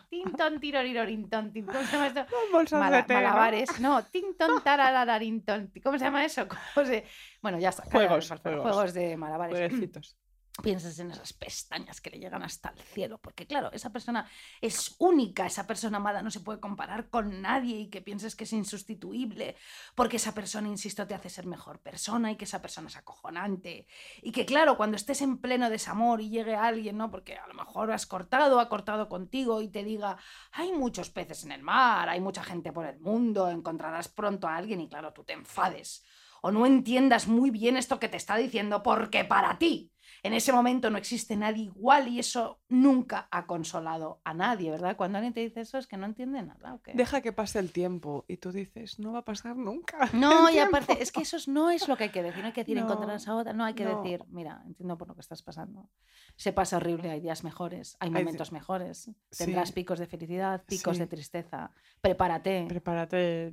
Tintón, 0.09 0.59
tirorirorinton, 0.61 1.51
tin- 1.51 1.65
¿cómo 1.65 1.81
se 1.83 1.91
llama 1.91 2.07
esto? 2.07 2.25
Bolsas 2.53 2.79
Mala- 2.79 2.97
de 2.97 3.03
té, 3.03 3.13
malabares. 3.13 3.79
No, 3.81 4.03
tintón, 4.05 4.61
tararararinton. 4.63 5.73
¿Cómo 5.83 5.97
se 5.99 6.05
llama 6.05 6.23
eso? 6.23 6.47
¿Cómo 6.47 6.85
se- 6.87 7.05
Bueno, 7.41 7.59
ya 7.59 7.69
está. 7.69 7.83
Juegos, 7.83 8.29
juegos. 8.41 8.61
juegos 8.61 8.93
de 8.93 9.17
malabares 9.17 9.57
Jueguecitos. 9.57 10.17
Piensas 10.61 10.97
en 10.99 11.11
esas 11.11 11.33
pestañas 11.33 12.01
que 12.01 12.09
le 12.09 12.19
llegan 12.19 12.43
hasta 12.43 12.69
el 12.69 12.79
cielo, 12.79 13.19
porque 13.19 13.45
claro, 13.45 13.71
esa 13.71 13.91
persona 13.91 14.29
es 14.61 14.95
única, 14.99 15.45
esa 15.45 15.67
persona 15.67 15.97
amada 15.97 16.21
no 16.21 16.31
se 16.31 16.39
puede 16.39 16.59
comparar 16.59 17.09
con 17.09 17.41
nadie 17.41 17.77
y 17.77 17.89
que 17.89 18.01
pienses 18.01 18.35
que 18.35 18.45
es 18.45 18.53
insustituible, 18.53 19.55
porque 19.95 20.17
esa 20.17 20.33
persona, 20.33 20.67
insisto, 20.67 21.05
te 21.05 21.13
hace 21.13 21.29
ser 21.29 21.45
mejor 21.45 21.79
persona 21.79 22.31
y 22.31 22.35
que 22.35 22.45
esa 22.45 22.61
persona 22.61 22.87
es 22.87 22.97
acojonante. 22.97 23.87
Y 24.21 24.31
que 24.31 24.45
claro, 24.45 24.77
cuando 24.77 24.97
estés 24.97 25.21
en 25.21 25.37
pleno 25.37 25.69
desamor 25.69 26.21
y 26.21 26.29
llegue 26.29 26.55
alguien, 26.55 26.97
¿no? 26.97 27.11
Porque 27.11 27.35
a 27.35 27.47
lo 27.47 27.53
mejor 27.53 27.91
has 27.91 28.05
cortado, 28.05 28.59
ha 28.59 28.69
cortado 28.69 29.09
contigo 29.09 29.61
y 29.61 29.69
te 29.69 29.83
diga, 29.83 30.17
hay 30.51 30.71
muchos 30.71 31.09
peces 31.09 31.43
en 31.43 31.51
el 31.51 31.61
mar, 31.61 32.09
hay 32.09 32.19
mucha 32.19 32.43
gente 32.43 32.71
por 32.71 32.85
el 32.85 32.99
mundo, 32.99 33.49
encontrarás 33.49 34.07
pronto 34.07 34.47
a 34.47 34.55
alguien 34.55 34.81
y 34.81 34.89
claro, 34.89 35.13
tú 35.13 35.23
te 35.23 35.33
enfades. 35.33 36.03
O 36.41 36.51
no 36.51 36.65
entiendas 36.65 37.27
muy 37.27 37.49
bien 37.49 37.77
esto 37.77 37.99
que 37.99 38.09
te 38.09 38.17
está 38.17 38.35
diciendo, 38.35 38.83
porque 38.83 39.25
para 39.25 39.57
ti 39.57 39.91
en 40.23 40.33
ese 40.33 40.51
momento 40.51 40.89
no 40.89 40.97
existe 40.97 41.35
nadie 41.35 41.63
igual 41.65 42.07
y 42.07 42.19
eso 42.19 42.59
nunca 42.69 43.27
ha 43.31 43.45
consolado 43.45 44.19
a 44.23 44.33
nadie, 44.33 44.71
¿verdad? 44.71 44.95
Cuando 44.97 45.17
alguien 45.17 45.33
te 45.33 45.41
dice 45.41 45.61
eso 45.61 45.77
es 45.77 45.87
que 45.87 45.97
no 45.97 46.05
entiende 46.05 46.41
nada. 46.43 46.73
¿o 46.73 46.81
qué? 46.81 46.93
Deja 46.93 47.21
que 47.21 47.31
pase 47.33 47.59
el 47.59 47.71
tiempo 47.71 48.25
y 48.27 48.37
tú 48.37 48.51
dices, 48.51 48.99
no 48.99 49.11
va 49.13 49.19
a 49.19 49.25
pasar 49.25 49.55
nunca. 49.55 49.97
No, 50.13 50.49
y 50.49 50.59
aparte, 50.59 50.87
tiempo". 50.87 51.03
es 51.03 51.11
que 51.11 51.21
eso 51.21 51.37
no 51.51 51.69
es 51.69 51.87
lo 51.87 51.95
que 51.97 52.05
hay 52.05 52.09
que 52.11 52.23
decir. 52.23 52.41
No 52.41 52.47
hay 52.47 52.53
que 52.53 52.61
decir 52.61 52.77
No, 52.77 52.83
encontrarás 52.83 53.27
a 53.27 53.35
otra, 53.35 53.53
no 53.53 53.63
hay 53.63 53.73
que 53.73 53.85
no. 53.85 54.01
decir, 54.01 54.23
mira, 54.29 54.61
entiendo 54.65 54.97
por 54.97 55.07
lo 55.07 55.13
que 55.15 55.21
estás 55.21 55.41
pasando. 55.43 55.89
Se 56.35 56.53
pasa 56.53 56.77
horrible, 56.77 57.09
hay 57.09 57.19
días 57.19 57.43
mejores, 57.43 57.95
hay 57.99 58.07
Hay 58.07 58.13
momentos 58.23 58.51
mejores. 58.51 59.09
Tendrás 59.37 59.69
Sí. 59.69 59.73
picos 59.75 59.99
de 59.99 60.07
felicidad, 60.07 60.63
picos 60.65 60.95
Sí. 60.97 60.99
de 61.01 61.07
tristeza. 61.07 61.71
Prepárate, 62.01 62.65
Prepárate, 62.67 63.51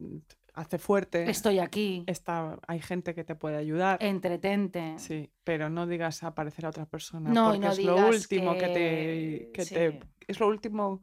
hace 0.55 0.79
fuerte. 0.79 1.29
estoy 1.29 1.59
aquí, 1.59 2.05
Está, 2.07 2.59
hay 2.67 2.81
gente 2.81 3.15
que 3.15 3.25
te 3.25 3.35
puede 3.35 3.57
ayudar. 3.57 4.03
entretente. 4.03 4.95
Sí, 4.99 5.31
pero 5.45 5.69
no 5.71 5.87
digas 5.87 6.23
aparecer 6.23 6.67
a 6.67 6.71
otra 6.71 6.87
persona. 6.87 7.31
No, 7.31 7.47
porque 7.47 7.59
no 7.61 7.73
es 7.73 7.79
lo 7.85 8.09
último 8.09 8.53
que, 8.57 8.69
te, 8.69 9.51
que- 9.53 9.65
sí. 9.65 9.75
te. 9.75 10.01
Es 10.27 10.41
lo 10.41 10.49
último 10.49 11.03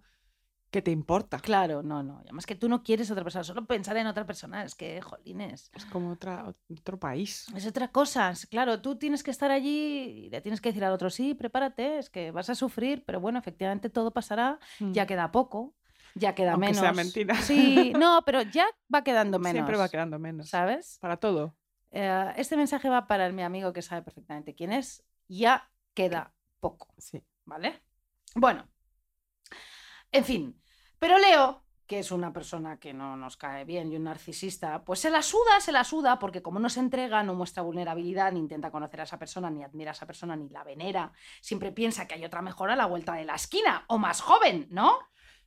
que 0.71 0.81
te 0.81 0.89
importa. 0.89 1.37
Claro, 1.39 1.83
no, 1.83 2.01
no. 2.01 2.19
Además 2.19 2.45
que 2.45 2.55
tú 2.55 2.69
no 2.69 2.81
quieres 2.81 3.11
otra 3.11 3.23
persona, 3.25 3.43
solo 3.43 3.65
pensar 3.65 3.97
en 3.97 4.07
otra 4.07 4.25
persona, 4.25 4.63
es 4.63 4.73
que, 4.73 5.01
jolines. 5.01 5.69
Es 5.75 5.83
como 5.85 6.11
otra, 6.11 6.53
otro 6.71 6.97
país. 6.97 7.45
Es 7.53 7.67
otra 7.67 7.89
cosa. 7.89 8.31
Claro, 8.49 8.81
tú 8.81 8.95
tienes 8.97 9.21
que 9.21 9.31
estar 9.31 9.51
allí 9.51 9.67
y 10.27 10.29
le 10.29 10.39
tienes 10.39 10.61
que 10.61 10.69
decir 10.69 10.85
al 10.85 10.93
otro, 10.93 11.09
sí, 11.09 11.33
prepárate, 11.33 11.97
es 11.99 12.09
que 12.09 12.31
vas 12.31 12.49
a 12.49 12.55
sufrir, 12.55 13.03
pero 13.05 13.19
bueno, 13.19 13.37
efectivamente 13.37 13.89
todo 13.89 14.11
pasará, 14.11 14.59
ya 14.79 15.03
Mm. 15.03 15.07
queda 15.07 15.31
poco. 15.33 15.75
Ya 16.15 16.35
queda 16.35 16.53
Aunque 16.53 16.67
menos. 16.67 16.81
sea 16.81 16.93
mentira. 16.93 17.35
Sí, 17.35 17.93
no, 17.97 18.21
pero 18.25 18.41
ya 18.41 18.65
va 18.93 19.03
quedando 19.03 19.39
menos. 19.39 19.53
Siempre 19.57 19.77
va 19.77 19.89
quedando 19.89 20.19
menos. 20.19 20.49
¿Sabes? 20.49 20.97
Para 21.01 21.17
todo. 21.17 21.55
Eh, 21.91 22.33
este 22.37 22.55
mensaje 22.57 22.89
va 22.89 23.07
para 23.07 23.25
el- 23.25 23.33
mi 23.33 23.43
amigo 23.43 23.73
que 23.73 23.81
sabe 23.81 24.01
perfectamente 24.01 24.55
quién 24.55 24.71
es. 24.71 25.03
Ya 25.27 25.69
queda 25.93 26.33
poco. 26.59 26.93
Sí. 26.97 27.23
¿Vale? 27.45 27.81
Bueno. 28.35 28.67
En 30.11 30.23
fin. 30.25 30.61
Pero 30.99 31.17
Leo, 31.17 31.63
que 31.87 31.99
es 31.99 32.11
una 32.11 32.31
persona 32.31 32.77
que 32.79 32.93
no 32.93 33.17
nos 33.17 33.35
cae 33.37 33.65
bien 33.65 33.91
y 33.91 33.95
un 33.97 34.03
narcisista, 34.05 34.83
pues 34.85 34.99
se 34.99 35.09
la 35.09 35.21
suda, 35.21 35.59
se 35.59 35.71
la 35.71 35.83
suda, 35.83 36.19
porque 36.19 36.41
como 36.41 36.59
no 36.59 36.69
se 36.69 36.79
entrega, 36.79 37.23
no 37.23 37.33
muestra 37.33 37.63
vulnerabilidad, 37.63 38.31
ni 38.31 38.39
intenta 38.39 38.71
conocer 38.71 39.01
a 39.01 39.03
esa 39.03 39.19
persona, 39.19 39.49
ni 39.49 39.63
admira 39.63 39.91
a 39.91 39.93
esa 39.93 40.05
persona, 40.05 40.35
ni 40.35 40.47
la 40.49 40.63
venera, 40.63 41.11
siempre 41.41 41.71
piensa 41.71 42.07
que 42.07 42.15
hay 42.15 42.23
otra 42.23 42.41
mejor 42.41 42.69
a 42.71 42.75
la 42.75 42.85
vuelta 42.85 43.13
de 43.15 43.25
la 43.25 43.35
esquina, 43.35 43.83
o 43.87 43.97
más 43.97 44.21
joven, 44.21 44.67
¿no? 44.69 44.99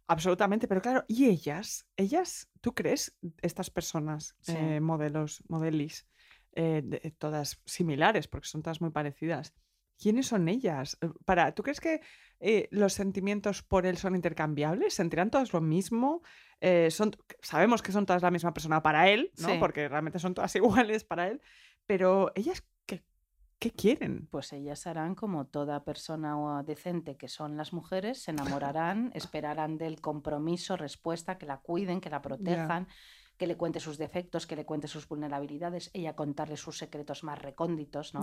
Absolutamente, 0.06 0.68
pero 0.68 0.82
claro, 0.82 1.04
¿y 1.08 1.26
ellas? 1.26 1.86
¿Ellas, 1.96 2.50
tú 2.60 2.74
crees, 2.74 3.16
estas 3.40 3.70
personas, 3.70 4.36
Sí. 4.40 4.52
eh, 4.56 4.80
modelos, 4.80 5.42
modelis, 5.48 6.06
eh, 6.52 6.82
de- 6.84 7.10
todas 7.18 7.60
similares, 7.64 8.28
porque 8.28 8.46
son 8.48 8.62
todas 8.62 8.80
muy 8.80 8.90
parecidas, 8.90 9.54
¿quiénes 9.98 10.26
son 10.26 10.48
ellas? 10.48 10.98
Eh, 11.00 11.08
Para, 11.24 11.54
¿Tú 11.54 11.62
crees 11.62 11.80
que 11.80 12.00
eh, 12.40 12.68
los 12.70 12.92
sentimientos 12.92 13.62
por 13.62 13.86
él 13.86 13.96
son 13.96 14.14
intercambiables? 14.14 14.92
¿Sentirán 14.94 15.30
todas 15.30 15.52
lo 15.52 15.60
mismo? 15.60 16.22
Son, 16.90 17.10
sabemos 17.42 17.82
que 17.82 17.92
son 17.92 18.06
todas 18.06 18.22
la 18.22 18.30
misma 18.30 18.54
persona 18.54 18.82
para 18.82 19.10
él, 19.10 19.30
¿no? 19.38 19.48
Sí. 19.48 19.56
Porque 19.60 19.86
realmente 19.88 20.18
son 20.18 20.32
todas 20.34 20.54
iguales 20.88 21.04
para 21.04 21.28
él, 21.28 21.40
pero 21.86 22.32
ellas, 22.34 22.64
¿qué, 22.86 23.02
qué 23.64 23.70
quieren? 23.70 24.28
Pues 24.30 24.52
ellas 24.52 24.86
harán 24.86 25.14
como 25.14 25.46
toda 25.46 25.84
persona 25.84 26.38
o 26.38 26.62
decente 26.62 27.16
que 27.16 27.28
son 27.28 27.56
las 27.56 27.72
mujeres, 27.72 28.22
se 28.22 28.30
enamorarán, 28.62 29.10
esperarán 29.14 29.78
del 29.78 30.00
compromiso, 30.00 30.76
respuesta, 30.76 31.38
que 31.38 31.46
la 31.46 31.58
cuiden, 31.58 32.00
que 32.02 32.10
la 32.10 32.20
protejan, 32.20 32.88
que 33.38 33.46
le 33.46 33.56
cuente 33.56 33.80
sus 33.80 33.96
defectos, 33.96 34.46
que 34.46 34.54
le 34.54 34.66
cuente 34.66 34.86
sus 34.86 35.08
vulnerabilidades, 35.08 35.90
ella 35.94 36.14
contarle 36.14 36.58
sus 36.58 36.76
secretos 36.76 37.24
más 37.24 37.40
recónditos, 37.40 38.12
¿no? 38.12 38.20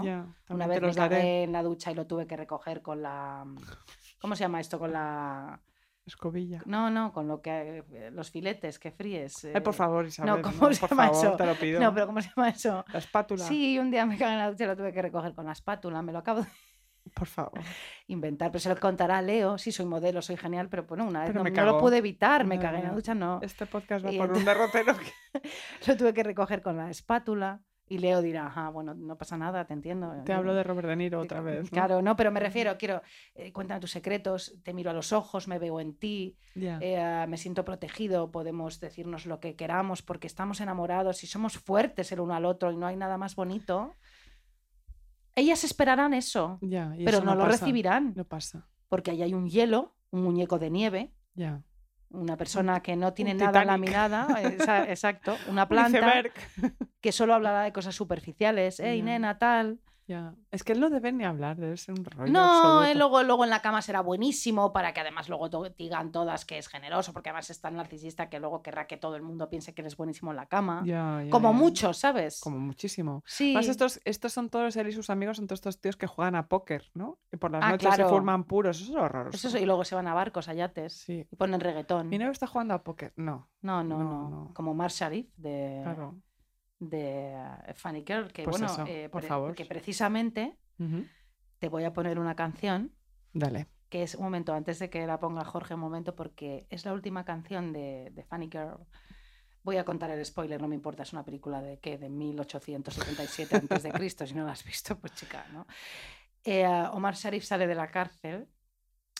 Una 0.49 0.67
vez 0.67 0.81
me 0.81 0.93
cagué 0.93 1.43
en 1.43 1.51
la 1.51 1.63
ducha 1.63 1.91
y 1.91 1.95
lo 1.95 2.05
tuve 2.05 2.27
que 2.27 2.37
recoger 2.37 2.81
con 2.83 3.01
la... 3.01 3.43
¿Cómo 4.19 4.35
se 4.35 4.43
llama 4.43 4.61
esto? 4.61 4.77
Con 4.77 4.93
la... 4.93 5.59
Escobilla. 6.05 6.61
No, 6.65 6.89
no, 6.89 7.13
con 7.13 7.27
lo 7.27 7.41
que... 7.41 7.83
eh, 7.91 8.09
Los 8.11 8.31
filetes 8.31 8.79
que 8.79 8.91
fríes. 8.91 9.45
Ay, 9.45 9.61
por 9.61 9.73
eh, 9.73 9.77
favor, 9.77 10.05
Isabel. 10.05 10.41
¿cómo 10.41 10.73
se 10.73 10.79
por 10.79 10.89
llama 10.89 11.07
favor, 11.07 11.25
eso? 11.27 11.35
te 11.37 11.45
lo 11.45 11.55
pido. 11.55 11.79
No, 11.79 11.93
pero 11.93 12.07
¿cómo 12.07 12.21
se 12.21 12.29
llama 12.35 12.49
eso? 12.49 12.83
La 12.91 12.99
espátula. 12.99 13.45
Sí, 13.45 13.77
un 13.79 13.91
día 13.91 14.05
me 14.05 14.17
cagué 14.17 14.33
en 14.33 14.39
la 14.39 14.49
ducha 14.49 14.63
y 14.63 14.67
lo 14.67 14.75
tuve 14.75 14.91
que 14.93 15.01
recoger 15.01 15.33
con 15.33 15.45
la 15.45 15.51
espátula. 15.51 16.01
Me 16.01 16.11
lo 16.11 16.19
acabo 16.19 16.41
de 16.41 16.47
Por 17.15 17.27
favor. 17.27 17.59
inventar, 18.07 18.51
pero 18.51 18.59
se 18.59 18.69
lo 18.69 18.77
contará 18.79 19.19
a 19.19 19.21
Leo. 19.21 19.57
Sí, 19.57 19.71
soy 19.71 19.85
modelo, 19.85 20.21
soy 20.21 20.37
genial, 20.37 20.69
pero 20.69 20.83
bueno, 20.83 21.05
una 21.05 21.21
vez 21.23 21.33
no, 21.33 21.43
no 21.43 21.65
lo 21.65 21.77
pude 21.79 21.97
evitar. 21.97 22.45
Me 22.45 22.55
Ya, 22.55 22.61
cagué 22.63 22.77
en 22.79 22.83
la 22.85 22.91
ducha, 22.93 23.13
no. 23.15 23.39
Este 23.41 23.65
podcast 23.65 24.05
va 24.05 24.11
Y 24.11 24.17
por 24.17 24.31
un 24.31 24.43
derrotero. 24.45 24.95
que- 24.97 25.41
Lo 25.87 25.97
tuve 25.97 26.13
que 26.13 26.23
recoger 26.23 26.61
con 26.61 26.77
la 26.77 26.89
espátula. 26.89 27.61
Y 27.91 27.97
Leo 27.97 28.21
dirá, 28.21 28.47
ajá, 28.47 28.69
bueno, 28.69 28.93
no 28.93 29.17
pasa 29.17 29.35
nada, 29.37 29.65
te 29.65 29.73
entiendo. 29.73 30.13
Te 30.23 30.31
hablo 30.31 30.53
de 30.53 30.63
Robert 30.63 30.87
De 30.87 30.95
Niro 30.95 31.19
otra 31.19 31.41
vez. 31.41 31.63
¿no? 31.65 31.69
Claro, 31.71 32.01
no, 32.01 32.15
pero 32.15 32.31
me 32.31 32.39
refiero, 32.39 32.77
quiero, 32.77 33.01
eh, 33.35 33.51
cuéntame 33.51 33.81
tus 33.81 33.91
secretos, 33.91 34.55
te 34.63 34.73
miro 34.73 34.91
a 34.91 34.93
los 34.93 35.11
ojos, 35.11 35.49
me 35.49 35.59
veo 35.59 35.79
en 35.81 35.95
ti, 35.95 36.37
eh, 36.55 37.25
me 37.27 37.35
siento 37.35 37.65
protegido, 37.65 38.31
podemos 38.31 38.79
decirnos 38.79 39.25
lo 39.25 39.41
que 39.41 39.57
queramos 39.57 40.01
porque 40.01 40.27
estamos 40.27 40.61
enamorados 40.61 41.21
y 41.25 41.27
somos 41.27 41.57
fuertes 41.57 42.13
el 42.13 42.21
uno 42.21 42.33
al 42.33 42.45
otro 42.45 42.71
y 42.71 42.77
no 42.77 42.87
hay 42.87 42.95
nada 42.95 43.17
más 43.17 43.35
bonito. 43.35 43.93
Ellas 45.35 45.63
esperarán 45.65 46.13
eso, 46.13 46.59
Ya, 46.61 46.93
y 46.97 47.03
pero 47.03 47.17
eso 47.17 47.25
no, 47.25 47.35
lo 47.35 47.45
pasa. 47.45 47.59
recibirán 47.65 48.13
No 48.15 48.23
pasa. 48.23 48.67
porque 48.87 49.11
ahí 49.11 49.21
hay 49.21 49.33
un 49.33 49.47
hielo, 49.49 49.95
un 50.11 50.23
muñeco 50.23 50.59
de 50.59 50.69
nieve, 50.69 51.11
Ya. 51.35 51.61
una 52.09 52.37
persona 52.37 52.81
que 52.81 52.95
no 52.95 53.13
tiene 53.13 53.33
nada 53.33 53.61
en 53.61 53.67
la 53.67 53.77
mirada, 53.77 54.27
exacto, 54.87 55.35
una 55.49 55.63
Un 55.69 55.69
planta. 55.69 56.23
Que 57.01 57.11
solo 57.11 57.33
hablará 57.33 57.63
de 57.63 57.73
cosas 57.73 57.95
superficiales, 57.95 58.79
hey 58.79 58.99
Ya. 58.99 59.03
nena, 59.05 59.37
tal. 59.37 59.79
Es 60.51 60.63
que 60.65 60.73
él 60.73 60.81
no 60.81 60.89
debe 60.89 61.13
ni 61.13 61.23
hablar, 61.23 61.55
debe 61.55 61.77
ser 61.77 61.97
un 61.97 62.03
rollo. 62.03 62.29
No, 62.29 62.83
él 62.83 62.97
luego, 62.97 63.23
luego 63.23 63.45
en 63.45 63.49
la 63.49 63.61
cama 63.61 63.81
será 63.81 64.01
buenísimo 64.01 64.73
para 64.73 64.93
que 64.93 64.99
además 64.99 65.29
luego 65.29 65.49
to- 65.49 65.69
digan 65.77 66.11
todas 66.11 66.43
que 66.43 66.57
es 66.57 66.67
generoso, 66.67 67.13
porque 67.13 67.29
además 67.29 67.49
es 67.49 67.61
tan 67.61 67.77
narcisista 67.77 68.29
que 68.29 68.41
luego 68.41 68.61
querrá 68.61 68.87
que 68.87 68.97
todo 68.97 69.15
el 69.15 69.21
mundo 69.21 69.47
piense 69.49 69.73
que 69.73 69.79
eres 69.79 69.95
buenísimo 69.95 70.31
en 70.31 70.35
la 70.35 70.47
cama. 70.47 70.83
Como 71.29 71.53
muchos, 71.53 71.97
¿sabes? 71.97 72.41
Como 72.41 72.59
muchísimo. 72.59 73.23
Sí. 73.25 73.53
Más 73.53 73.69
estos, 73.69 74.01
estos 74.03 74.33
son 74.33 74.49
todos 74.49 74.75
él 74.75 74.89
y 74.89 74.91
sus 74.91 75.09
amigos, 75.09 75.37
son 75.37 75.47
todos 75.47 75.59
estos 75.59 75.79
tíos 75.79 75.95
que 75.95 76.07
juegan 76.07 76.35
a 76.35 76.49
póker, 76.49 76.91
¿no? 76.93 77.17
Y 77.31 77.37
por 77.37 77.51
las 77.51 77.63
Ah, 77.63 77.71
noches 77.71 77.87
claro. 77.87 78.03
se 78.03 78.09
forman 78.09 78.43
puros. 78.43 78.81
Eso 78.81 78.91
es 78.91 78.97
horroroso. 78.97 79.37
Eso 79.37 79.49
sí, 79.49 79.59
y 79.63 79.65
luego 79.65 79.85
se 79.85 79.95
van 79.95 80.07
a 80.07 80.13
barcos, 80.13 80.49
a 80.49 80.53
yates, 80.53 80.91
Sí. 80.91 81.25
y 81.31 81.35
ponen 81.37 81.61
reggaetón. 81.61 82.09
Mi 82.09 82.17
novio 82.17 82.33
está 82.33 82.47
jugando 82.47 82.73
a 82.73 82.83
póker. 82.83 83.13
No. 83.15 83.47
No, 83.61 83.81
no, 83.81 83.97
No, 83.97 84.03
no, 84.03 84.29
no. 84.29 84.53
Como 84.53 84.73
Mar 84.73 84.91
Sharif 84.91 85.33
de, 85.37 85.79
Claro. 85.83 86.15
De 86.81 87.31
eh, 87.31 87.73
Funny 87.75 88.03
Girl, 88.05 88.33
que 88.33 88.43
Pues 88.43 88.57
bueno, 88.59 88.73
eso, 88.73 88.85
eh, 88.87 89.07
por 89.09 89.23
favor. 89.23 89.55
que 89.55 89.65
precisamente 89.65 90.57
te 91.59 91.69
voy 91.69 91.83
a 91.83 91.93
poner 91.93 92.17
una 92.17 92.35
canción 92.35 92.91
Dale. 93.31 93.67
que 93.87 94.01
es 94.01 94.15
un 94.15 94.23
momento 94.23 94.51
antes 94.53 94.79
de 94.79 94.89
que 94.89 95.05
la 95.05 95.19
ponga 95.19 95.45
Jorge, 95.45 95.75
un 95.75 95.79
momento, 95.79 96.15
porque 96.15 96.65
es 96.71 96.83
la 96.85 96.93
última 96.93 97.23
canción 97.23 97.71
de, 97.71 98.09
de 98.13 98.23
Funny 98.23 98.49
Girl. 98.51 98.79
Voy 99.63 99.77
a 99.77 99.85
contar 99.85 100.09
el 100.09 100.25
spoiler, 100.25 100.59
no 100.59 100.67
me 100.67 100.73
importa, 100.73 101.03
es 101.03 101.13
una 101.13 101.23
película 101.23 101.61
de 101.61 101.77
qué, 101.79 101.99
de 101.99 102.09
1877 102.09 103.55
antes 103.57 103.83
de 103.83 103.91
Cristo, 103.91 104.25
si 104.25 104.33
no 104.33 104.43
la 104.43 104.53
has 104.53 104.63
visto, 104.63 104.97
pues 104.99 105.13
chica, 105.13 105.45
¿no? 105.53 105.67
Eh, 106.43 106.65
Omar 106.93 107.13
Sharif 107.13 107.43
sale 107.43 107.67
de 107.67 107.75
la 107.75 107.91
cárcel, 107.91 108.47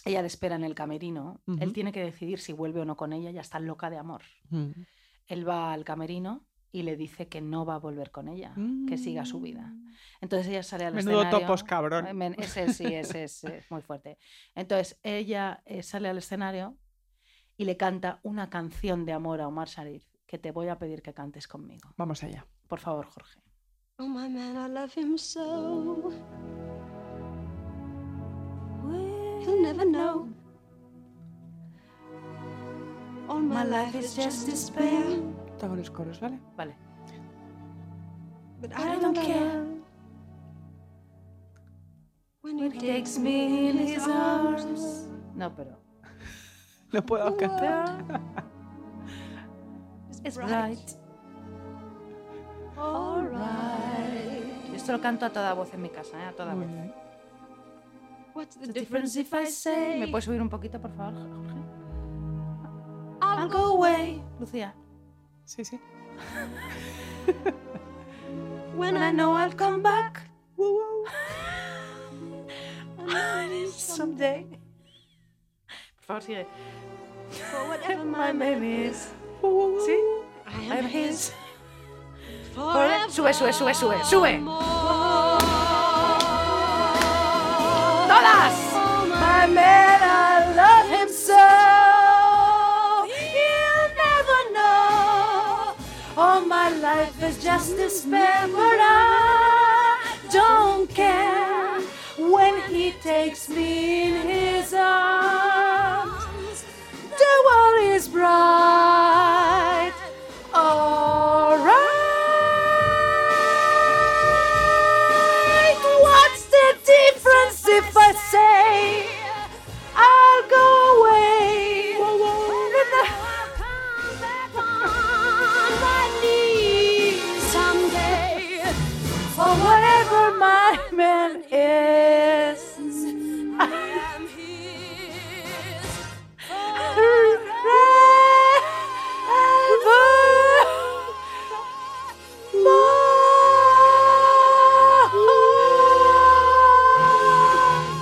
ella 0.04 0.22
le 0.22 0.28
espera 0.28 0.56
en 0.56 0.64
el 0.64 0.74
camerino, 0.74 1.44
él 1.60 1.74
tiene 1.74 1.92
que 1.92 2.04
decidir 2.04 2.40
si 2.40 2.54
vuelve 2.54 2.82
o 2.82 2.86
no 2.86 2.98
con 2.98 3.14
ella, 3.14 3.30
ya 3.30 3.42
está 3.42 3.60
loca 3.60 3.92
de 3.92 4.00
amor. 4.00 4.24
Él 5.28 5.48
va 5.48 5.72
al 5.74 5.84
camerino 5.84 6.44
y 6.72 6.84
le 6.84 6.96
dice 6.96 7.28
que 7.28 7.42
no 7.42 7.66
va 7.66 7.76
a 7.76 7.80
volver 7.80 8.12
con 8.12 8.28
ella, 8.30 8.54
que 8.88 8.98
siga 8.98 9.26
su 9.26 9.42
vida. 9.42 9.68
Mm. 9.68 9.92
Entonces 10.22 10.48
ella 10.48 10.64
sale 10.64 10.86
al 10.86 10.94
Menudo 10.94 11.22
escenario. 11.22 11.40
topos, 11.40 11.64
cabrón. 11.64 12.22
Eh, 12.22 12.36
Ese 12.38 12.74
sí, 12.74 12.86
ese 12.86 13.24
es 13.26 13.44
eh, 13.44 13.64
muy 13.70 13.82
fuerte. 13.82 14.18
Entonces 14.56 15.00
ella 15.04 15.62
eh, 15.66 15.84
sale 15.84 16.10
al 16.10 16.18
escenario 16.18 16.78
y 17.58 17.66
le 17.66 17.76
canta 17.78 18.20
una 18.24 18.50
canción 18.50 19.06
de 19.06 19.14
amor 19.14 19.42
a 19.42 19.48
Omar 19.48 19.68
Sharif 19.68 20.06
que 20.26 20.38
te 20.38 20.52
voy 20.52 20.70
a 20.70 20.78
pedir 20.80 21.02
que 21.02 21.14
cantes 21.14 21.48
conmigo. 21.48 21.94
Vamos 21.98 22.24
allá. 22.24 22.48
Por 22.68 22.80
favor, 22.80 23.06
Jorge. 23.08 23.40
Oh, 24.00 24.08
my 24.08 24.30
man, 24.30 24.56
I 24.56 24.74
love 24.74 24.98
him 24.98 25.18
so. 25.18 26.10
He'll 29.44 29.62
never 29.62 29.84
know. 29.86 30.30
All 33.28 33.40
my 33.42 33.64
life 33.64 33.96
is 33.98 34.16
just 34.16 34.48
despair, 34.48 35.20
Te 35.62 35.68
hago 35.68 35.76
los 35.76 35.92
coros, 35.92 36.20
¿vale? 36.20 36.40
Vale. 36.58 36.76
but 38.60 38.72
I 38.76 39.00
don't 39.00 39.16
care. 39.16 39.64
When 42.42 42.58
he 42.58 42.72
takes 42.80 43.20
me 43.20 43.70
in 43.70 43.78
his 43.78 44.08
arms, 44.08 45.08
No, 45.36 45.56
pero. 45.56 45.78
No 46.92 47.06
puedo 47.06 47.38
cantar. 47.38 48.04
Es 50.24 50.36
bright. 50.36 50.98
alright. 52.76 54.74
Esto 54.74 54.94
lo 54.94 55.00
canto 55.00 55.28
a 55.28 55.30
toda 55.30 55.54
voz 55.54 55.72
en 55.76 55.84
mi 55.84 55.90
casa, 55.90 56.20
¿eh? 56.24 56.26
A 56.26 56.32
toda 56.36 56.56
Muy 56.56 56.66
voz. 56.66 56.74
bien. 56.74 56.94
What's 58.34 58.56
the 58.56 58.74
difference 58.74 59.16
if 59.20 59.32
I 59.32 59.46
say 59.46 60.00
¿Me 60.00 60.08
puedes 60.08 60.26
subir 60.26 60.42
un 60.42 60.50
poquito, 60.50 60.82
por 60.82 60.90
favor, 60.96 61.14
Jorge? 61.14 61.62
I'll 63.22 63.48
go 63.48 63.76
away 63.78 64.24
Lucía. 64.40 64.74
Sí, 65.46 65.66
sí. 65.66 65.80
when 68.76 68.96
I 68.98 69.12
know 69.12 69.34
I'll 69.34 69.52
come 69.52 69.82
back? 69.82 70.22
Someday. 73.76 74.46
Por 75.98 76.06
favor, 76.06 76.22
sigue. 76.22 76.46
For 77.32 77.68
whatever 77.68 78.06
my 78.06 78.32
name 78.32 78.64
is, 78.64 79.10
¿Sí? 79.42 79.98
I 80.48 80.78
am 80.78 80.86
his. 80.86 81.34
Forever 82.54 83.10
Sube, 83.10 83.34
sube, 83.34 83.52
sube, 83.54 83.74
sube, 83.74 84.04
sube. 84.04 84.40
¡Todas! 88.08 88.54
My 89.08 89.48
man, 89.48 90.02
life 97.02 97.24
is 97.24 97.44
just 97.44 97.76
despair, 97.78 98.48
but 98.48 98.80
I 98.80 99.98
don't 100.32 100.88
care 100.88 101.82
when 102.18 102.62
he 102.70 102.92
takes 102.92 103.50
me 103.50 104.04
in 104.04 104.28
his 104.28 104.74
arms. 104.74 106.64
The 107.22 107.34
world 107.48 107.96
is 107.96 108.08
bright. 108.08 109.01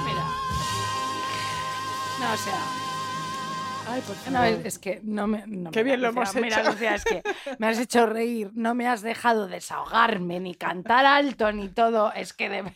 Mira. 0.05 0.25
No, 2.19 2.33
o 2.33 2.37
sea. 2.37 2.59
Ay, 3.87 4.03
No, 4.31 4.43
es, 4.43 4.65
es 4.65 4.79
que 4.79 5.01
no 5.03 5.27
me. 5.27 5.45
no, 5.47 5.71
Qué 5.71 5.83
mira, 5.83 5.95
bien 5.97 6.01
lo 6.01 6.09
hemos 6.09 6.35
Mira, 6.35 6.61
hecho. 6.61 6.71
Lucía, 6.71 6.95
es 6.95 7.03
que 7.05 7.21
me 7.57 7.67
has 7.67 7.79
hecho 7.79 8.05
reír, 8.05 8.51
no 8.53 8.75
me 8.75 8.87
has 8.87 9.01
dejado 9.01 9.47
desahogarme, 9.47 10.39
ni 10.39 10.55
cantar 10.55 11.05
alto, 11.05 11.51
ni 11.51 11.69
todo. 11.69 12.11
Es 12.13 12.33
que 12.33 12.49
de... 12.49 12.73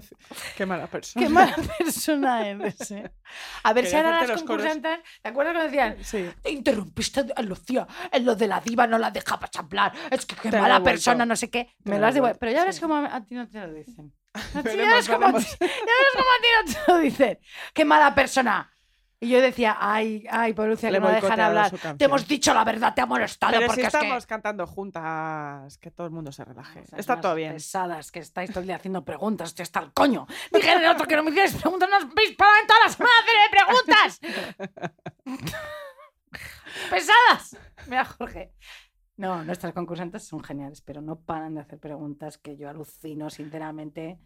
Qué, 0.00 0.02
qué 0.56 0.66
mala 0.66 0.86
persona. 0.86 1.24
qué 1.24 1.32
mala 1.32 1.56
persona 1.78 2.46
eres. 2.48 2.90
¿eh? 2.90 3.10
A 3.62 3.72
ver 3.72 3.86
si 3.86 3.96
ahora 3.96 4.10
las 4.10 4.28
los 4.28 4.42
coros. 4.42 4.62
concursantes. 4.66 4.98
¿Te 5.22 5.28
acuerdas 5.28 5.54
cuando 5.54 5.70
decían? 5.70 5.96
Sí. 6.04 6.30
Te 6.42 6.50
interrumpiste 6.50 7.24
a 7.34 7.42
Lucía, 7.42 7.86
en 8.10 8.24
lo 8.24 8.34
de 8.34 8.48
la 8.48 8.60
diva 8.60 8.86
no 8.86 8.98
la 8.98 9.10
dejabas 9.10 9.50
hablar. 9.56 9.92
Es 10.10 10.26
que 10.26 10.34
qué 10.36 10.50
Te 10.50 10.60
mala 10.60 10.82
persona, 10.82 11.24
no 11.24 11.36
sé 11.36 11.50
qué. 11.50 11.74
Te 11.82 11.90
Me 11.90 11.98
lo 11.98 12.06
has 12.06 12.14
devuelto. 12.14 12.38
Pero 12.40 12.52
ya 12.52 12.64
ves 12.64 12.76
sí. 12.76 12.80
cómo 12.82 12.96
a 12.96 13.24
ti 13.24 13.34
no 13.34 13.48
te 13.48 13.60
lo 13.66 13.72
dicen. 13.72 14.12
Ya 14.54 14.62
Veremos, 14.62 14.94
ves 14.96 15.08
cómo 15.08 15.26
a 15.28 15.40
ti 15.40 15.46
no 15.60 16.72
te 16.86 16.92
lo 16.92 16.98
dicen. 16.98 17.38
Qué 17.72 17.84
mala 17.84 18.14
persona. 18.14 18.70
Y 19.20 19.28
yo 19.28 19.40
decía, 19.40 19.76
ay, 19.80 20.26
ay, 20.30 20.52
por 20.52 20.68
Lucía, 20.68 20.90
Le 20.90 20.98
que 20.98 21.04
no 21.04 21.10
dejan 21.10 21.40
hablar. 21.40 21.72
Te 21.96 22.04
hemos 22.04 22.26
dicho 22.28 22.52
la 22.52 22.64
verdad, 22.64 22.94
te 22.94 23.00
ha 23.00 23.06
molestado 23.06 23.52
Pero 23.52 23.66
porque 23.66 23.82
si 23.82 23.86
es 23.86 23.92
que... 23.92 23.98
estamos 23.98 24.26
cantando 24.26 24.66
juntas, 24.66 25.78
que 25.78 25.90
todo 25.90 26.06
el 26.06 26.12
mundo 26.12 26.30
se 26.32 26.44
relaje. 26.44 26.80
O 26.80 26.86
sea, 26.86 26.98
Está 26.98 27.20
todo 27.20 27.34
bien. 27.34 27.54
Pesadas, 27.54 28.12
que 28.12 28.18
estáis 28.18 28.50
todo 28.50 28.60
el 28.60 28.66
día 28.66 28.76
haciendo 28.76 29.04
preguntas, 29.04 29.48
estoy 29.48 29.62
hasta 29.62 29.80
el 29.80 29.92
coño. 29.92 30.26
Dije 30.52 30.72
el 30.72 30.86
otro 30.86 31.06
que 31.06 31.16
no 31.16 31.22
me 31.22 31.30
hicierais 31.30 31.54
preguntas, 31.54 31.88
no 31.88 31.96
os 31.96 32.14
veis 32.14 32.36
para 32.36 32.60
en 32.60 32.66
todas 32.66 32.82
las 32.84 32.94
semanas 32.96 33.16
hacerme 33.24 34.20
preguntas. 35.40 35.60
¡Pesadas! 36.90 37.56
Mira, 37.86 38.04
Jorge. 38.04 38.52
No, 39.16 39.44
nuestras 39.44 39.72
concursantes 39.72 40.24
son 40.24 40.42
geniales, 40.42 40.80
pero 40.80 41.00
no 41.00 41.20
paran 41.20 41.54
de 41.54 41.60
hacer 41.60 41.78
preguntas 41.78 42.36
que 42.36 42.56
yo 42.56 42.68
alucino, 42.68 43.30
sinceramente. 43.30 44.18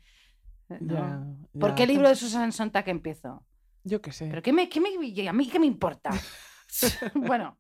No. 0.81 1.37
¿Por 1.59 1.75
qué 1.75 1.87
libro 1.87 2.09
de 2.09 2.17
Susan 2.17 2.53
Sontag 2.53 2.89
empiezo? 2.89 3.45
Yo 3.85 4.01
qué 4.01 4.13
sé. 4.13 4.27
¿Pero 4.29 4.43
qué 4.43 4.53
me, 4.53 4.69
qué 4.69 4.81
me, 4.81 5.29
a 5.29 5.33
mí 5.33 5.49
qué 5.49 5.59
me 5.59 5.67
importa? 5.67 6.11
bueno, 7.15 7.59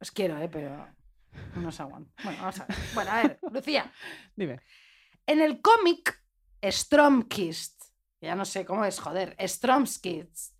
os 0.00 0.10
quiero, 0.10 0.38
¿eh? 0.38 0.48
pero 0.48 0.86
no 1.56 1.68
os 1.68 1.80
aguanto. 1.80 2.12
Bueno, 2.22 2.38
vamos 2.38 2.60
a 2.60 2.66
ver. 2.66 2.76
Bueno, 2.94 3.10
a 3.10 3.22
ver, 3.22 3.38
Lucía. 3.50 3.92
Dime. 4.34 4.60
En 5.26 5.40
el 5.40 5.60
cómic 5.60 6.22
Stromkist, 6.62 7.84
ya 8.20 8.34
no 8.34 8.44
sé 8.44 8.64
cómo 8.64 8.84
es, 8.84 8.98
joder, 8.98 9.36
Stromkist, 9.40 10.54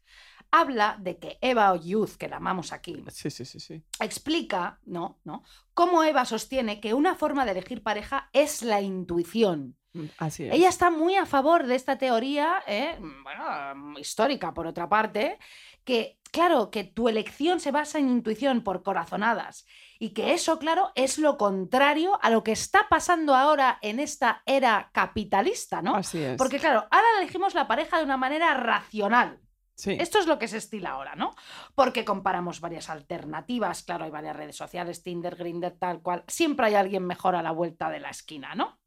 habla 0.51 0.97
de 1.01 1.19
que 1.19 1.39
Eva 1.41 1.75
Youth, 1.77 2.17
que 2.19 2.29
la 2.29 2.37
amamos 2.37 2.73
aquí, 2.73 3.05
Sí, 3.09 3.31
sí, 3.31 3.45
sí, 3.45 3.83
explica, 4.01 4.79
¿no? 4.85 5.21
¿no? 5.25 5.43
Cómo 5.75 6.03
Eva 6.03 6.25
sostiene 6.25 6.81
que 6.81 6.95
una 6.95 7.15
forma 7.15 7.45
de 7.45 7.53
elegir 7.53 7.83
pareja 7.83 8.31
es 8.33 8.63
la 8.63 8.81
intuición. 8.81 9.77
Mm, 9.93 10.05
Así 10.19 10.45
es. 10.45 10.55
Ella 10.55 10.69
está 10.69 10.91
muy 10.91 11.17
a 11.17 11.27
favor 11.27 11.67
de 11.67 11.75
esta 11.75 11.99
teoría, 11.99 12.63
¿eh? 12.67 12.99
bueno, 12.99 13.99
histórica 13.99 14.53
por 14.53 14.67
otra 14.67 14.89
parte, 14.89 15.39
que, 15.85 16.19
claro, 16.33 16.71
que 16.71 16.85
tu 16.85 17.09
elección 17.09 17.61
se 17.61 17.71
basa 17.71 17.99
en 17.99 18.09
intuición 18.09 18.63
por 18.63 18.83
corazonadas 18.83 19.67
y 19.99 20.11
que 20.11 20.33
eso, 20.33 20.59
claro, 20.59 20.93
es 20.95 21.19
lo 21.19 21.37
contrario 21.37 22.19
a 22.23 22.31
lo 22.31 22.45
que 22.45 22.53
está 22.53 22.87
pasando 22.89 23.35
ahora 23.35 23.79
en 23.83 23.99
esta 23.99 24.43
era 24.47 24.91
capitalista, 24.93 25.83
¿no? 25.83 25.97
Así 25.97 26.23
es. 26.23 26.37
Porque, 26.37 26.59
claro, 26.59 26.87
ahora 26.91 27.07
elegimos 27.19 27.55
la 27.55 27.67
pareja 27.67 27.99
de 27.99 28.05
una 28.05 28.17
manera 28.17 28.55
racional. 28.55 29.41
Esto 29.87 30.19
es 30.19 30.27
lo 30.27 30.39
que 30.39 30.49
se 30.49 30.57
estila 30.57 30.91
ahora, 30.91 31.15
¿no? 31.15 31.35
Porque 31.75 32.05
comparamos 32.05 32.61
varias 32.61 32.91
alternativas, 32.91 33.85
claro, 33.85 34.05
hay 34.05 34.11
varias 34.11 34.37
redes 34.37 34.57
sociales, 34.57 35.03
Tinder, 35.03 35.37
Grindr, 35.37 35.73
tal 35.79 36.03
cual. 36.03 36.25
Siempre 36.27 36.67
hay 36.67 36.75
alguien 36.75 37.07
mejor 37.07 37.37
a 37.37 37.43
la 37.43 37.53
vuelta 37.53 37.89
de 37.89 38.01
la 38.01 38.11
esquina, 38.11 38.55
¿no? 38.55 38.79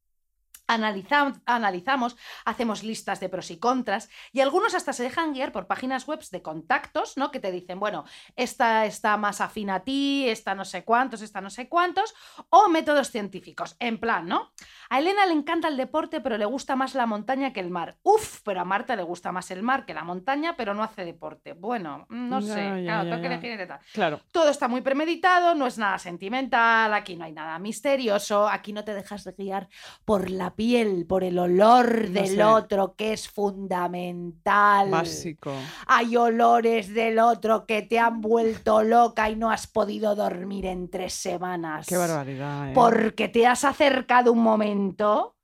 Analizam- 0.72 1.42
analizamos, 1.46 2.16
hacemos 2.46 2.84
listas 2.84 3.20
de 3.20 3.28
pros 3.30 3.52
y 3.52 3.60
contras 3.60 4.10
y 4.32 4.40
algunos 4.40 4.74
hasta 4.74 4.94
se 4.94 5.04
dejan 5.04 5.34
guiar 5.34 5.52
por 5.52 5.68
páginas 5.68 6.08
web 6.08 6.22
de 6.32 6.42
contactos, 6.42 7.18
¿no? 7.18 7.30
Que 7.32 7.40
te 7.40 7.52
dicen, 7.52 7.80
bueno, 7.80 8.06
esta 8.36 8.86
está 8.86 9.18
más 9.18 9.42
afín 9.42 9.70
a 9.70 9.82
ti, 9.82 10.30
esta 10.30 10.56
no 10.56 10.64
sé 10.66 10.84
cuántos, 10.84 11.22
esta 11.22 11.42
no 11.42 11.50
sé 11.50 11.68
cuántos, 11.68 12.14
o 12.50 12.70
métodos 12.70 13.12
científicos, 13.12 13.76
en 13.80 14.00
plan, 14.00 14.28
¿no? 14.28 14.52
A 14.90 15.00
Elena 15.00 15.26
le 15.26 15.34
encanta 15.34 15.68
el 15.68 15.78
deporte, 15.78 16.22
pero 16.22 16.38
le 16.38 16.46
gusta 16.46 16.76
más 16.76 16.96
la 16.96 17.06
montaña 17.06 17.52
que 17.54 17.60
el 17.60 17.70
mar. 17.70 17.98
Uf, 18.04 18.42
pero 18.44 18.62
a 18.62 18.66
Marta 18.66 18.96
le 18.96 19.04
gusta 19.04 19.32
más 19.32 19.52
el 19.52 19.64
mar 19.64 19.86
que 19.86 19.94
la 19.94 20.04
montaña, 20.04 20.56
pero 20.56 20.74
no 20.74 20.84
hace 20.84 21.06
deporte. 21.06 21.54
Bueno, 21.54 22.06
no 22.10 22.42
sé, 22.42 22.56
ya, 22.56 22.82
claro, 22.84 23.04
ya, 23.04 23.10
tengo 23.10 23.22
que 23.22 23.28
elegir 23.28 23.68
tal. 23.68 23.80
Claro. 23.94 24.22
Todo 24.32 24.50
está 24.50 24.68
muy 24.68 24.82
premeditado, 24.82 25.56
no 25.56 25.68
es 25.68 25.78
nada 25.78 25.98
sentimental, 25.98 26.94
aquí 26.94 27.16
no 27.16 27.26
hay 27.26 27.32
nada 27.34 27.58
misterioso, 27.60 28.48
aquí 28.48 28.74
no 28.74 28.84
te 28.84 28.94
dejas 28.94 29.24
de 29.24 29.34
guiar 29.34 29.68
por 30.06 30.30
la 30.30 30.52
piel, 30.62 31.08
por 31.08 31.24
el 31.24 31.39
olor 31.39 32.08
No 32.10 32.21
del 32.21 32.36
sé. 32.36 32.43
otro, 32.43 32.95
que 32.95 33.13
es 33.13 33.28
fundamental. 33.28 34.91
Básico. 34.91 35.52
Hay 35.88 36.15
olores 36.15 36.93
del 36.93 37.17
otro 37.17 37.65
que 37.65 37.82
te 37.82 37.97
han 37.97 38.21
vuelto 38.21 38.84
loca 38.84 39.28
y 39.32 39.36
no 39.36 39.50
has 39.50 39.65
podido 39.65 40.15
dormir 40.15 40.67
en 40.67 40.88
tres 40.91 41.13
semanas. 41.13 41.88
Qué 41.88 41.97
barbaridad. 41.97 42.69
¿eh? 42.69 42.74
Porque 42.76 43.28
te 43.28 43.47
has 43.47 43.65
acercado 43.65 44.32
un 44.32 44.43
momento 44.43 45.36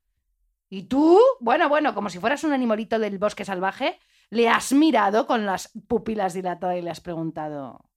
y 0.70 0.84
tú, 0.84 1.18
bueno, 1.40 1.68
bueno, 1.68 1.96
como 1.96 2.10
si 2.10 2.20
fueras 2.20 2.44
un 2.44 2.52
animalito 2.52 3.00
del 3.00 3.18
bosque 3.18 3.44
salvaje, 3.44 3.98
le 4.30 4.48
has 4.48 4.72
mirado 4.72 5.26
con 5.26 5.46
las 5.46 5.72
pupilas 5.88 6.32
dilatadas 6.32 6.76
y 6.78 6.82
le 6.82 6.90
has 6.90 7.00
preguntado, 7.00 7.90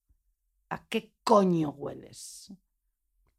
¿a 0.72 0.88
qué 0.88 1.14
coño 1.24 1.70
hueles? 1.70 2.52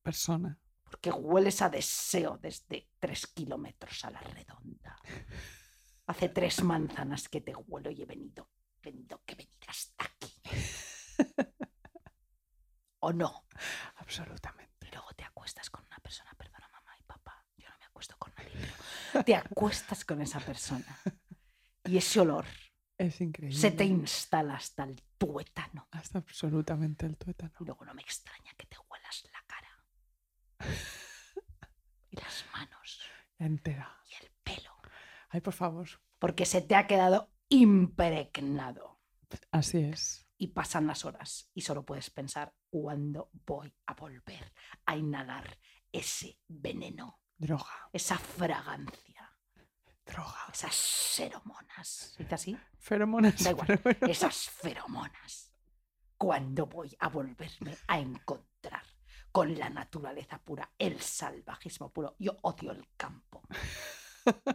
Persona. 0.05 0.57
Porque 0.93 1.11
hueles 1.11 1.63
a 1.63 1.71
deseo 1.71 2.39
desde 2.39 2.91
tres 3.01 3.27
kilómetros 3.27 4.05
a 4.05 4.11
la 4.11 4.21
redonda. 4.21 4.97
Hace 6.07 6.29
tres 6.29 6.63
manzanas 6.63 7.29
que 7.29 7.41
te 7.41 7.55
huelo 7.55 7.91
y 7.91 8.03
he 8.03 8.07
venido, 8.07 8.51
venido 8.83 9.23
que 9.25 9.35
venir 9.35 9.59
hasta 9.67 10.05
aquí. 10.05 10.33
¿O 13.01 13.13
no? 13.13 13.47
Absolutamente. 13.97 14.87
Y 14.87 14.91
luego 14.91 15.13
te 15.15 15.25
acuestas 15.25 15.71
con 15.71 15.85
una 15.87 15.99
persona, 15.99 16.31
perdona 16.37 16.69
mamá 16.69 16.93
y 16.99 17.03
papá, 17.05 17.45
yo 17.57 17.69
no 17.71 17.79
me 17.79 17.85
acuesto 17.87 18.17
con 18.19 18.33
nadie, 18.37 18.51
pero 19.13 19.25
te 19.25 19.35
acuestas 19.35 20.05
con 20.05 20.21
esa 20.21 20.39
persona 20.41 20.99
y 21.85 21.97
ese 21.97 22.21
olor 22.21 22.45
Es 22.99 23.21
increíble. 23.21 23.59
se 23.59 23.71
te 23.71 23.85
instala 23.85 24.55
hasta 24.55 24.85
el 24.85 25.01
tuétano. 25.19 25.89
Hasta 25.91 26.19
absolutamente 26.19 27.07
el 27.07 27.17
tuétano. 27.17 27.53
Y 27.61 27.65
luego 27.65 27.85
no 27.87 27.95
me 27.95 28.03
extraña 28.03 28.53
que 28.57 28.67
te 28.67 28.77
y 32.11 32.17
las 32.21 32.45
manos 32.53 33.01
Entera. 33.39 33.97
y 34.11 34.25
el 34.25 34.31
pelo, 34.43 34.71
Ay, 35.29 35.41
por 35.41 35.55
favor. 35.55 35.89
porque 36.19 36.47
se 36.47 36.61
te 36.63 36.75
ha 36.77 36.87
quedado 36.87 37.31
impregnado. 37.49 39.01
Así 39.51 39.79
es. 39.79 40.27
Y 40.37 40.49
pasan 40.49 40.87
las 40.87 41.05
horas 41.05 41.51
y 41.55 41.61
solo 41.63 41.85
puedes 41.85 42.11
pensar 42.11 42.53
cuándo 42.71 43.31
voy 43.47 43.73
a 43.87 43.95
volver 43.95 44.53
a 44.87 44.97
inhalar 44.97 45.59
ese 45.91 46.39
veneno, 46.49 47.21
Droga. 47.37 47.89
esa 47.93 48.19
fragancia. 48.19 49.31
Droga. 50.05 50.47
esas 50.53 50.75
feromonas. 51.17 51.89
¿Se 52.17 52.23
dice 52.25 52.35
así? 52.35 52.59
Feromonas. 52.79 53.43
Da 53.45 53.51
igual. 53.51 53.81
Esas 54.09 54.49
feromonas. 54.51 55.55
¿Cuándo 56.19 56.67
voy 56.67 56.95
a 56.99 57.09
volverme 57.09 57.77
a 57.89 57.99
encontrar 57.99 58.83
con 59.33 59.59
la 59.59 59.71
naturaleza 59.71 60.39
pura, 60.39 60.71
el 60.79 61.01
salvajismo 61.01 61.91
puro? 61.91 62.15
Yo 62.19 62.37
odio 62.43 62.71
el 62.73 62.87
campo. 62.97 63.43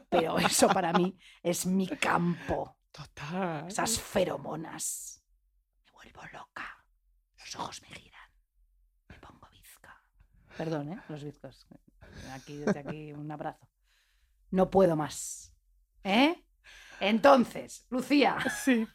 Pero 0.09 0.37
eso 0.37 0.67
para 0.67 0.93
mí 0.93 1.17
es 1.43 1.65
mi 1.65 1.87
campo. 1.87 2.77
Total. 2.91 3.67
Esas 3.67 3.99
feromonas. 3.99 5.23
Me 5.85 5.91
vuelvo 5.91 6.21
loca. 6.31 6.85
Los 7.37 7.55
ojos 7.55 7.81
me 7.81 7.87
giran. 7.89 8.29
Me 9.09 9.19
pongo 9.19 9.47
bizca. 9.51 10.01
Perdón, 10.57 10.93
¿eh? 10.93 11.01
Los 11.09 11.23
bizcos. 11.23 11.67
Aquí, 12.31 12.57
desde 12.57 12.79
aquí, 12.79 13.13
un 13.13 13.31
abrazo. 13.31 13.67
No 14.51 14.69
puedo 14.69 14.95
más. 14.95 15.53
¿Eh? 16.03 16.45
Entonces, 16.99 17.85
Lucía, 17.89 18.37
Sí. 18.63 18.87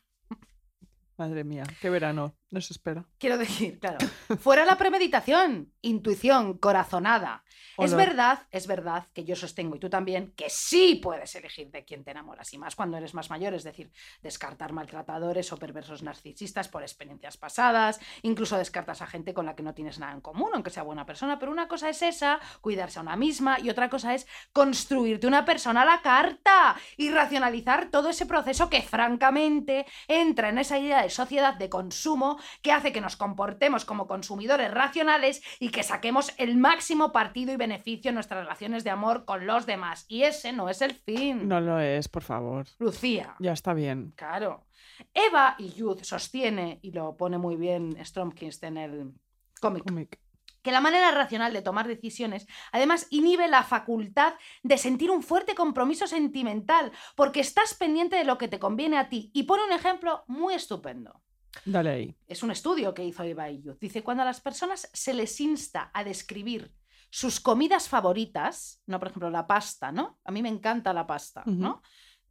Madre 1.16 1.44
mía, 1.44 1.64
qué 1.80 1.90
verano. 1.90 2.34
Eso 2.52 2.74
espero. 2.74 3.06
Quiero 3.18 3.38
decir, 3.38 3.78
claro, 3.78 3.98
fuera 4.38 4.66
la 4.66 4.76
premeditación, 4.76 5.72
intuición, 5.80 6.58
corazonada. 6.58 7.44
Es 7.78 7.94
verdad, 7.94 8.46
es 8.50 8.66
verdad 8.66 9.06
que 9.14 9.24
yo 9.24 9.34
sostengo, 9.34 9.76
y 9.76 9.78
tú 9.78 9.88
también, 9.88 10.34
que 10.36 10.50
sí 10.50 10.96
puedes 11.02 11.34
elegir 11.34 11.70
de 11.70 11.84
quién 11.84 12.04
te 12.04 12.10
enamoras, 12.10 12.52
y 12.52 12.58
más 12.58 12.76
cuando 12.76 12.98
eres 12.98 13.14
más 13.14 13.30
mayor, 13.30 13.54
es 13.54 13.64
decir, 13.64 13.90
descartar 14.22 14.72
maltratadores 14.72 15.50
o 15.52 15.56
perversos 15.56 16.02
narcisistas 16.02 16.68
por 16.68 16.82
experiencias 16.82 17.38
pasadas, 17.38 17.98
incluso 18.20 18.58
descartas 18.58 19.00
a 19.00 19.06
gente 19.06 19.32
con 19.32 19.46
la 19.46 19.56
que 19.56 19.62
no 19.62 19.72
tienes 19.72 19.98
nada 19.98 20.12
en 20.12 20.20
común, 20.20 20.50
aunque 20.52 20.70
sea 20.70 20.82
buena 20.82 21.06
persona, 21.06 21.38
pero 21.38 21.50
una 21.50 21.68
cosa 21.68 21.88
es 21.88 22.02
esa, 22.02 22.40
cuidarse 22.60 22.98
a 22.98 23.02
una 23.02 23.16
misma, 23.16 23.58
y 23.58 23.70
otra 23.70 23.88
cosa 23.88 24.14
es 24.14 24.26
construirte 24.52 25.26
una 25.26 25.46
persona 25.46 25.82
a 25.82 25.86
la 25.86 26.02
carta 26.02 26.76
y 26.98 27.10
racionalizar 27.10 27.90
todo 27.90 28.10
ese 28.10 28.26
proceso 28.26 28.68
que 28.68 28.82
francamente 28.82 29.86
entra 30.08 30.50
en 30.50 30.58
esa 30.58 30.78
idea 30.78 31.02
de 31.02 31.10
sociedad 31.10 31.54
de 31.54 31.70
consumo 31.70 32.38
que 32.62 32.72
hace 32.72 32.92
que 32.92 33.00
nos 33.00 33.16
comportemos 33.16 33.84
como 33.84 34.06
consumidores 34.06 34.70
racionales 34.70 35.42
y 35.60 35.70
que 35.70 35.82
saquemos 35.82 36.32
el 36.38 36.56
máximo 36.56 37.12
partido 37.12 37.52
y 37.52 37.56
beneficio 37.56 38.08
en 38.08 38.14
nuestras 38.16 38.44
relaciones 38.44 38.84
de 38.84 38.90
amor 38.90 39.24
con 39.24 39.46
los 39.46 39.66
demás. 39.66 40.04
Y 40.08 40.22
ese 40.24 40.52
no 40.52 40.68
es 40.68 40.82
el 40.82 40.94
fin. 40.94 41.48
No 41.48 41.60
lo 41.60 41.78
es, 41.80 42.08
por 42.08 42.22
favor. 42.22 42.66
Lucía. 42.78 43.34
Ya 43.38 43.52
está 43.52 43.74
bien. 43.74 44.12
Claro. 44.16 44.66
Eva 45.14 45.56
y 45.58 45.72
Youth 45.72 46.02
sostiene, 46.02 46.78
y 46.82 46.92
lo 46.92 47.16
pone 47.16 47.38
muy 47.38 47.56
bien 47.56 47.96
Stromkist 48.04 48.62
en 48.64 48.76
el 48.76 49.12
cómic, 49.60 49.84
Cómic. 49.84 50.18
que 50.62 50.72
la 50.72 50.80
manera 50.80 51.10
racional 51.10 51.52
de 51.52 51.62
tomar 51.62 51.88
decisiones 51.88 52.46
además 52.72 53.06
inhibe 53.10 53.48
la 53.48 53.62
facultad 53.64 54.34
de 54.62 54.78
sentir 54.78 55.10
un 55.10 55.22
fuerte 55.22 55.54
compromiso 55.54 56.06
sentimental, 56.06 56.92
porque 57.16 57.40
estás 57.40 57.74
pendiente 57.74 58.16
de 58.16 58.24
lo 58.24 58.38
que 58.38 58.48
te 58.48 58.58
conviene 58.58 58.98
a 58.98 59.08
ti. 59.08 59.30
Y 59.34 59.44
pone 59.44 59.64
un 59.64 59.72
ejemplo 59.72 60.24
muy 60.28 60.54
estupendo. 60.54 61.20
Dale 61.64 61.90
ahí. 61.90 62.16
Es 62.26 62.42
un 62.42 62.50
estudio 62.50 62.94
que 62.94 63.04
hizo 63.04 63.24
Youth. 63.24 63.78
Dice, 63.80 64.02
cuando 64.02 64.22
a 64.22 64.26
las 64.26 64.40
personas 64.40 64.88
se 64.92 65.14
les 65.14 65.40
insta 65.40 65.90
a 65.92 66.04
describir 66.04 66.72
sus 67.10 67.40
comidas 67.40 67.88
favoritas, 67.88 68.82
no 68.86 68.98
por 68.98 69.08
ejemplo 69.08 69.30
la 69.30 69.46
pasta, 69.46 69.92
¿no? 69.92 70.18
A 70.24 70.32
mí 70.32 70.42
me 70.42 70.48
encanta 70.48 70.94
la 70.94 71.06
pasta. 71.06 71.42
¿no? 71.44 71.82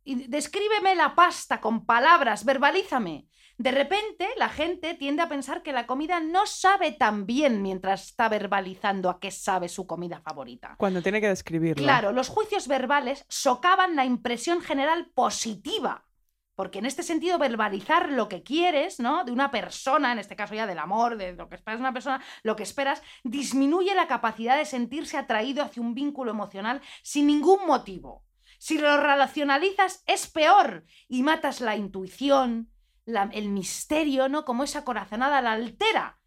Y 0.04 0.28
descríbeme 0.28 0.96
la 0.96 1.14
pasta 1.14 1.62
con 1.62 1.86
palabras, 1.86 2.44
verbalízame. 2.44 3.28
De 3.60 3.70
repente 3.70 4.28
la 4.38 4.50
gente 4.50 4.96
tiende 4.96 5.22
a 5.22 5.30
pensar 5.30 5.62
que 5.62 5.72
la 5.72 5.86
comida 5.86 6.20
no 6.20 6.48
sabe 6.48 6.94
tan 6.94 7.28
bien 7.28 7.62
mientras 7.62 8.08
está 8.08 8.28
verbalizando 8.28 9.08
a 9.08 9.20
qué 9.20 9.30
sabe 9.30 9.70
su 9.70 9.86
comida 9.86 10.20
favorita. 10.20 10.74
Cuando 10.80 11.04
tiene 11.04 11.22
que 11.22 11.28
describirlo. 11.28 11.84
Claro, 11.84 12.12
los 12.12 12.30
juicios 12.30 12.68
verbales 12.68 13.24
socavan 13.30 13.96
la 13.96 14.06
impresión 14.06 14.62
general 14.62 15.12
positiva. 15.14 16.06
Porque 16.56 16.80
en 16.80 16.86
este 16.86 17.04
sentido, 17.04 17.40
verbalizar 17.40 18.10
lo 18.10 18.28
que 18.30 18.44
quieres, 18.44 19.00
¿no? 19.00 19.24
De 19.24 19.32
una 19.32 19.52
persona, 19.52 20.12
en 20.12 20.20
este 20.20 20.36
caso 20.36 20.54
ya 20.54 20.68
del 20.68 20.80
amor, 20.80 21.18
de 21.18 21.34
lo 21.34 21.50
que 21.50 21.56
esperas 21.56 21.80
de 21.80 21.84
una 21.84 21.94
persona, 21.94 22.24
lo 22.44 22.56
que 22.56 22.64
esperas, 22.64 23.02
disminuye 23.24 23.96
la 23.96 24.08
capacidad 24.08 24.58
de 24.58 24.66
sentirse 24.66 25.18
atraído 25.18 25.64
hacia 25.64 25.82
un 25.82 25.94
vínculo 25.94 26.32
emocional 26.32 26.82
sin 27.04 27.28
ningún 27.28 27.66
motivo. 27.66 28.26
Si 28.60 28.78
lo 28.78 28.96
relacionalizas, 28.98 30.04
es 30.06 30.30
peor 30.30 30.86
y 31.08 31.24
matas 31.24 31.62
la 31.62 31.76
intuición, 31.76 32.72
el 33.06 33.50
misterio, 33.50 34.30
¿no? 34.30 34.46
Como 34.46 34.64
esa 34.64 34.84
corazonada 34.84 35.42
la 35.42 35.54
altera. 35.54 36.21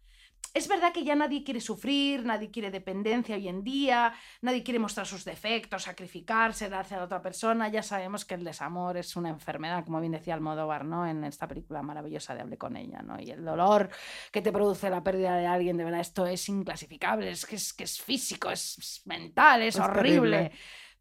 Es 0.55 0.69
verdad 0.69 0.93
que 0.93 1.03
ya 1.03 1.15
nadie 1.15 1.43
quiere 1.43 1.59
sufrir, 1.59 2.23
nadie 2.23 2.49
quiere 2.49 2.71
dependencia 2.71 3.35
hoy 3.35 3.49
en 3.49 3.61
día, 3.61 4.13
nadie 4.41 4.63
quiere 4.63 4.79
mostrar 4.79 5.05
sus 5.05 5.25
defectos, 5.25 5.83
sacrificarse, 5.83 6.69
darse 6.69 6.95
a 6.95 6.99
la 6.99 7.03
otra 7.03 7.21
persona. 7.21 7.67
Ya 7.67 7.83
sabemos 7.83 8.23
que 8.23 8.35
el 8.35 8.45
desamor 8.45 8.95
es 8.95 9.17
una 9.17 9.27
enfermedad, 9.27 9.83
como 9.83 9.99
bien 9.99 10.13
decía 10.13 10.33
Almodóvar, 10.33 10.85
¿no? 10.85 11.05
En 11.05 11.25
esta 11.25 11.45
película 11.45 11.81
maravillosa 11.81 12.33
de 12.33 12.39
Hablé 12.41 12.57
con 12.57 12.77
ella, 12.77 13.01
¿no? 13.01 13.19
Y 13.19 13.31
el 13.31 13.43
dolor 13.43 13.89
que 14.31 14.41
te 14.41 14.53
produce 14.53 14.89
la 14.89 15.03
pérdida 15.03 15.35
de 15.35 15.45
alguien, 15.45 15.75
de 15.75 15.83
verdad, 15.83 15.99
esto 15.99 16.25
es 16.25 16.47
inclasificable, 16.47 17.31
es 17.31 17.45
que 17.45 17.57
es, 17.57 17.73
que 17.73 17.83
es 17.83 18.01
físico, 18.01 18.49
es, 18.49 18.77
es 18.77 19.01
mental, 19.05 19.61
es, 19.61 19.75
Es 19.75 19.81
horrible. 19.81 20.37
terrible. 20.37 20.51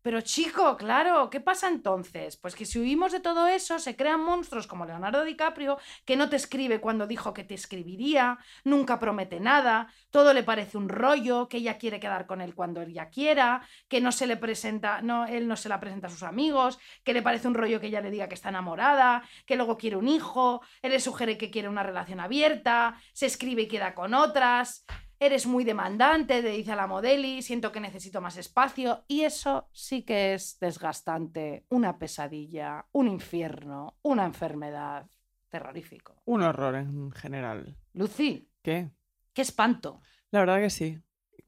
Pero 0.04 0.20
chico, 0.20 0.76
claro, 0.76 1.30
¿qué 1.30 1.40
pasa 1.40 1.66
entonces? 1.66 2.36
Pues 2.36 2.54
que 2.54 2.66
si 2.66 2.78
huimos 2.78 3.10
de 3.10 3.20
todo 3.20 3.46
eso, 3.46 3.78
se 3.78 3.96
crean 3.96 4.22
monstruos 4.22 4.66
como 4.66 4.84
Leonardo 4.84 5.24
DiCaprio, 5.24 5.78
que 6.04 6.14
no 6.14 6.28
te 6.28 6.36
escribe 6.36 6.78
cuando 6.78 7.06
dijo 7.06 7.32
que 7.32 7.42
te 7.42 7.54
escribiría, 7.54 8.38
nunca 8.64 8.98
promete 8.98 9.40
nada, 9.40 9.90
todo 10.10 10.34
le 10.34 10.42
parece 10.42 10.76
un 10.76 10.90
rollo, 10.90 11.48
que 11.48 11.56
ella 11.56 11.78
quiere 11.78 12.00
quedar 12.00 12.26
con 12.26 12.42
él 12.42 12.54
cuando 12.54 12.82
ella 12.82 13.08
quiera, 13.08 13.66
que 13.88 14.02
no 14.02 14.12
se 14.12 14.26
le 14.26 14.36
presenta, 14.36 15.00
no, 15.00 15.24
él 15.24 15.48
no 15.48 15.56
se 15.56 15.70
la 15.70 15.80
presenta 15.80 16.08
a 16.08 16.10
sus 16.10 16.22
amigos, 16.22 16.78
que 17.02 17.14
le 17.14 17.22
parece 17.22 17.48
un 17.48 17.54
rollo 17.54 17.80
que 17.80 17.86
ella 17.86 18.02
le 18.02 18.10
diga 18.10 18.28
que 18.28 18.34
está 18.34 18.50
enamorada, 18.50 19.22
que 19.46 19.56
luego 19.56 19.78
quiere 19.78 19.96
un 19.96 20.08
hijo, 20.08 20.60
él 20.82 20.92
le 20.92 21.00
sugiere 21.00 21.38
que 21.38 21.50
quiere 21.50 21.70
una 21.70 21.82
relación 21.82 22.20
abierta, 22.20 23.00
se 23.14 23.24
escribe 23.24 23.62
y 23.62 23.68
queda 23.68 23.94
con 23.94 24.12
otras. 24.12 24.84
Eres 25.24 25.46
muy 25.46 25.64
demandante, 25.64 26.42
le 26.42 26.50
dice 26.50 26.72
a 26.72 26.76
la 26.76 26.86
modeli, 26.86 27.40
siento 27.40 27.72
que 27.72 27.80
necesito 27.80 28.20
más 28.20 28.36
espacio 28.36 29.06
y 29.08 29.22
eso 29.22 29.70
sí 29.72 30.02
que 30.02 30.34
es 30.34 30.58
desgastante, 30.60 31.64
una 31.70 31.98
pesadilla, 31.98 32.84
un 32.92 33.08
infierno, 33.08 33.96
una 34.02 34.26
enfermedad, 34.26 35.06
terrorífico. 35.48 36.20
Un 36.26 36.42
horror 36.42 36.74
en 36.74 37.10
general. 37.12 37.74
Lucy, 37.94 38.50
¿Qué? 38.60 38.90
qué 39.32 39.40
espanto. 39.40 40.02
La 40.30 40.40
verdad 40.40 40.60
que 40.60 40.68
sí. 40.68 41.00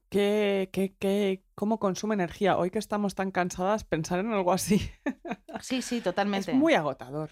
¿Qué, 0.09 0.71
qué, 0.73 0.95
qué, 0.97 1.43
¿Cómo 1.53 1.77
consume 1.77 2.15
energía? 2.15 2.57
Hoy 2.57 2.71
que 2.71 2.79
estamos 2.79 3.13
tan 3.13 3.29
cansadas, 3.29 3.83
pensar 3.83 4.17
en 4.17 4.31
algo 4.33 4.53
así 4.53 4.89
Sí, 5.61 5.83
sí, 5.83 5.97
es 5.97 6.03
totalmente. 6.03 6.51
muy 6.51 6.73
agotador. 6.73 7.29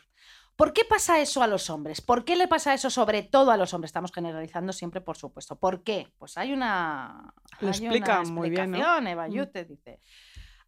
¿Por 0.55 0.71
qué 0.71 0.83
pasa 0.85 1.19
eso 1.19 1.43
a 1.43 1.47
los 1.47 1.69
hombres? 1.69 1.99
¿Por 2.01 2.23
qué 2.23 2.35
le 2.35 2.47
pasa 2.47 2.73
eso 2.73 2.89
sobre 2.89 3.23
todo 3.23 3.51
a 3.51 3.57
los 3.57 3.73
hombres? 3.73 3.89
Estamos 3.89 4.11
generalizando 4.13 4.71
siempre, 4.71 5.01
por 5.01 5.17
supuesto. 5.17 5.57
¿Por 5.57 5.83
qué? 5.83 6.13
Pues 6.17 6.37
hay 6.37 6.53
una, 6.53 7.33
Lo 7.59 7.69
hay 7.71 7.79
una 7.79 7.87
explica 7.87 8.23
muy 8.23 8.49
bien, 8.49 8.73
Eva 8.75 9.27
Mm. 9.27 9.31
Yute 9.31 9.65
dice. 9.65 9.99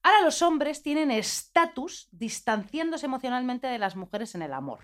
Ahora 0.04 0.22
los 0.22 0.42
hombres 0.42 0.84
tienen 0.84 1.10
estatus 1.12 2.10
distanciándose 2.12 3.06
emocionalmente 3.06 3.68
de 3.68 3.80
las 3.80 3.96
mujeres 3.96 4.36
en 4.36 4.42
el 4.42 4.54
amor. 4.54 4.80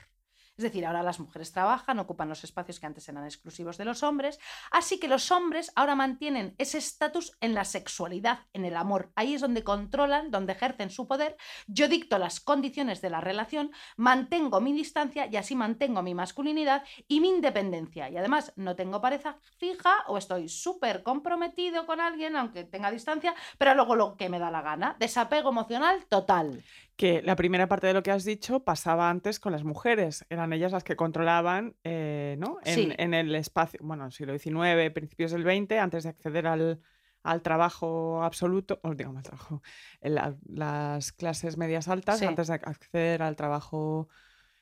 Es 0.56 0.64
decir, 0.64 0.86
ahora 0.86 1.02
las 1.02 1.20
mujeres 1.20 1.52
trabajan, 1.52 1.98
ocupan 1.98 2.30
los 2.30 2.44
espacios 2.44 2.80
que 2.80 2.86
antes 2.86 3.10
eran 3.10 3.26
exclusivos 3.26 3.78
de 3.78 3.86
los 3.86 4.04
hombres, 4.04 4.40
así 4.70 5.00
que 5.00 5.08
los 5.08 5.32
hombres 5.32 5.72
ahora 5.76 5.96
mantienen 5.96 6.54
ese 6.60 6.78
estatus 6.78 7.36
en 7.42 7.56
la 7.56 7.66
sexualidad, 7.66 8.42
en 8.54 8.64
el 8.66 8.76
amor. 8.76 9.12
Ahí 9.16 9.34
es 9.34 9.42
donde 9.42 9.64
controlan, 9.64 10.30
donde 10.30 10.54
ejercen 10.54 10.92
su 10.92 11.08
poder. 11.08 11.38
Yo 11.66 11.88
dicto 11.88 12.20
las 12.20 12.40
condiciones 12.40 13.02
de 13.02 13.10
la 13.10 13.20
relación, 13.20 13.72
mantengo 13.98 14.62
mi 14.62 14.74
distancia 14.74 15.26
y 15.26 15.38
así 15.38 15.56
mantengo 15.56 16.04
mi 16.04 16.14
masculinidad 16.14 16.84
y 17.08 17.20
mi 17.20 17.30
independencia. 17.30 18.12
Y 18.12 18.18
además 18.18 18.54
no 18.56 18.76
tengo 18.76 19.02
pareja 19.02 19.40
fija 19.58 20.04
o 20.08 20.20
estoy 20.20 20.50
súper 20.50 21.02
comprometido 21.02 21.88
con 21.88 22.00
alguien, 22.00 22.36
aunque 22.36 22.64
tenga 22.64 22.92
distancia, 22.92 23.34
pero 23.58 23.74
luego 23.74 23.96
lo 23.96 24.18
que 24.18 24.30
me 24.30 24.38
da 24.38 24.52
la 24.52 24.62
gana. 24.62 24.96
Desapego 25.00 25.50
emocional 25.50 26.06
total. 26.06 26.64
Que 26.96 27.22
la 27.24 27.36
primera 27.36 27.68
parte 27.68 27.88
de 27.88 27.94
lo 27.94 28.04
que 28.04 28.12
has 28.12 28.24
dicho 28.24 28.64
pasaba 28.64 29.10
antes 29.10 29.40
con 29.40 29.52
las 29.52 29.64
mujeres. 29.64 30.26
Eran 30.30 30.54
ellas 30.54 30.72
las 30.72 30.84
que 30.84 30.96
controlaban, 30.96 31.76
eh, 31.84 32.36
¿no? 32.38 32.60
En, 32.64 32.76
Sí. 32.76 32.94
en 32.98 33.14
el 33.16 33.34
espacio, 33.36 33.80
bueno, 33.84 34.12
siglo 34.12 34.38
XIX, 34.38 34.92
principios 34.92 35.32
del 35.32 35.44
XX, 35.44 35.80
antes 35.80 36.04
de 36.04 36.10
acceder 36.10 36.46
al, 36.46 36.82
al 37.24 37.42
trabajo 37.42 38.22
absoluto, 38.24 38.80
o 38.84 38.94
digamos, 38.94 39.18
al 39.18 39.24
trabajo, 39.24 39.64
en 40.02 40.16
la- 40.16 40.36
las 40.46 41.12
clases 41.14 41.58
medias 41.58 41.88
altas, 41.88 42.20
Sí. 42.20 42.26
antes 42.26 42.48
de 42.48 42.54
acceder 42.56 43.24
al 43.24 43.36
trabajo 43.36 44.08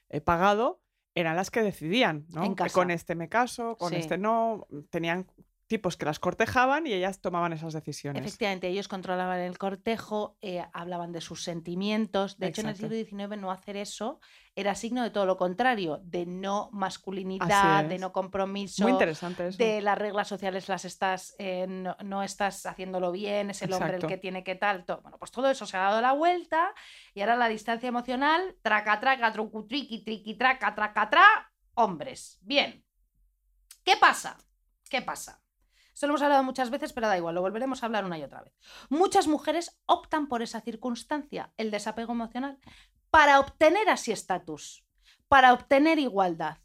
eh, 0.10 0.22
pagado, 0.22 0.82
eran 1.15 1.36
las 1.36 1.52
que 1.52 1.62
decidían, 1.63 2.26
¿no? 2.30 2.56
Casa. 2.56 2.74
Con 2.74 2.91
este 2.91 3.15
me 3.15 3.28
caso, 3.30 3.76
con 3.78 3.89
Sí. 3.91 3.96
este 3.98 4.17
no. 4.17 4.67
Tenían 4.89 5.26
tipos 5.72 5.96
que 5.96 6.04
las 6.04 6.20
cortejaban 6.20 6.86
y 6.86 6.92
ellas 6.92 7.22
tomaban 7.22 7.54
esas 7.54 7.72
decisiones. 7.72 8.22
Efectivamente, 8.22 8.68
ellos 8.68 8.90
controlaban 8.90 9.40
el 9.40 9.58
cortejo, 9.58 10.36
eh, 10.42 10.66
hablaban 10.74 11.14
de 11.14 11.22
sus 11.22 11.46
sentimientos. 11.46 12.38
De 12.38 12.48
hecho, 12.48 12.60
en 12.60 12.68
el 12.68 12.76
siglo 12.76 12.90
XIX 12.90 13.40
no 13.40 13.52
hacer 13.52 13.78
eso 13.78 14.20
era 14.54 14.76
signo 14.76 15.02
de 15.02 15.12
todo 15.12 15.26
lo 15.26 15.38
contrario, 15.38 16.02
de 16.04 16.26
no 16.26 16.70
masculinidad, 16.74 17.86
de 17.86 17.98
no 18.00 18.12
compromiso, 18.12 18.84
Muy 18.84 18.92
interesante 18.92 19.48
eso. 19.48 19.58
de 19.58 19.82
las 19.82 19.98
reglas 19.98 20.28
sociales 20.28 20.68
las 20.68 20.84
estás, 20.84 21.36
eh, 21.40 21.68
no, 21.68 21.96
no 22.04 22.22
estás 22.22 22.66
haciéndolo 22.66 23.14
bien, 23.14 23.52
es 23.52 23.62
el 23.62 23.72
hombre 23.72 23.96
el 23.96 24.06
que 24.06 24.18
tiene 24.18 24.44
que 24.44 24.56
tal. 24.56 24.84
Bueno, 25.02 25.18
pues 25.18 25.32
todo 25.32 25.50
eso 25.50 25.66
se 25.66 25.78
ha 25.78 25.84
dado 25.84 26.02
la 26.02 26.12
vuelta 26.12 26.74
y 27.14 27.22
ahora 27.22 27.38
la 27.38 27.48
distancia 27.48 27.88
emocional, 27.88 28.58
traca, 28.62 29.00
traca, 29.00 29.32
trucu, 29.32 29.66
triqui, 29.66 30.04
triqui, 30.04 30.36
traca, 30.36 30.76
traca, 30.76 31.10
tra, 31.10 31.54
hombres. 31.76 32.38
Bien. 32.42 32.84
¿Qué 33.86 33.96
pasa? 33.96 34.38
¿Qué 34.89 35.02
pasa? 35.02 35.41
Esto 36.02 36.08
lo 36.08 36.14
hemos 36.14 36.24
hablado 36.24 36.43
muchas 36.43 36.72
veces, 36.72 36.93
pero 36.93 37.08
da 37.08 37.16
igual, 37.16 37.36
lo 37.36 37.41
volveremos 37.41 37.84
a 37.84 37.86
hablar 37.86 38.06
una 38.06 38.18
y 38.18 38.24
otra 38.24 38.41
vez. 38.41 38.52
Muchas 38.89 39.28
mujeres 39.28 39.80
optan 39.86 40.28
por 40.28 40.41
esa 40.41 40.60
circunstancia, 40.60 41.54
el 41.58 41.70
desapego 41.70 42.14
emocional, 42.14 42.58
para 43.12 43.39
obtener 43.39 43.88
así 43.88 44.12
estatus, 44.12 44.84
para 45.28 45.54
obtener 45.54 45.99
igualdad. 45.99 46.58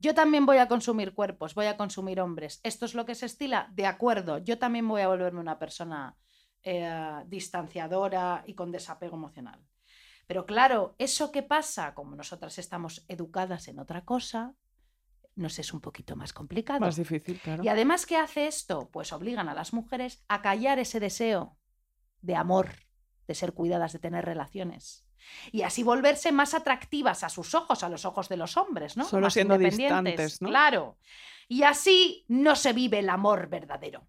Yo 0.00 0.14
también 0.14 0.46
voy 0.46 0.56
a 0.56 0.66
consumir 0.66 1.14
cuerpos, 1.14 1.54
voy 1.54 1.66
a 1.66 1.76
consumir 1.76 2.20
hombres. 2.20 2.58
¿Esto 2.64 2.86
es 2.86 2.96
lo 2.96 3.06
que 3.06 3.14
se 3.14 3.26
estila? 3.26 3.68
De 3.70 3.86
acuerdo, 3.86 4.38
yo 4.38 4.58
también 4.58 4.88
voy 4.88 5.02
a 5.02 5.06
volverme 5.06 5.38
una 5.38 5.60
persona 5.60 6.16
eh, 6.64 7.22
distanciadora 7.26 8.42
y 8.48 8.54
con 8.54 8.72
desapego 8.72 9.14
emocional. 9.14 9.64
Pero 10.26 10.44
claro, 10.44 10.96
eso 10.98 11.30
que 11.30 11.44
pasa, 11.44 11.94
como 11.94 12.16
nosotras 12.16 12.58
estamos 12.58 13.04
educadas 13.06 13.68
en 13.68 13.78
otra 13.78 14.04
cosa, 14.04 14.56
nos 15.34 15.58
es 15.58 15.72
un 15.72 15.80
poquito 15.80 16.16
más 16.16 16.32
complicado. 16.32 16.80
Más 16.80 16.96
difícil, 16.96 17.38
claro. 17.40 17.64
Y 17.64 17.68
además, 17.68 18.06
¿qué 18.06 18.16
hace 18.16 18.46
esto? 18.46 18.90
Pues 18.92 19.12
obligan 19.12 19.48
a 19.48 19.54
las 19.54 19.72
mujeres 19.72 20.24
a 20.28 20.42
callar 20.42 20.78
ese 20.78 21.00
deseo 21.00 21.56
de 22.20 22.36
amor, 22.36 22.70
de 23.26 23.34
ser 23.34 23.52
cuidadas, 23.52 23.92
de 23.92 23.98
tener 23.98 24.24
relaciones. 24.24 25.06
Y 25.52 25.62
así 25.62 25.82
volverse 25.82 26.32
más 26.32 26.54
atractivas 26.54 27.22
a 27.24 27.28
sus 27.28 27.54
ojos, 27.54 27.82
a 27.82 27.88
los 27.88 28.04
ojos 28.04 28.28
de 28.28 28.36
los 28.36 28.56
hombres, 28.56 28.96
¿no? 28.96 29.04
Solo 29.04 29.26
Más 29.26 29.34
siendo 29.34 29.54
independientes, 29.54 30.04
distantes, 30.04 30.42
¿no? 30.42 30.48
Claro. 30.48 30.98
Y 31.48 31.62
así 31.62 32.24
no 32.28 32.56
se 32.56 32.72
vive 32.72 32.98
el 32.98 33.08
amor 33.08 33.48
verdadero. 33.48 34.08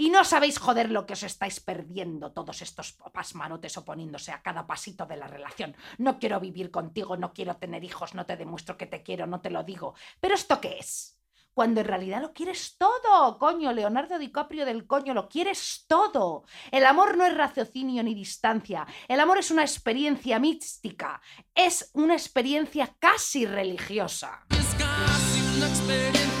Y 0.00 0.08
no 0.08 0.24
sabéis 0.24 0.58
joder 0.58 0.90
lo 0.90 1.04
que 1.04 1.12
os 1.12 1.22
estáis 1.24 1.60
perdiendo 1.60 2.32
todos 2.32 2.62
estos 2.62 2.96
pasmarotes 3.12 3.76
oponiéndose 3.76 4.32
a 4.32 4.40
cada 4.40 4.66
pasito 4.66 5.04
de 5.04 5.18
la 5.18 5.26
relación. 5.26 5.76
No 5.98 6.18
quiero 6.18 6.40
vivir 6.40 6.70
contigo, 6.70 7.18
no 7.18 7.34
quiero 7.34 7.58
tener 7.58 7.84
hijos, 7.84 8.14
no 8.14 8.24
te 8.24 8.38
demuestro 8.38 8.78
que 8.78 8.86
te 8.86 9.02
quiero, 9.02 9.26
no 9.26 9.42
te 9.42 9.50
lo 9.50 9.62
digo. 9.62 9.92
Pero 10.18 10.36
¿esto 10.36 10.58
qué 10.58 10.78
es? 10.78 11.20
Cuando 11.52 11.82
en 11.82 11.86
realidad 11.86 12.22
lo 12.22 12.32
quieres 12.32 12.78
todo, 12.78 13.36
coño, 13.38 13.74
Leonardo 13.74 14.18
DiCaprio 14.18 14.64
del 14.64 14.86
coño, 14.86 15.12
lo 15.12 15.28
quieres 15.28 15.84
todo. 15.86 16.44
El 16.70 16.86
amor 16.86 17.18
no 17.18 17.26
es 17.26 17.36
raciocinio 17.36 18.02
ni 18.02 18.14
distancia. 18.14 18.86
El 19.06 19.20
amor 19.20 19.36
es 19.36 19.50
una 19.50 19.64
experiencia 19.64 20.38
mística. 20.38 21.20
Es 21.54 21.90
una 21.92 22.14
experiencia 22.14 22.96
casi 22.98 23.44
religiosa. 23.44 24.46
Es 24.48 24.74
casi 24.78 25.58
una 25.58 25.68
experiencia 25.68 26.39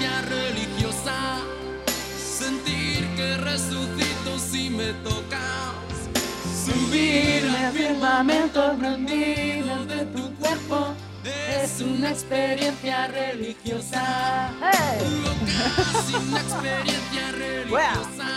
resucito 3.52 4.38
si 4.38 4.70
me 4.70 4.92
tocas. 5.04 6.10
Subir 6.64 7.44
al 7.48 7.72
firmamento 7.72 8.76
de 8.76 10.06
tu 10.14 10.34
cuerpo 10.36 10.94
es 11.24 11.80
una 11.80 12.10
experiencia 12.10 13.08
religiosa. 13.08 14.52
Casi 14.60 16.14
una 16.28 16.40
experiencia 16.40 17.32
religiosa. 17.32 18.28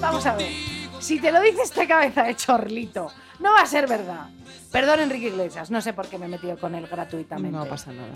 Vamos 0.00 0.26
a 0.26 0.36
ver. 0.36 0.52
Si 1.00 1.20
te 1.20 1.30
lo 1.30 1.40
dice 1.40 1.62
esta 1.62 1.86
cabeza 1.86 2.24
de 2.24 2.34
chorlito, 2.34 3.10
no 3.40 3.52
va 3.52 3.62
a 3.62 3.66
ser 3.66 3.86
verdad. 3.86 4.28
Perdón, 4.72 5.00
Enrique 5.00 5.28
Iglesias, 5.28 5.70
no 5.70 5.80
sé 5.80 5.92
por 5.92 6.08
qué 6.08 6.18
me 6.18 6.26
he 6.26 6.28
metido 6.28 6.58
con 6.58 6.74
él 6.74 6.86
gratuitamente. 6.86 7.56
No 7.56 7.66
pasa 7.66 7.92
nada. 7.92 8.10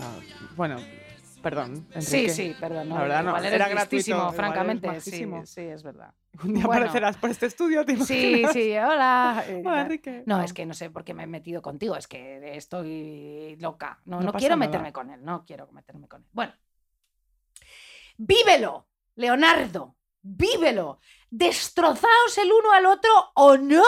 Bueno, 0.55 0.77
perdón. 1.43 1.85
Sí, 1.99 2.15
Enrique. 2.17 2.29
sí, 2.33 2.55
perdón. 2.59 2.89
No, 2.89 2.95
La 2.95 3.01
verdad, 3.03 3.23
no, 3.23 3.37
era 3.37 3.67
gratuito, 3.69 4.23
eres 4.23 4.35
francamente. 4.35 4.99
Sí, 5.01 5.27
sí, 5.45 5.61
es 5.61 5.83
verdad. 5.83 6.11
Un 6.43 6.55
día 6.55 6.65
Bueno. 6.65 6.81
aparecerás 6.81 7.17
por 7.17 7.29
este 7.29 7.45
estudio, 7.45 7.85
¿te 7.85 7.95
Sí, 7.97 8.29
imaginas? 8.29 8.53
sí, 8.53 8.71
hola. 8.77 9.43
eh, 9.47 9.61
Hola, 9.63 9.81
Enrique. 9.81 10.23
No, 10.25 10.41
es 10.41 10.51
que 10.53 10.65
no 10.65 10.73
sé 10.73 10.89
por 10.89 11.03
qué 11.03 11.13
me 11.13 11.23
he 11.23 11.27
metido 11.27 11.61
contigo, 11.61 11.95
es 11.95 12.07
que 12.07 12.55
estoy 12.57 13.55
loca. 13.59 13.99
No, 14.05 14.19
No 14.21 14.33
quiero 14.33 14.55
nada. 14.55 14.65
meterme 14.67 14.91
con 14.91 15.11
él, 15.11 15.23
no 15.23 15.45
quiero 15.45 15.71
meterme 15.71 16.07
con 16.07 16.21
él. 16.23 16.27
Bueno. 16.31 16.53
Vívelo, 18.17 18.87
Leonardo, 19.15 19.95
vívelo. 20.23 20.99
Destrozaos 21.29 22.37
el 22.37 22.51
uno 22.51 22.73
al 22.73 22.85
otro 22.85 23.31
o 23.33 23.57
no, 23.57 23.83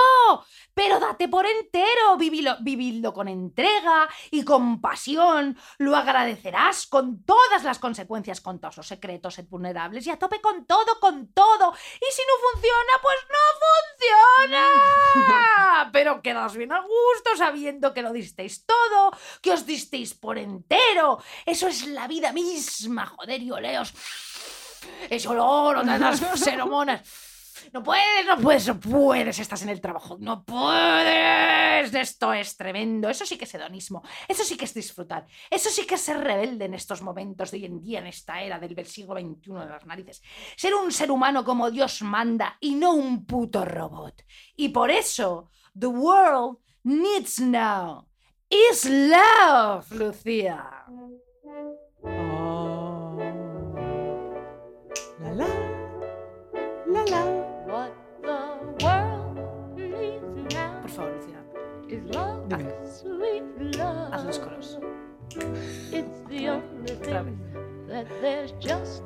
pero 0.74 1.00
date 1.00 1.28
por 1.28 1.46
entero, 1.46 2.18
vividlo 2.18 3.14
con 3.14 3.28
entrega 3.28 4.10
y 4.32 4.44
con 4.44 4.82
pasión. 4.82 5.56
Lo 5.78 5.96
agradecerás 5.96 6.88
con 6.88 7.24
todas 7.24 7.64
las 7.64 7.78
consecuencias, 7.78 8.42
con 8.42 8.60
todos 8.60 8.78
los 8.78 8.88
secretos 8.88 9.40
vulnerables 9.48 10.08
y 10.08 10.10
a 10.10 10.18
tope 10.18 10.42
con 10.42 10.66
todo, 10.66 11.00
con 11.00 11.32
todo. 11.34 11.74
Y 12.02 12.12
si 12.12 12.24
no 12.24 12.34
funciona, 12.52 12.94
pues 13.04 13.18
no 13.30 13.38
funciona. 14.50 15.90
Pero 15.94 16.24
quedaos 16.24 16.58
bien 16.58 16.72
a 16.72 16.82
gusto 16.82 17.38
sabiendo 17.38 17.94
que 17.94 18.02
lo 18.02 18.12
disteis 18.12 18.66
todo, 18.66 19.12
que 19.44 19.52
os 19.52 19.68
disteis 19.68 20.16
por 20.16 20.40
entero. 20.40 21.22
Eso 21.46 21.68
es 21.68 21.86
la 21.86 22.08
vida 22.08 22.34
misma, 22.34 23.06
joder, 23.06 23.44
y 23.44 23.52
oleos. 23.52 23.94
Es 25.10 25.26
olor, 25.26 25.78
otras 25.78 26.20
feromonas. 26.44 27.26
No 27.74 27.84
puedes, 27.84 28.26
no 28.26 28.38
puedes, 28.38 28.68
no 28.68 28.80
puedes, 28.80 29.40
estás 29.40 29.62
en 29.64 29.70
el 29.70 29.82
trabajo, 29.82 30.18
no 30.20 30.44
puedes. 30.44 31.94
Esto 31.94 32.34
es 32.34 32.56
tremendo, 32.58 33.10
eso 33.10 33.26
sí 33.26 33.38
que 33.38 33.46
es 33.46 33.54
hedonismo, 33.54 34.04
eso 34.28 34.44
sí 34.44 34.56
que 34.56 34.66
es 34.66 34.74
disfrutar, 34.74 35.26
eso 35.50 35.70
sí 35.70 35.86
que 35.86 35.96
es 35.96 36.02
ser 36.02 36.18
rebelde 36.20 36.66
en 36.66 36.74
estos 36.74 37.02
momentos 37.02 37.52
de 37.52 37.58
hoy 37.58 37.66
en 37.66 37.82
día, 37.82 38.00
en 38.00 38.08
esta 38.08 38.42
era 38.42 38.60
del 38.60 38.86
siglo 38.86 39.16
XXI 39.16 39.52
de 39.52 39.66
las 39.66 39.86
narices. 39.86 40.22
Ser 40.56 40.76
un 40.76 40.92
ser 40.92 41.12
humano 41.12 41.44
como 41.44 41.72
Dios 41.72 42.02
manda 42.02 42.58
y 42.60 42.76
no 42.76 42.94
un 42.94 43.26
puto 43.26 43.66
robot. 43.66 44.24
Y 44.56 44.70
por 44.70 44.92
eso, 44.92 45.50
the 45.78 45.88
world 45.88 46.60
needs 46.84 47.40
now 47.40 48.08
is 48.50 48.86
love, 48.86 49.92
Lucía. 49.92 50.86
La 55.26 55.32
la. 55.34 55.48
La 56.88 57.04
la. 57.04 57.24
What 57.66 57.94
the 58.22 58.40
world 58.84 59.38
needs 59.76 60.54
now 60.54 60.80
Por 60.82 60.90
favor, 60.90 61.12
Lucía, 61.18 61.42
is 61.90 62.04
love, 62.16 62.48
Dime. 62.48 62.72
sweet 62.86 63.44
love. 63.78 64.12
haz 64.14 64.24
los 64.26 64.40
coros. 64.40 64.80
It's 65.92 66.22
the 66.30 66.50
only 66.50 66.96
thing 67.04 67.38
that 67.88 68.08
there's 68.22 68.52
just 68.60 69.04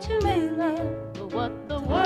to 0.00 0.20
make 0.24 0.50
love. 0.56 1.32
What 1.32 1.52
the 1.68 1.78
world 1.80 1.99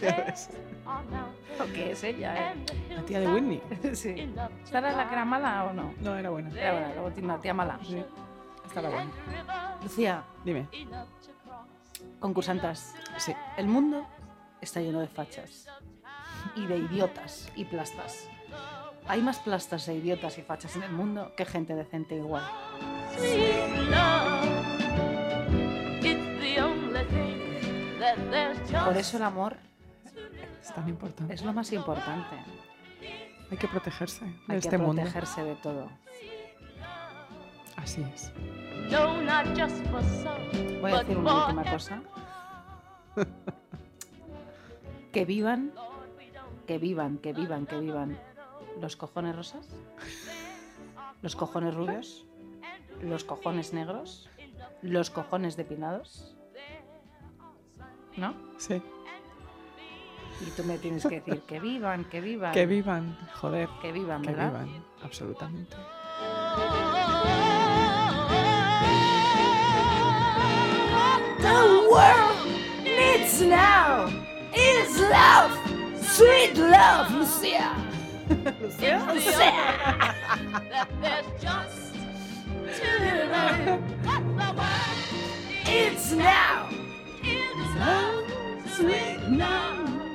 Warwick. 0.00 0.24
There's 0.26 0.48
our 0.86 1.04
mountain 1.04 1.60
¿O 1.60 1.72
qué 1.72 1.92
es 1.92 2.04
ella? 2.04 2.52
eh? 2.52 2.54
La 2.94 3.02
tía 3.02 3.20
de 3.20 3.28
Whitney. 3.28 3.62
Sí. 3.94 4.08
enough 4.10 4.48
to 4.48 4.64
¿Esta 4.64 4.78
era 4.78 4.92
la 4.92 5.08
que 5.08 5.14
era 5.14 5.24
mala 5.24 5.64
o 5.64 5.72
no? 5.72 5.94
No, 6.00 6.16
era 6.16 6.30
buena. 6.30 6.50
Era 6.58 6.72
buena, 6.94 7.14
tiene 7.14 7.28
una 7.28 7.40
tía 7.40 7.54
mala. 7.54 7.78
Sí. 7.84 8.02
Esta 8.66 8.80
era 8.80 8.88
buena. 8.90 9.10
Lucía, 9.82 10.24
Dime. 10.44 10.66
concursantas. 12.20 12.94
Sí. 13.18 13.34
El 13.56 13.66
mundo 13.66 14.06
está 14.60 14.80
lleno 14.80 15.00
de 15.00 15.08
fachas. 15.08 15.66
Y 16.56 16.66
de 16.66 16.76
idiotas 16.78 17.50
y 17.54 17.64
plastas. 17.64 18.28
Hay 19.08 19.20
más 19.20 19.38
plastas 19.40 19.86
e 19.88 19.94
idiotas 19.94 20.38
y 20.38 20.42
fachas 20.42 20.76
en 20.76 20.84
el 20.84 20.92
mundo 20.92 21.32
que 21.36 21.44
gente 21.44 21.74
decente 21.74 22.16
igual. 22.16 22.44
Por 28.84 28.96
eso 28.96 29.16
el 29.16 29.22
amor 29.22 29.56
Es 30.62 30.74
tan 30.74 30.88
importante. 30.88 31.34
es 31.34 31.42
lo 31.44 31.52
más 31.52 31.72
importante. 31.72 32.36
Hay 33.50 33.56
que 33.58 33.68
protegerse 33.68 34.24
de 34.24 34.32
Hay 34.48 34.58
este 34.58 34.70
que 34.70 34.78
mundo. 34.78 35.02
protegerse 35.02 35.44
de 35.44 35.54
todo. 35.56 35.88
Así 37.76 38.02
es. 38.14 38.32
no, 38.90 39.20
not 39.22 39.46
just 39.58 39.84
for 39.88 40.02
some, 40.02 40.80
Voy 40.80 40.92
a 40.92 40.98
decir 41.00 41.18
una 41.18 41.30
for 41.30 41.42
última 41.54 41.64
cosa. 41.70 42.02
Que 45.12 45.26
vivan, 45.26 45.72
que 46.66 46.78
vivan, 46.78 47.18
que 47.18 47.34
vivan, 47.34 47.66
que 47.66 47.78
vivan 47.78 48.18
los 48.80 48.96
cojones 48.96 49.36
rosas, 49.36 49.68
los 51.20 51.36
cojones 51.36 51.74
rubios, 51.74 52.24
los 53.02 53.22
cojones 53.24 53.74
negros, 53.74 54.30
los 54.80 55.10
cojones 55.10 55.56
depinados. 55.58 56.34
¿No? 58.16 58.34
Sí. 58.56 58.80
Y 60.46 60.50
tú 60.56 60.64
me 60.64 60.78
tienes 60.78 61.02
que 61.04 61.20
decir 61.20 61.40
que 61.42 61.60
vivan, 61.60 62.04
que 62.04 62.20
vivan. 62.20 62.52
Que 62.52 62.66
vivan, 62.66 63.16
joder. 63.40 63.68
Que 63.80 63.92
vivan, 63.92 64.22
Que 64.22 64.32
¿verdad? 64.32 64.64
vivan, 64.64 64.84
absolutamente. 65.02 65.76
The 71.38 71.88
world 71.90 72.84
needs 72.84 73.40
now 73.42 74.06
is 74.54 75.00
love, 75.00 75.52
sweet 76.00 76.56
love, 76.56 77.10
Lucia. 77.14 77.74
It's 78.30 78.80
only 78.82 79.20
that 80.70 80.88
there's 81.00 81.42
just 81.42 81.94
It's 85.66 86.12
now. 86.12 86.68
is 87.22 87.76
love, 87.76 88.24
sweet 88.76 89.18
love. 89.38 90.11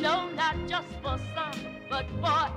No, 0.00 0.28
not 0.34 0.54
just 0.68 0.88
for 1.02 1.18
some, 1.34 1.52
but 1.90 2.06
for 2.20 2.48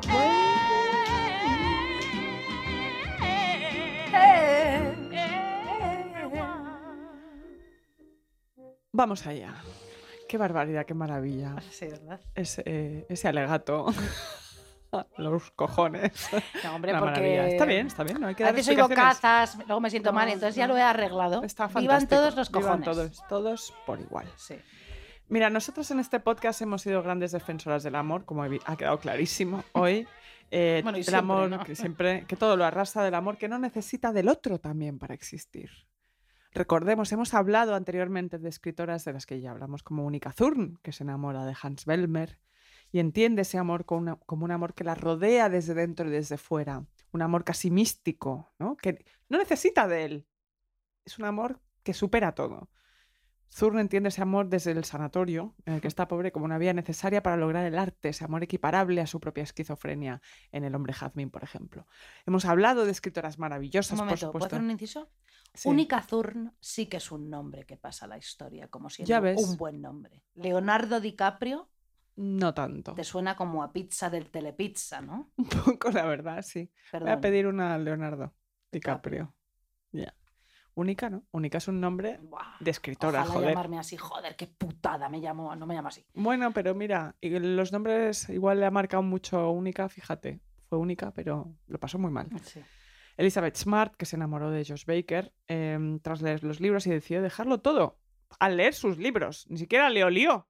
everyone. 5.31 6.61
Vamos 8.91 9.25
allá. 9.25 9.53
Qué 10.27 10.37
barbaridad, 10.37 10.85
qué 10.85 10.93
maravilla. 10.93 11.55
Sí, 11.71 11.87
¿verdad? 11.87 12.19
Ese, 12.35 13.05
ese 13.09 13.27
alegato. 13.27 13.87
Los 15.17 15.51
cojones. 15.51 16.27
No, 16.65 16.75
hombre, 16.75 16.91
Una 16.91 16.99
porque... 16.99 17.19
maravilla. 17.21 17.47
Está 17.47 17.65
bien, 17.65 17.87
está 17.87 18.03
bien. 18.03 18.19
No 18.19 18.27
hay 18.27 18.35
que 18.35 18.43
A 18.43 18.51
veces 18.51 18.67
oigo 18.69 18.81
explicaciones. 18.81 19.19
cazas, 19.21 19.65
luego 19.65 19.79
me 19.79 19.89
siento 19.89 20.11
mal, 20.11 20.27
No, 20.27 20.33
entonces 20.33 20.55
ya 20.55 20.67
lo 20.67 20.77
he 20.77 20.81
arreglado. 20.81 21.43
Está 21.43 21.67
Vivan 21.67 21.83
fantástico. 21.85 22.15
todos 22.15 22.35
los 22.35 22.51
Vivan 22.51 22.81
cojones. 22.83 22.85
todos, 22.85 23.27
todos 23.29 23.73
por 23.85 24.01
igual. 24.01 24.27
Sí. 24.35 24.55
Mira, 25.27 25.49
nosotros 25.49 25.89
en 25.91 25.99
este 25.99 26.19
podcast 26.19 26.61
hemos 26.61 26.81
sido 26.81 27.01
grandes 27.01 27.31
defensoras 27.31 27.83
del 27.83 27.95
amor, 27.95 28.25
como 28.25 28.43
ha 28.43 28.75
quedado 28.77 28.99
clarísimo 28.99 29.63
hoy. 29.73 30.07
Eh, 30.51 30.81
Bueno, 30.83 30.97
el 30.97 31.03
siempre, 31.05 31.19
amor 31.19 31.49
¿no? 31.49 31.63
que 31.63 31.75
siempre, 31.75 32.25
que 32.27 32.35
todo 32.35 32.57
lo 32.57 32.65
arrasa 32.65 33.03
del 33.03 33.15
amor, 33.15 33.37
que 33.37 33.47
no 33.47 33.57
necesita 33.57 34.11
del 34.11 34.27
otro 34.27 34.59
también 34.59 34.99
para 34.99 35.13
existir. 35.13 35.69
Recordemos, 36.53 37.09
hemos 37.13 37.33
hablado 37.33 37.75
anteriormente 37.75 38.37
de 38.37 38.49
escritoras 38.49 39.05
de 39.05 39.13
las 39.13 39.25
que 39.25 39.39
ya 39.39 39.51
hablamos, 39.51 39.83
como 39.83 40.05
Unica 40.05 40.33
Thurn, 40.33 40.79
que 40.83 40.91
se 40.91 41.03
enamora 41.03 41.45
de 41.45 41.55
Hans 41.61 41.85
Bellmer 41.85 42.39
y 42.91 42.99
entiende 42.99 43.43
ese 43.43 43.57
amor 43.57 43.85
como, 43.85 44.01
una- 44.01 44.15
como 44.17 44.43
un 44.43 44.51
amor 44.51 44.73
que 44.73 44.83
la 44.83 44.95
rodea 44.95 45.47
desde 45.47 45.73
dentro 45.73 46.07
y 46.09 46.11
desde 46.11 46.37
fuera, 46.37 46.83
un 47.13 47.21
amor 47.21 47.45
casi 47.45 47.71
místico, 47.71 48.51
¿no? 48.59 48.75
que 48.75 49.05
no 49.29 49.37
necesita 49.37 49.87
de 49.87 50.03
él. 50.03 50.27
Es 51.05 51.17
un 51.17 51.23
amor 51.23 51.61
que 51.83 51.93
supera 51.93 52.33
todo. 52.35 52.69
Zurn 53.53 53.79
entiende 53.79 54.09
ese 54.09 54.21
amor 54.21 54.47
desde 54.47 54.71
el 54.71 54.85
sanatorio, 54.85 55.55
en 55.65 55.73
el 55.73 55.81
que 55.81 55.87
está 55.89 56.07
pobre, 56.07 56.31
como 56.31 56.45
una 56.45 56.57
vía 56.57 56.73
necesaria 56.73 57.21
para 57.21 57.35
lograr 57.35 57.65
el 57.65 57.77
arte, 57.77 58.09
ese 58.09 58.23
amor 58.23 58.43
equiparable 58.43 59.01
a 59.01 59.07
su 59.07 59.19
propia 59.19 59.43
esquizofrenia 59.43 60.21
en 60.53 60.63
El 60.63 60.73
hombre 60.73 60.93
jazmín, 60.93 61.29
por 61.29 61.43
ejemplo. 61.43 61.85
Hemos 62.25 62.45
hablado 62.45 62.85
de 62.85 62.91
escritoras 62.91 63.39
maravillosas, 63.39 63.91
Un 63.91 63.97
por 63.97 64.05
momento, 64.05 64.19
¿puedo 64.31 64.31
supuesto. 64.45 64.55
hacer 64.55 64.63
un 64.65 64.71
inciso? 64.71 65.11
Sí. 65.53 65.67
Única 65.67 66.01
Thurn 66.01 66.53
sí 66.61 66.85
que 66.87 66.95
es 66.97 67.11
un 67.11 67.29
nombre 67.29 67.65
que 67.65 67.75
pasa 67.75 68.05
a 68.05 68.07
la 68.07 68.17
historia, 68.17 68.69
como 68.69 68.89
siendo 68.89 69.19
un 69.35 69.57
buen 69.57 69.81
nombre. 69.81 70.23
Leonardo 70.35 71.01
DiCaprio 71.01 71.69
No 72.15 72.53
tanto. 72.53 72.93
te 72.93 73.03
suena 73.03 73.35
como 73.35 73.63
a 73.63 73.73
pizza 73.73 74.09
del 74.09 74.29
telepizza, 74.31 75.01
¿no? 75.01 75.33
Un 75.35 75.49
poco, 75.49 75.91
la 75.91 76.05
verdad, 76.05 76.41
sí. 76.41 76.71
Voy 76.93 77.01
a 77.01 77.05
Perdón. 77.05 77.21
pedir 77.21 77.47
una 77.47 77.73
a 77.73 77.77
Leonardo 77.77 78.33
DiCaprio. 78.71 79.35
Ya. 79.91 80.15
Única, 80.73 81.09
¿no? 81.09 81.23
Única 81.31 81.57
es 81.57 81.67
un 81.67 81.81
nombre 81.81 82.19
Buah, 82.21 82.57
de 82.59 82.71
escritora, 82.71 83.21
Ojalá 83.21 83.33
joder. 83.33 83.49
llamarme 83.49 83.79
así, 83.79 83.97
joder, 83.97 84.35
qué 84.35 84.47
putada 84.47 85.09
me 85.09 85.19
llamo, 85.19 85.55
no 85.55 85.65
me 85.65 85.75
llamo 85.75 85.89
así. 85.89 86.05
Bueno, 86.13 86.51
pero 86.53 86.73
mira, 86.73 87.15
los 87.21 87.71
nombres 87.71 88.29
igual 88.29 88.59
le 88.59 88.65
ha 88.65 88.71
marcado 88.71 89.03
mucho 89.03 89.51
única, 89.51 89.89
fíjate. 89.89 90.39
Fue 90.69 90.77
única, 90.77 91.11
pero 91.11 91.53
lo 91.67 91.79
pasó 91.79 91.99
muy 91.99 92.11
mal. 92.11 92.29
Sí. 92.43 92.61
Elizabeth 93.17 93.57
Smart, 93.57 93.95
que 93.95 94.05
se 94.05 94.15
enamoró 94.15 94.49
de 94.51 94.63
Josh 94.65 94.85
Baker 94.85 95.33
em, 95.47 95.99
tras 95.99 96.21
leer 96.21 96.43
los 96.43 96.59
libros 96.61 96.87
y 96.87 96.91
decidió 96.91 97.21
dejarlo 97.21 97.59
todo 97.59 97.99
al 98.39 98.57
leer 98.57 98.73
sus 98.73 98.97
libros. 98.97 99.45
Ni 99.49 99.57
siquiera 99.57 99.89
le 99.89 100.03
olió. 100.03 100.47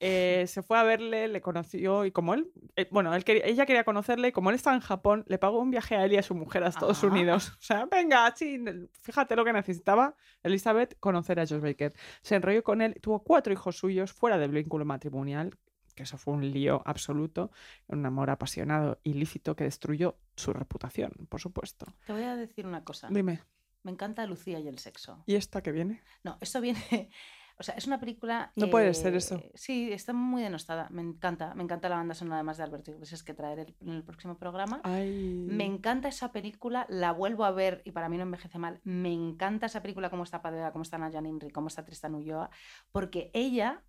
Eh, 0.00 0.44
se 0.48 0.62
fue 0.62 0.76
a 0.78 0.82
verle, 0.82 1.28
le 1.28 1.40
conoció 1.40 2.04
y 2.04 2.10
como 2.10 2.34
él, 2.34 2.50
eh, 2.76 2.88
bueno, 2.90 3.14
él 3.14 3.24
quería- 3.24 3.44
ella 3.46 3.64
quería 3.64 3.84
conocerle 3.84 4.28
y 4.28 4.32
como 4.32 4.50
él 4.50 4.56
estaba 4.56 4.74
en 4.76 4.82
Japón, 4.82 5.24
le 5.28 5.38
pagó 5.38 5.60
un 5.60 5.70
viaje 5.70 5.94
a 5.96 6.04
él 6.04 6.12
y 6.12 6.16
a 6.16 6.22
su 6.22 6.34
mujer 6.34 6.64
a 6.64 6.68
Estados 6.68 7.02
Ah. 7.04 7.06
Unidos. 7.06 7.50
O 7.58 7.62
sea, 7.62 7.86
venga, 7.86 8.30
sí, 8.36 8.62
fíjate 9.02 9.36
lo 9.36 9.44
que 9.44 9.52
necesitaba 9.52 10.16
Elizabeth, 10.42 10.98
conocer 10.98 11.38
a 11.40 11.46
Josh 11.46 11.60
Baker. 11.60 11.94
Se 12.22 12.34
enrolló 12.34 12.62
con 12.64 12.82
él, 12.82 12.96
tuvo 13.00 13.22
cuatro 13.22 13.52
hijos 13.52 13.78
suyos 13.78 14.12
fuera 14.12 14.36
del 14.36 14.50
vínculo 14.50 14.84
matrimonial, 14.84 15.56
que 15.94 16.02
eso 16.02 16.18
fue 16.18 16.34
un 16.34 16.50
lío 16.50 16.82
absoluto, 16.84 17.52
un 17.86 18.04
amor 18.04 18.28
apasionado, 18.30 18.98
ilícito, 19.04 19.54
que 19.54 19.62
destruyó 19.64 20.16
su 20.34 20.52
reputación, 20.52 21.12
por 21.28 21.40
supuesto. 21.40 21.86
Te 22.04 22.12
voy 22.12 22.24
a 22.24 22.34
decir 22.36 22.66
una 22.66 22.82
cosa. 22.84 23.08
Dime, 23.10 23.42
Me 23.84 23.92
encanta 23.92 24.26
Lucía 24.26 24.58
y 24.58 24.66
el 24.66 24.78
sexo. 24.80 25.22
¿y 25.26 25.36
esta 25.36 25.62
que 25.62 25.70
viene? 25.70 26.02
No, 26.24 26.36
esto 26.40 26.60
viene. 26.60 27.10
O 27.56 27.62
sea, 27.62 27.74
es 27.76 27.86
una 27.86 28.00
película. 28.00 28.52
No 28.56 28.68
puede 28.68 28.92
ser 28.94 29.14
eso. 29.14 29.36
eh, 29.36 29.52
Sí, 29.54 29.92
está 29.92 30.12
muy 30.12 30.42
denostada. 30.42 30.88
Me 30.90 31.02
encanta. 31.02 31.54
Me 31.54 31.62
encanta 31.62 31.88
la 31.88 31.96
banda 31.96 32.14
sonora 32.14 32.36
además 32.36 32.56
de 32.56 32.64
Alberto 32.64 32.90
Iglesias 32.90 33.22
que 33.22 33.32
traeré 33.34 33.74
en 33.80 33.90
el 33.90 34.02
próximo 34.02 34.36
programa. 34.36 34.80
Ay. 34.82 35.46
Me 35.48 35.64
encanta 35.64 36.08
esa 36.08 36.32
película, 36.32 36.86
la 36.88 37.12
vuelvo 37.12 37.44
a 37.44 37.52
ver 37.52 37.82
y 37.84 37.92
para 37.92 38.08
mí 38.08 38.16
no 38.16 38.24
envejece 38.24 38.58
mal. 38.58 38.80
Me 38.82 39.12
encanta 39.12 39.66
esa 39.66 39.82
película, 39.82 40.10
cómo 40.10 40.24
está 40.24 40.42
Padera, 40.42 40.72
cómo 40.72 40.82
está 40.82 40.98
Naya 40.98 41.20
Nimri, 41.20 41.50
cómo 41.50 41.68
está 41.68 41.84
Tristan 41.84 42.14
Ulloa, 42.14 42.50
porque 42.90 43.30
ella 43.34 43.82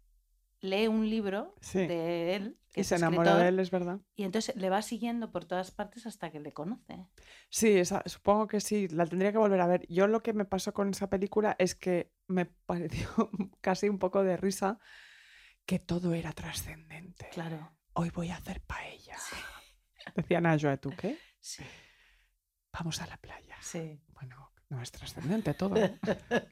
lee 0.62 0.88
un 0.88 1.10
libro 1.10 1.56
Sí. 1.62 1.86
de 1.88 2.36
él, 2.36 2.58
que 2.74 2.80
Y 2.80 2.82
es 2.82 2.88
se 2.88 2.96
enamora 2.96 3.36
de 3.38 3.48
él, 3.50 3.60
es 3.60 3.72
verdad. 3.72 4.00
y 4.16 4.24
entonces 4.24 4.56
le 4.56 4.70
va 4.70 4.82
siguiendo 4.82 5.32
por 5.32 5.46
todas 5.46 5.72
partes 5.72 6.06
hasta 6.06 6.32
que 6.32 6.40
le 6.40 6.52
conoce. 6.54 7.06
Sí, 7.50 7.78
esa- 7.78 8.04
supongo 8.06 8.48
que 8.48 8.60
sí, 8.62 8.88
la 8.90 9.06
tendría 9.06 9.32
que 9.32 9.38
volver 9.38 9.62
a 9.62 9.68
ver. 9.68 9.86
Yo 9.88 10.08
lo 10.08 10.22
que 10.22 10.34
me 10.34 10.46
pasó 10.46 10.74
con 10.74 10.90
esa 10.90 11.10
película 11.10 11.56
es 11.60 11.76
que 11.76 12.12
me 12.28 12.46
pareció 12.66 13.30
casi 13.62 13.90
un 13.90 14.00
poco 14.00 14.24
de 14.24 14.38
risa 14.38 14.80
que 15.66 15.80
todo 15.80 16.14
era 16.14 16.32
trascendente. 16.34 17.30
Claro. 17.32 17.72
Hoy 17.94 18.10
voy 18.10 18.30
a 18.30 18.36
hacer 18.38 18.62
paella. 18.62 19.16
Decía 20.16 20.42
Najwa, 20.42 20.78
¿tú 20.78 20.92
qué? 20.98 21.18
Sí, 21.40 21.64
Vamos 22.74 23.02
a 23.02 23.08
la 23.08 23.18
playa. 23.18 23.56
sí. 23.62 24.02
Bueno, 24.10 24.52
no 24.70 24.82
es 24.82 24.92
trascendente 24.92 25.54
todo. 25.54 25.76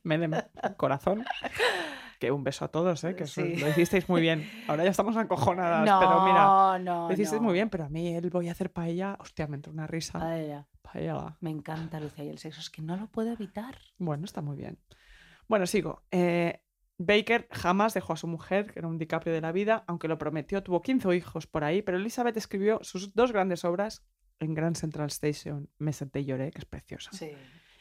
Me 0.03 0.17
de 0.17 0.43
corazón. 0.77 1.25
Que 2.24 2.32
un 2.32 2.41
beso 2.41 2.63
a 2.63 2.69
todos, 2.69 3.03
¿eh? 3.03 3.15
Que 3.17 3.26
eso 3.26 3.41
Sí. 3.41 3.57
lo 3.57 3.67
hicisteis 3.67 4.07
muy 4.07 4.21
bien. 4.21 4.49
Ahora 4.69 4.86
ya 4.86 4.91
estamos 4.91 5.17
acojonadas, 5.17 5.86
No, 5.86 5.99
pero 5.99 6.24
mira, 6.24 6.80
no, 6.80 7.07
lo 7.09 7.13
hicisteis 7.13 7.41
no. 7.41 7.47
muy 7.47 7.53
bien, 7.53 7.69
pero 7.69 7.84
a 7.84 7.89
mí 7.89 8.15
él 8.15 8.30
voy 8.30 8.47
a 8.47 8.53
hacer 8.53 8.71
paella, 8.71 9.17
hostia, 9.19 9.45
me 9.47 9.57
entró 9.57 9.74
una 9.74 9.88
risa. 9.88 10.19
Paella. 10.19 10.65
Paella. 10.82 11.36
Me 11.41 11.49
encanta 11.49 11.99
Lucía 11.99 12.24
y 12.24 12.30
el 12.30 12.38
sexo, 12.38 12.61
es 12.61 12.69
que 12.69 12.82
no 12.82 12.95
lo 12.95 13.07
puedo 13.07 13.30
evitar. 13.34 13.78
Bueno, 13.97 14.24
está 14.24 14.41
muy 14.41 14.55
bien. 14.55 14.80
Bueno, 15.49 15.67
sigo. 15.67 16.03
Eh, 16.11 16.61
Baker 16.97 17.49
jamás 17.51 17.93
dejó 17.93 18.13
a 18.13 18.15
su 18.15 18.28
mujer, 18.28 18.71
que 18.71 18.80
era 18.80 18.88
un 18.88 18.97
DiCaprio 18.97 19.34
de 19.34 19.41
la 19.41 19.51
vida, 19.51 19.84
aunque 19.88 20.07
lo 20.07 20.17
prometió, 20.17 20.63
tuvo 20.63 20.82
15 20.82 21.13
hijos 21.17 21.45
por 21.45 21.65
ahí, 21.65 21.82
pero 21.82 21.97
Elizabeth 21.97 22.38
escribió 22.38 22.80
sus 22.84 23.13
dos 23.13 23.34
grandes 23.34 23.65
obras 23.65 24.05
en 24.39 24.53
Grand 24.53 24.78
Central 24.78 25.07
Station, 25.07 25.69
Me 25.78 25.91
senté 25.91 26.21
y 26.21 26.26
lloré, 26.26 26.51
que 26.51 26.59
es 26.59 26.65
preciosa. 26.65 27.11
Sí. 27.11 27.32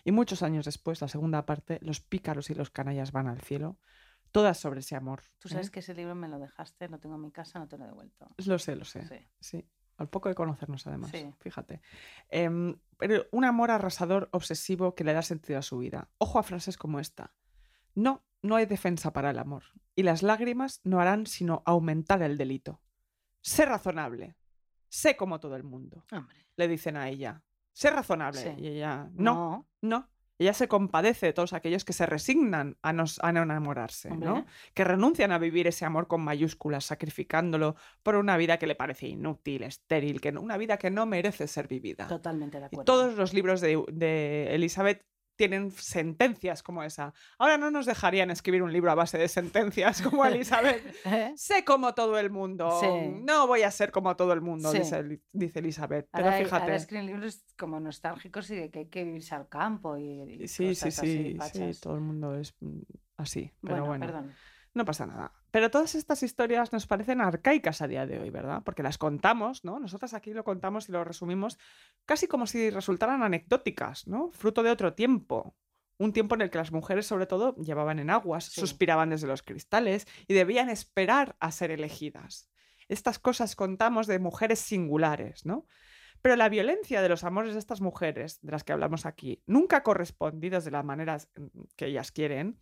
Y 0.03 0.11
muchos 0.11 0.43
años 0.43 0.65
después, 0.65 1.01
la 1.01 1.07
segunda 1.07 1.47
parte, 1.47 1.79
Los 1.81 2.01
pícaros 2.01 2.51
y 2.51 2.55
los 2.57 2.71
canallas 2.71 3.13
van 3.13 3.29
al 3.29 3.41
cielo, 3.41 3.79
todas 4.33 4.59
sobre 4.59 4.81
ese 4.81 4.97
amor. 4.97 5.23
Tú 5.39 5.49
sabes 5.49 5.69
¿eh? 5.69 5.71
que 5.71 5.81
ese 5.81 5.95
libro 5.95 6.15
me 6.15 6.29
lo 6.29 6.39
dejaste, 6.39 6.89
lo 6.89 6.99
tengo 6.99 7.15
en 7.15 7.21
mi 7.23 7.31
casa, 7.31 7.59
no 7.59 7.69
te 7.69 7.79
lo 7.79 7.85
he 7.85 7.89
devuelto. 7.89 8.29
Lo 8.47 8.59
sé, 8.59 8.75
lo 8.75 8.85
sé. 8.85 9.07
Sí. 9.07 9.27
Sí, 9.39 9.69
al 9.99 10.09
poco 10.09 10.29
de 10.29 10.35
conocernos 10.35 10.87
además, 10.87 11.11
Sí. 11.11 11.33
fíjate. 11.39 11.81
Em, 12.29 12.77
pero 12.99 13.27
un 13.31 13.45
amor 13.45 13.71
arrasador, 13.71 14.29
obsesivo, 14.33 14.95
que 14.95 15.05
le 15.05 15.13
da 15.13 15.23
sentido 15.23 15.59
a 15.59 15.63
su 15.63 15.79
vida. 15.79 16.11
Ojo 16.19 16.39
a 16.39 16.43
frases 16.43 16.77
como 16.77 16.99
esta. 16.99 17.35
No, 17.95 18.25
no 18.41 18.57
hay 18.57 18.67
defensa 18.67 19.13
para 19.13 19.31
el 19.31 19.39
amor. 19.39 19.65
Y 19.95 20.03
las 20.03 20.23
lágrimas 20.23 20.81
no 20.85 21.01
harán 21.01 21.27
sino 21.27 21.63
aumentar 21.67 22.23
el 22.23 22.37
delito. 22.39 22.81
Sé 23.43 23.67
razonable. 23.67 24.35
Sé 24.89 25.17
como 25.17 25.41
todo 25.41 25.57
el 25.57 25.63
mundo. 25.63 26.05
Hombre. 26.11 26.37
Le 26.57 26.69
dicen 26.69 26.97
a 26.97 27.09
ella. 27.09 27.43
Sé 27.73 27.91
razonable. 27.91 28.41
Sí. 28.41 28.61
Y 28.63 28.67
ella, 28.69 29.11
no, 29.15 29.69
no. 29.81 30.09
Ella 30.39 30.55
se 30.55 30.67
compadece 30.67 31.27
de 31.27 31.33
todos 31.33 31.53
aquellos 31.53 31.85
que 31.85 31.93
se 31.93 32.07
resignan 32.07 32.77
a, 32.83 32.93
nos- 32.93 33.19
a 33.23 33.33
no 33.33 33.43
enamorarse, 33.43 34.11
Hombre. 34.11 34.29
¿no? 34.29 34.47
Que 34.75 34.83
renuncian 34.83 35.31
a 35.31 35.39
vivir 35.39 35.67
ese 35.67 35.85
amor 35.85 36.09
con 36.09 36.23
mayúsculas, 36.23 36.85
sacrificándolo 36.87 37.77
por 38.03 38.17
una 38.17 38.37
vida 38.37 38.59
que 38.59 38.67
le 38.67 38.75
parece 38.75 39.07
inútil, 39.09 39.63
estéril, 39.63 40.21
que 40.21 40.33
no- 40.33 40.41
una 40.41 40.57
vida 40.57 40.79
que 40.79 40.91
no 40.91 41.07
merece 41.07 41.47
ser 41.47 41.69
vivida. 41.69 42.09
Totalmente 42.09 42.59
de 42.59 42.65
Y 42.65 42.67
acuerdo. 42.67 42.85
todos 42.85 43.15
los 43.15 43.33
libros 43.35 43.61
de, 43.61 43.83
de 43.93 44.55
Elizabeth 44.55 45.05
tienen 45.37 45.71
sentencias 45.71 46.63
como 46.63 46.83
esa. 46.83 47.13
Ahora 47.39 47.59
no 47.59 47.71
nos 47.71 47.87
dejarían 47.87 48.31
escribir 48.31 48.63
un 48.63 48.73
libro 48.73 48.91
a 48.91 48.95
base 48.95 49.19
de 49.19 49.29
sentencias 49.29 50.03
como 50.03 50.25
Elizabeth. 50.27 50.83
¿Eh? 51.05 51.33
sé 51.37 51.65
como 51.65 51.95
todo 51.95 52.19
el 52.19 52.31
mundo. 52.31 52.79
Sí. 52.81 52.87
No 53.23 53.47
voy 53.47 53.63
a 53.63 53.71
ser 53.71 53.91
como 53.91 54.15
todo 54.17 54.33
el 54.33 54.41
mundo, 54.41 54.71
Sí. 54.71 54.79
dice, 54.79 55.21
dice 55.33 55.59
Elizabeth. 55.61 56.09
Pero 56.13 56.25
Ahora, 56.27 56.39
fíjate. 56.39 56.63
ahora 56.63 56.77
escriben 56.77 57.07
libros 57.07 57.45
como 57.59 57.81
nostálgicos 57.81 58.51
y 58.51 58.57
de 58.57 58.71
que 58.71 58.81
hay 58.81 58.87
que 58.89 59.03
irse 59.03 59.35
al 59.35 59.49
campo 59.49 59.97
y, 59.97 60.43
y 60.43 60.49
Sí, 60.49 60.75
sí, 60.75 60.89
así, 60.89 61.37
sí, 61.37 61.39
sí, 61.53 61.81
todo 61.81 61.95
el 61.95 62.01
mundo 62.03 62.37
es 62.37 62.55
mm, 62.61 62.81
así. 63.17 63.53
Pero 63.63 63.85
Bueno, 63.85 63.87
bueno, 63.87 64.07
perdón. 64.07 64.35
No 64.75 64.85
pasa 64.85 65.07
nada. 65.07 65.33
Pero 65.51 65.71
todas 65.71 65.95
estas 65.95 66.23
historias 66.23 66.73
nos 66.73 66.87
parecen 66.87 67.21
arcaicas 67.21 67.83
a 67.83 67.89
día 67.89 68.07
de 68.07 68.19
hoy, 68.19 68.31
¿verdad? 68.31 68.63
Porque 68.65 68.83
las 68.83 68.99
contamos, 68.99 69.65
¿no? 69.65 69.79
Nosotras 69.79 70.15
aquí 70.15 70.33
lo 70.33 70.45
contamos 70.45 70.89
y 70.89 70.93
lo 70.93 71.05
resumimos 71.05 71.59
casi 72.07 72.27
como 72.27 72.47
si 72.47 72.71
resultaran 72.71 73.23
anecdóticas, 73.23 74.07
¿no? 74.07 74.31
Fruto 74.33 74.63
de 74.63 74.71
otro 74.71 74.95
tiempo. 74.95 75.57
Un 75.99 76.13
tiempo 76.13 76.35
en 76.35 76.41
el 76.41 76.51
que 76.51 76.59
las 76.59 76.73
mujeres, 76.73 77.07
sobre 77.07 77.27
todo, 77.27 77.55
llevaban 77.57 77.99
en 77.99 78.11
aguas, 78.11 78.47
Sí. 78.47 78.61
suspiraban 78.61 79.11
desde 79.11 79.27
los 79.27 79.43
cristales 79.43 80.07
y 80.27 80.35
debían 80.35 80.71
esperar 80.71 81.37
a 81.39 81.53
ser 81.53 81.71
elegidas. 81.71 82.49
Estas 82.89 83.19
cosas 83.19 83.55
contamos 83.55 84.07
de 84.07 84.19
mujeres 84.19 84.59
singulares, 84.59 85.47
¿no? 85.47 85.67
Pero 86.23 86.37
la 86.37 86.49
violencia 86.49 87.03
de 87.03 87.09
los 87.09 87.25
amores 87.25 87.53
de 87.53 87.59
estas 87.59 87.81
mujeres, 87.81 88.41
de 88.43 88.53
las 88.53 88.65
que 88.65 88.73
hablamos 88.73 89.07
aquí, 89.07 89.43
nunca 89.47 89.83
correspondidas 89.83 90.65
de 90.65 90.71
las 90.71 90.85
maneras 90.85 91.29
que 91.77 91.87
ellas 91.87 92.11
quieren, 92.13 92.59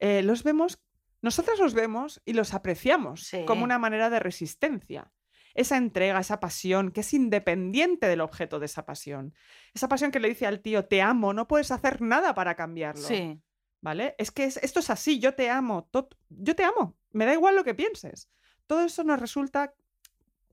eh, 0.00 0.22
los 0.22 0.42
vemos, 0.42 0.83
nosotras 1.24 1.58
los 1.58 1.74
vemos 1.74 2.20
y 2.24 2.34
los 2.34 2.54
apreciamos 2.54 3.22
Sí. 3.24 3.44
como 3.46 3.64
una 3.64 3.78
manera 3.78 4.10
de 4.10 4.20
resistencia. 4.20 5.10
Esa 5.54 5.76
entrega, 5.76 6.18
esa 6.20 6.38
pasión 6.40 6.90
que 6.90 7.00
es 7.00 7.14
independiente 7.14 8.06
del 8.08 8.20
objeto 8.20 8.58
de 8.58 8.66
esa 8.66 8.84
pasión. 8.84 9.34
Esa 9.72 9.88
pasión 9.88 10.10
que 10.10 10.20
le 10.20 10.28
dice 10.28 10.46
al 10.46 10.60
tío, 10.60 10.84
te 10.86 11.00
amo, 11.00 11.32
no 11.32 11.48
puedes 11.48 11.70
hacer 11.70 12.00
nada 12.02 12.34
para 12.34 12.54
cambiarlo. 12.54 13.02
Sí, 13.06 13.40
¿Vale? 13.80 14.14
Es 14.18 14.30
que 14.30 14.44
es- 14.44 14.56
esto 14.62 14.80
es 14.80 14.88
así, 14.88 15.18
yo 15.18 15.34
te 15.34 15.50
amo, 15.50 15.88
yo 16.30 16.54
te 16.54 16.64
amo, 16.64 16.96
me 17.12 17.26
da 17.26 17.34
igual 17.34 17.54
lo 17.54 17.64
que 17.64 17.74
pienses. 17.74 18.30
Todo 18.66 18.82
eso 18.84 19.04
nos 19.04 19.20
resulta 19.20 19.74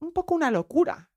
un 0.02 0.12
poco 0.12 0.36
una 0.36 0.52
locura, 0.52 1.11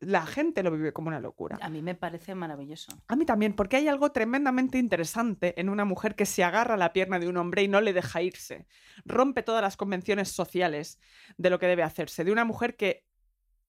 la 0.00 0.26
gente 0.26 0.62
lo 0.62 0.70
vive 0.70 0.92
como 0.92 1.08
una 1.08 1.20
locura. 1.20 1.58
A 1.60 1.68
mí 1.68 1.80
me 1.82 1.94
parece 1.94 2.34
maravilloso. 2.34 2.92
A 3.08 3.16
mí 3.16 3.24
también, 3.24 3.54
porque 3.54 3.76
hay 3.76 3.88
algo 3.88 4.12
tremendamente 4.12 4.78
interesante 4.78 5.58
en 5.60 5.68
una 5.68 5.84
mujer 5.84 6.14
que 6.14 6.26
se 6.26 6.44
agarra 6.44 6.74
a 6.74 6.78
la 6.78 6.92
pierna 6.92 7.18
de 7.18 7.28
un 7.28 7.36
hombre 7.36 7.62
y 7.62 7.68
no 7.68 7.80
le 7.80 7.92
deja 7.92 8.20
irse. 8.22 8.66
Rompe 9.04 9.42
todas 9.42 9.62
las 9.62 9.76
convenciones 9.76 10.30
sociales 10.30 10.98
de 11.38 11.50
lo 11.50 11.58
que 11.58 11.66
debe 11.66 11.82
hacerse. 11.82 12.24
De 12.24 12.32
una 12.32 12.44
mujer 12.44 12.76
que. 12.76 13.06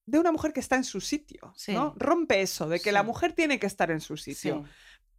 De 0.04 0.18
una 0.18 0.32
mujer 0.32 0.52
que 0.52 0.60
está 0.60 0.76
en 0.76 0.84
su 0.84 1.00
sitio. 1.00 1.52
Sí. 1.54 1.72
¿no? 1.72 1.94
Rompe 1.96 2.40
eso, 2.40 2.68
de 2.68 2.80
que 2.80 2.92
la 2.92 3.02
mujer 3.02 3.32
tiene 3.32 3.58
que 3.58 3.66
estar 3.66 3.90
en 3.90 4.00
su 4.00 4.16
sitio. 4.16 4.64
Sí. 4.64 4.70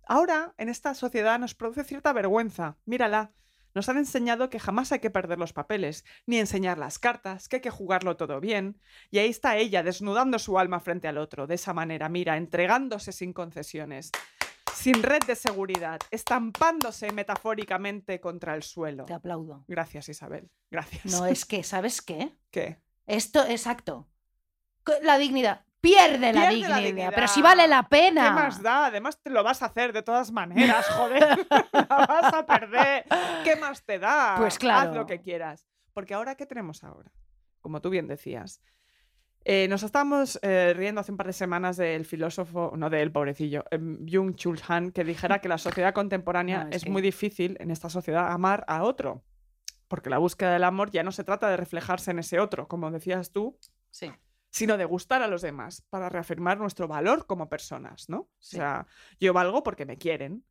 Ahora, 0.08 0.56
en 0.58 0.70
esta 0.70 0.96
sociedad, 0.96 1.38
nos 1.40 1.54
produce 1.54 1.84
cierta 1.84 2.12
vergüenza. 2.14 2.78
Mírala. 2.86 3.32
Nos 3.80 3.88
han 3.88 3.98
enseñado 3.98 4.50
que 4.50 4.60
jamás 4.60 4.92
hay 4.92 5.00
que 5.00 5.10
perder 5.10 5.40
los 5.40 5.54
papeles, 5.54 6.04
ni 6.26 6.38
enseñar 6.38 6.78
las 6.78 7.00
cartas, 7.00 7.48
que 7.48 7.56
hay 7.56 7.62
que 7.62 7.70
jugarlo 7.70 8.18
todo 8.18 8.42
bien. 8.42 8.78
Y 9.10 9.20
ahí 9.20 9.30
está 9.30 9.56
ella, 9.56 9.84
desnudando 9.84 10.38
su 10.38 10.60
alma 10.60 10.82
frente 10.82 11.08
al 11.08 11.18
otro, 11.18 11.48
de 11.48 11.56
esa 11.56 11.74
manera, 11.74 12.10
mira, 12.10 12.36
entregándose 12.36 13.14
sin 13.14 13.32
concesiones, 13.32 14.12
sin 14.76 15.02
red 15.02 15.22
de 15.26 15.38
seguridad, 15.38 16.02
estampándose 16.12 17.14
metafóricamente 17.14 18.20
contra 18.20 18.54
el 18.54 18.64
suelo. 18.64 19.06
Te 19.06 19.14
aplaudo. 19.14 19.64
Gracias, 19.70 20.10
Isabel. 20.10 20.52
Gracias. 20.70 21.06
No 21.06 21.26
es 21.26 21.46
que, 21.46 21.64
¿sabes 21.64 22.02
qué? 22.02 22.36
¿Qué? 22.52 22.82
Esto, 23.08 23.46
exacto. 23.48 24.10
La 25.04 25.18
dignidad. 25.18 25.64
Pierde, 25.82 26.34
la, 26.34 26.42
Pierde 26.42 26.50
dignidad, 26.56 26.70
la 26.70 26.78
dignidad. 26.86 27.12
Pero 27.16 27.28
si 27.28 27.42
vale 27.42 27.68
la 27.68 27.84
pena. 27.84 28.24
¿Qué 28.26 28.32
más 28.32 28.62
da? 28.62 28.86
Además 28.88 29.18
te 29.22 29.30
lo 29.30 29.44
vas 29.44 29.62
a 29.64 29.68
hacer 29.68 29.94
de 29.94 30.02
todas 30.02 30.32
maneras, 30.32 30.86
joder. 30.98 31.48
la 31.74 32.06
vas 32.06 32.34
a 32.34 32.46
perder. 32.46 33.06
¿Qué 33.44 33.56
más 33.56 33.84
te 33.86 33.98
da? 34.00 34.36
Pues 34.38 34.58
claro. 34.60 34.90
Haz 34.92 34.96
lo 34.96 35.06
que 35.06 35.22
quieras. 35.22 35.66
Porque 35.94 36.14
ahora, 36.14 36.36
¿qué 36.36 36.46
tenemos 36.46 36.84
ahora? 36.84 37.12
Como 37.62 37.82
tú 37.82 37.90
bien 37.90 38.08
decías. 38.08 38.62
Eh, 39.46 39.68
nos 39.70 39.84
estábamos 39.84 40.38
eh, 40.42 40.74
riendo 40.76 41.00
hace 41.00 41.12
un 41.12 41.18
par 41.18 41.28
de 41.28 41.34
semanas 41.34 41.78
del 41.78 42.06
filósofo, 42.06 42.74
no 42.76 42.90
del 42.90 43.10
pobrecillo, 43.12 43.64
em, 43.72 44.06
Jung 44.06 44.36
Chul 44.36 44.60
Han, 44.68 44.92
que 44.92 45.06
dijera 45.06 45.40
que 45.40 45.48
la 45.48 45.58
sociedad 45.58 45.94
contemporánea 45.94 46.66
No, 46.66 46.70
es, 46.72 46.76
es 46.78 46.84
que- 46.84 46.90
muy 46.90 47.02
difícil 47.02 47.56
en 47.62 47.72
esta 47.72 47.90
sociedad 47.90 48.32
amar 48.32 48.66
a 48.68 48.84
otro. 48.84 49.24
Porque 49.88 50.10
la 50.10 50.18
búsqueda 50.18 50.52
del 50.54 50.66
amor 50.66 50.92
ya 50.92 51.04
no 51.04 51.12
se 51.14 51.24
trata 51.24 51.50
de 51.50 51.56
reflejarse 51.58 52.12
en 52.12 52.20
ese 52.20 52.40
otro, 52.40 52.68
como 52.68 52.92
decías 52.92 53.32
tú, 53.32 53.58
Sí. 53.92 54.12
Sino 54.52 54.78
de 54.78 54.86
gustar 54.86 55.22
a 55.22 55.28
los 55.28 55.42
demás 55.42 55.84
para 55.90 56.10
reafirmar 56.10 56.58
nuestro 56.58 56.88
valor 56.88 57.26
como 57.26 57.50
personas, 57.50 58.10
¿no? 58.10 58.30
Sí. 58.40 58.58
O 58.58 58.60
sea, 58.60 58.88
yo 59.20 59.34
valgo 59.34 59.64
porque 59.64 59.86
me 59.86 59.98
quieren. 59.98 60.44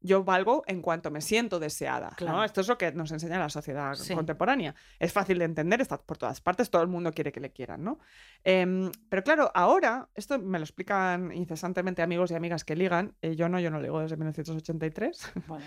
Yo 0.00 0.22
valgo 0.24 0.62
en 0.66 0.82
cuanto 0.82 1.10
me 1.10 1.20
siento 1.20 1.58
deseada, 1.58 2.10
¿no? 2.10 2.16
Claro. 2.16 2.44
Esto 2.44 2.60
es 2.60 2.68
lo 2.68 2.78
que 2.78 2.92
nos 2.92 3.10
enseña 3.12 3.38
la 3.38 3.48
sociedad 3.48 3.94
Sí. 3.94 4.14
contemporánea. 4.14 4.74
Es 4.98 5.12
fácil 5.12 5.38
de 5.38 5.46
entender, 5.46 5.80
está 5.80 5.98
por 6.00 6.18
todas 6.18 6.40
partes, 6.40 6.70
todo 6.70 6.82
el 6.82 6.88
mundo 6.88 7.12
quiere 7.12 7.32
que 7.32 7.40
le 7.40 7.50
quieran, 7.50 7.82
¿no? 7.82 7.98
Em, 8.44 8.90
pero 9.08 9.22
claro, 9.24 9.50
ahora, 9.54 10.08
esto 10.14 10.38
me 10.38 10.58
lo 10.58 10.64
explican 10.64 11.32
incesantemente 11.32 12.02
amigos 12.02 12.30
y 12.30 12.34
amigas 12.34 12.64
que 12.64 12.76
ligan, 12.76 13.14
eh, 13.22 13.34
yo 13.36 13.48
no, 13.48 13.58
yo 13.58 13.70
no 13.70 13.80
ligo 13.80 14.00
desde 14.00 14.16
1983. 14.16 15.32
Bueno, 15.46 15.64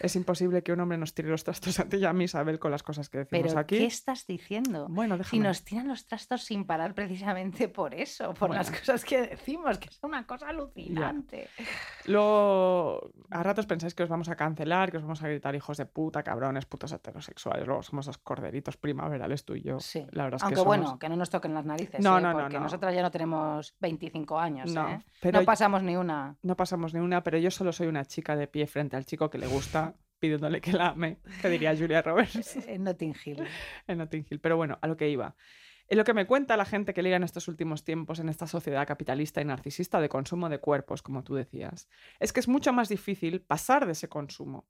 es 0.00 0.16
imposible 0.16 0.62
que 0.62 0.72
un 0.72 0.80
hombre 0.80 0.98
nos 0.98 1.14
tire 1.14 1.28
los 1.28 1.44
trastos 1.44 1.80
a 1.80 1.88
ti 1.88 1.96
y 1.98 2.04
a 2.04 2.12
mí, 2.12 2.24
Isabel, 2.24 2.58
con 2.58 2.70
las 2.70 2.82
cosas 2.82 3.08
que 3.08 3.18
decimos 3.18 3.48
pero 3.48 3.58
aquí. 3.60 3.78
¿qué 3.78 3.86
estás 3.86 4.26
diciendo? 4.26 4.86
Bueno, 4.90 5.22
Si 5.24 5.38
nos 5.38 5.64
tiran 5.64 5.88
los 5.88 6.06
trastos 6.06 6.44
sin 6.44 6.64
parar 6.64 6.94
precisamente 6.94 7.68
por 7.68 7.94
eso, 7.94 8.34
por 8.34 8.50
las 8.50 8.68
Bueno. 8.68 8.80
cosas 8.80 9.04
que 9.04 9.20
decimos, 9.28 9.78
que 9.78 9.88
es 9.88 9.98
una 10.02 10.26
cosa 10.26 10.48
alucinante. 10.48 11.48
A 13.30 13.42
ratos 13.42 13.63
pensáis 13.66 13.94
que 13.94 14.02
os 14.02 14.08
vamos 14.08 14.28
a 14.28 14.36
cancelar, 14.36 14.90
que 14.90 14.96
os 14.98 15.02
vamos 15.02 15.22
a 15.22 15.28
gritar 15.28 15.54
hijos 15.54 15.76
de 15.76 15.86
puta, 15.86 16.22
cabrones, 16.22 16.66
putos 16.66 16.92
heterosexuales. 16.92 17.66
Luego 17.66 17.82
somos 17.82 18.06
dos 18.06 18.18
corderitos 18.18 18.76
primaverales 18.76 19.44
tú 19.44 19.54
y 19.54 19.62
yo. 19.62 19.80
Sí. 19.80 20.06
La 20.10 20.24
verdad 20.24 20.36
es 20.36 20.42
Aunque 20.42 20.54
que 20.54 20.60
somos- 20.60 20.66
bueno, 20.66 20.98
que 20.98 21.08
no 21.08 21.16
nos 21.16 21.30
toquen 21.30 21.54
las 21.54 21.64
narices, 21.64 22.00
No, 22.00 22.18
¿eh? 22.18 22.22
no, 22.22 22.32
no, 22.32 22.38
porque 22.40 22.54
no. 22.56 22.60
nosotras 22.64 22.94
ya 22.94 23.02
no 23.02 23.10
tenemos 23.10 23.74
25 23.80 24.38
años, 24.38 24.72
No, 24.72 24.88
¿eh? 24.88 25.04
pero 25.20 25.40
no 25.40 25.44
pasamos 25.44 25.82
ni 25.82 25.96
una. 25.96 26.36
no 26.42 26.56
pasamos 26.56 26.94
ni 26.94 27.00
una, 27.00 27.22
pero 27.22 27.38
yo 27.38 27.50
solo 27.50 27.72
soy 27.72 27.86
una 27.86 28.04
chica 28.04 28.36
de 28.36 28.46
pie 28.46 28.66
frente 28.66 28.96
al 28.96 29.04
chico 29.04 29.30
que 29.30 29.38
le 29.38 29.46
gusta, 29.46 29.94
pidiéndole 30.18 30.60
que 30.60 30.72
la 30.72 30.88
ame, 30.88 31.18
que 31.42 31.48
diría 31.50 31.76
Julia 31.76 32.00
Roberts 32.00 32.56
En 32.66 32.84
Notting 32.84 33.14
Hill. 33.24 33.44
en 33.86 33.98
Notting 33.98 34.26
Hill. 34.30 34.40
Pero 34.40 34.56
bueno, 34.56 34.78
a 34.80 34.86
lo 34.86 34.96
que 34.96 35.08
iba. 35.10 35.34
En 35.88 35.98
lo 35.98 36.04
que 36.04 36.14
me 36.14 36.26
cuenta 36.26 36.56
la 36.56 36.64
gente 36.64 36.94
que 36.94 37.02
liga 37.02 37.16
en 37.16 37.22
estos 37.24 37.46
últimos 37.48 37.84
tiempos 37.84 38.18
en 38.18 38.28
esta 38.28 38.46
sociedad 38.46 38.86
capitalista 38.86 39.40
y 39.40 39.44
narcisista 39.44 40.00
de 40.00 40.08
consumo 40.08 40.48
de 40.48 40.58
cuerpos, 40.58 41.02
como 41.02 41.22
tú 41.24 41.34
decías, 41.34 41.88
es 42.20 42.32
que 42.32 42.40
es 42.40 42.48
mucho 42.48 42.72
más 42.72 42.88
difícil 42.88 43.40
pasar 43.42 43.84
de 43.86 43.92
ese 43.92 44.08
consumo. 44.08 44.66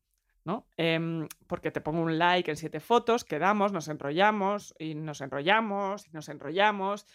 ¿no? 0.46 0.66
Em, 0.76 1.26
porque 1.46 1.70
te 1.70 1.80
pongo 1.80 2.02
un 2.02 2.18
like 2.18 2.50
en 2.50 2.58
siete 2.58 2.78
fotos, 2.78 3.24
quedamos, 3.24 3.72
nos 3.72 3.88
enrollamos 3.88 4.74
y 4.78 4.94
nos 4.94 5.22
enrollamos 5.22 6.06
y 6.06 6.10
nos 6.10 6.28
enrollamos. 6.28 7.06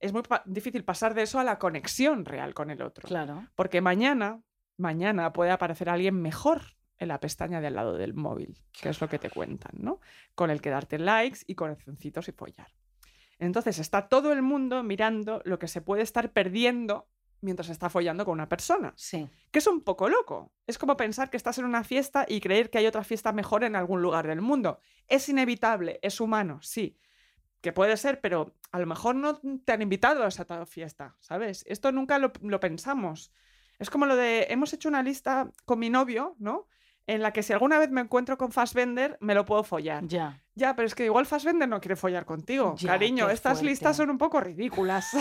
Es 0.00 0.14
muy 0.14 0.22
pa- 0.22 0.42
difícil 0.46 0.82
pasar 0.82 1.12
de 1.12 1.20
eso 1.22 1.38
a 1.38 1.44
la 1.44 1.58
conexión 1.58 2.24
real 2.24 2.54
con 2.54 2.70
el 2.70 2.80
otro. 2.80 3.06
Claro. 3.06 3.46
Porque 3.56 3.82
mañana, 3.82 4.40
mañana 4.78 5.34
puede 5.34 5.50
aparecer 5.50 5.90
alguien 5.90 6.14
mejor 6.22 6.62
en 6.98 7.08
la 7.08 7.20
pestaña 7.20 7.60
de 7.60 7.66
al 7.66 7.74
lado 7.74 7.98
del 7.98 8.14
móvil, 8.14 8.56
que 8.80 8.88
es 8.88 9.00
lo 9.02 9.08
que 9.08 9.18
te 9.18 9.28
cuentan, 9.28 9.72
¿no? 9.76 10.00
Con 10.34 10.48
el 10.50 10.62
que 10.62 10.70
darte 10.70 10.98
likes 10.98 11.40
y 11.46 11.54
corazoncitos 11.54 12.28
y 12.28 12.32
follar. 12.32 12.68
Entonces 13.42 13.78
está 13.78 14.08
todo 14.08 14.32
el 14.32 14.40
mundo 14.42 14.82
mirando 14.82 15.42
lo 15.44 15.58
que 15.58 15.66
se 15.68 15.80
puede 15.80 16.02
estar 16.02 16.32
perdiendo 16.32 17.08
mientras 17.40 17.70
está 17.70 17.90
follando 17.90 18.24
con 18.24 18.34
una 18.34 18.48
persona, 18.48 18.94
Sí. 18.96 19.28
que 19.50 19.58
es 19.58 19.66
un 19.66 19.80
poco 19.80 20.08
loco. 20.08 20.52
Es 20.68 20.78
como 20.78 20.96
pensar 20.96 21.28
que 21.28 21.36
estás 21.36 21.58
en 21.58 21.64
una 21.64 21.82
fiesta 21.82 22.24
y 22.28 22.40
creer 22.40 22.70
que 22.70 22.78
hay 22.78 22.86
otra 22.86 23.02
fiesta 23.02 23.32
mejor 23.32 23.64
en 23.64 23.74
algún 23.74 24.00
lugar 24.00 24.28
del 24.28 24.40
mundo. 24.40 24.78
Es 25.08 25.28
inevitable, 25.28 25.98
es 26.02 26.20
humano, 26.20 26.60
sí. 26.62 26.96
Que 27.60 27.72
puede 27.72 27.96
ser, 27.96 28.20
pero 28.20 28.54
a 28.70 28.78
lo 28.78 28.86
mejor 28.86 29.16
no 29.16 29.40
te 29.64 29.72
han 29.72 29.82
invitado 29.82 30.22
a 30.22 30.28
esa 30.28 30.66
fiesta, 30.66 31.16
¿sabes? 31.18 31.64
Esto 31.66 31.90
nunca 31.90 32.18
lo, 32.18 32.32
lo 32.42 32.60
pensamos. 32.60 33.32
Es 33.80 33.90
como 33.90 34.06
lo 34.06 34.14
de, 34.14 34.46
hemos 34.50 34.72
hecho 34.72 34.88
una 34.88 35.02
lista 35.02 35.50
con 35.64 35.80
mi 35.80 35.90
novio, 35.90 36.36
¿no? 36.38 36.68
En 37.06 37.20
la 37.20 37.32
que 37.32 37.42
si 37.42 37.52
alguna 37.52 37.78
vez 37.78 37.90
me 37.90 38.00
encuentro 38.00 38.38
con 38.38 38.52
Fassbender, 38.52 39.18
me 39.20 39.34
lo 39.34 39.44
puedo 39.44 39.64
follar. 39.64 40.06
Ya. 40.06 40.40
Ya, 40.54 40.76
pero 40.76 40.86
es 40.86 40.94
que 40.94 41.04
igual 41.04 41.26
Fassbender 41.26 41.68
no 41.68 41.80
quiere 41.80 41.96
follar 41.96 42.24
contigo. 42.24 42.74
Ya, 42.78 42.90
Cariño, 42.90 43.28
estas 43.28 43.62
listas 43.62 43.96
son 43.96 44.10
un 44.10 44.18
poco 44.18 44.40
ridículas. 44.40 45.10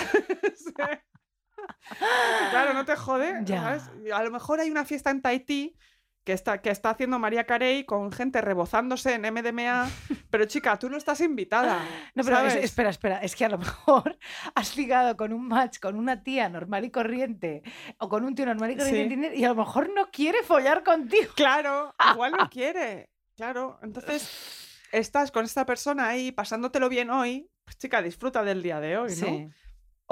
Claro, 2.52 2.74
no 2.74 2.86
te 2.86 2.96
jode. 2.96 3.42
Ya. 3.44 3.80
A 4.14 4.24
lo 4.24 4.32
mejor 4.32 4.60
hay 4.60 4.72
una 4.72 4.86
fiesta 4.86 5.12
en 5.12 5.22
Tahití 5.22 5.78
que 6.24 6.34
está, 6.34 6.62
que 6.62 6.70
está 6.70 6.92
haciendo 6.92 7.18
María 7.18 7.46
Carey 7.46 7.84
con 7.84 8.12
gente 8.12 8.42
rebozándose 8.42 9.16
en 9.16 9.22
MDMA. 9.34 9.90
Pero 10.30 10.46
chica, 10.46 10.78
tú 10.78 10.90
no 10.90 10.98
estás 10.98 11.20
invitada. 11.22 11.84
No, 12.16 12.24
pero 12.24 12.40
es- 12.42 12.56
espera, 12.56 12.90
espera, 12.90 13.18
es 13.18 13.36
que 13.36 13.44
a 13.46 13.50
lo 13.50 13.58
mejor 13.58 14.18
has 14.56 14.78
ligado 14.78 15.18
con 15.18 15.34
un 15.34 15.48
match 15.48 15.80
con 15.80 15.96
una 15.96 16.24
tía 16.24 16.48
normal 16.48 16.86
y 16.86 16.92
corriente 16.92 17.64
o 17.98 18.08
con 18.08 18.24
un 18.24 18.36
tío 18.36 18.46
normal 18.46 18.72
y 18.72 18.78
corriente 18.78 19.04
Sí. 19.04 19.10
Tinder 19.10 19.36
y 19.36 19.44
a 19.44 19.50
lo 19.50 19.56
mejor 19.56 19.90
no 19.94 20.10
quiere 20.12 20.44
follar 20.44 20.84
contigo. 20.84 21.34
Claro, 21.36 21.94
igual 22.14 22.34
no 22.38 22.50
quiere. 22.52 23.10
Claro, 23.36 23.80
entonces 23.82 24.80
estás 24.92 25.32
con 25.32 25.46
esta 25.46 25.66
persona 25.66 26.08
ahí 26.08 26.32
pasándotelo 26.32 26.88
bien 26.90 27.10
hoy. 27.10 27.50
Pues 27.66 27.78
chica, 27.78 28.02
disfruta 28.02 28.44
del 28.44 28.62
día 28.62 28.80
de 28.80 28.98
hoy, 28.98 29.12
¿no? 29.22 29.50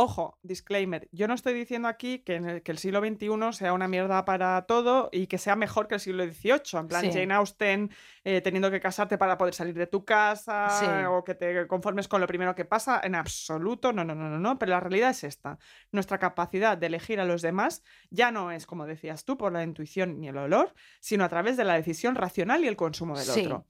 Ojo, 0.01 0.39
disclaimer, 0.43 1.09
yo 1.11 1.27
no 1.27 1.33
estoy 1.33 1.53
diciendo 1.53 1.89
aquí 1.89 2.19
que, 2.19 2.35
en 2.35 2.45
el, 2.47 2.63
que 2.63 2.71
el 2.71 2.77
siglo 2.77 3.01
XXI 3.01 3.51
sea 3.51 3.73
una 3.73 3.89
mierda 3.89 4.23
para 4.23 4.61
todo 4.65 5.09
y 5.11 5.27
que 5.27 5.37
sea 5.37 5.57
mejor 5.57 5.89
que 5.89 5.95
el 5.95 5.99
siglo 5.99 6.23
XVIII. 6.23 6.79
En 6.79 6.87
plan, 6.87 7.01
Sí. 7.01 7.11
Jane 7.11 7.33
Austen 7.33 7.91
eh, 8.23 8.39
teniendo 8.39 8.71
que 8.71 8.79
casarte 8.79 9.17
para 9.17 9.37
poder 9.37 9.53
salir 9.53 9.73
de 9.73 9.87
tu 9.87 10.05
casa 10.05 10.69
Sí. 10.69 10.85
o 11.05 11.25
que 11.25 11.35
te 11.35 11.67
conformes 11.67 12.07
con 12.07 12.21
lo 12.21 12.27
primero 12.27 12.55
que 12.55 12.63
pasa. 12.63 13.01
En 13.03 13.13
absoluto, 13.13 13.91
no, 13.91 14.05
no, 14.05 14.15
no, 14.15 14.29
no, 14.29 14.39
no. 14.39 14.57
Pero 14.57 14.69
la 14.71 14.79
realidad 14.79 15.09
es 15.09 15.25
esta. 15.25 15.59
Nuestra 15.91 16.17
capacidad 16.17 16.77
de 16.77 16.87
elegir 16.87 17.19
a 17.19 17.25
los 17.25 17.41
demás 17.41 17.83
ya 18.09 18.31
no 18.31 18.53
es, 18.53 18.65
como 18.65 18.85
decías 18.85 19.25
tú, 19.25 19.37
por 19.37 19.51
la 19.51 19.63
intuición 19.63 20.21
ni 20.21 20.29
el 20.29 20.37
olor, 20.37 20.73
sino 21.01 21.25
a 21.25 21.29
través 21.29 21.57
de 21.57 21.65
la 21.65 21.73
decisión 21.73 22.15
racional 22.15 22.63
y 22.63 22.69
el 22.69 22.77
consumo 22.77 23.17
del 23.17 23.25
Sí. 23.25 23.41
otro. 23.41 23.65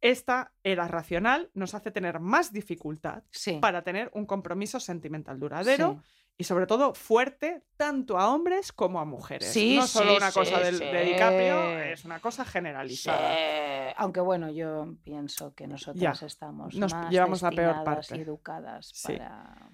Esta 0.00 0.52
era 0.62 0.88
racional 0.88 1.50
nos 1.54 1.74
hace 1.74 1.90
tener 1.90 2.20
más 2.20 2.52
dificultad 2.52 3.22
Sí. 3.30 3.58
para 3.60 3.82
tener 3.82 4.10
un 4.14 4.24
compromiso 4.26 4.80
sentimental 4.80 5.38
duradero 5.38 6.00
Sí. 6.02 6.34
y 6.38 6.44
sobre 6.44 6.66
todo 6.66 6.94
fuerte 6.94 7.62
tanto 7.76 8.18
a 8.18 8.32
hombres 8.32 8.72
como 8.72 8.98
a 9.00 9.04
mujeres. 9.04 9.52
Sí, 9.52 9.76
no 9.76 9.86
solo 9.86 10.16
una 10.16 10.32
cosa 10.32 10.58
del, 10.60 10.78
de 10.78 11.04
DiCaprio, 11.04 11.78
es 11.80 12.04
una 12.06 12.18
cosa 12.20 12.44
generalizada. 12.46 13.90
Aunque 13.98 14.20
bueno, 14.20 14.50
yo 14.50 14.94
pienso 15.04 15.54
que 15.54 15.66
nosotros 15.66 16.22
estamos 16.22 16.74
nos 16.76 16.94
más 16.94 17.10
llevamos 17.10 17.42
la 17.42 17.50
peor 17.50 17.84
parte. 17.84 18.16
y 18.16 18.20
educadas 18.20 18.92
para 19.06 19.70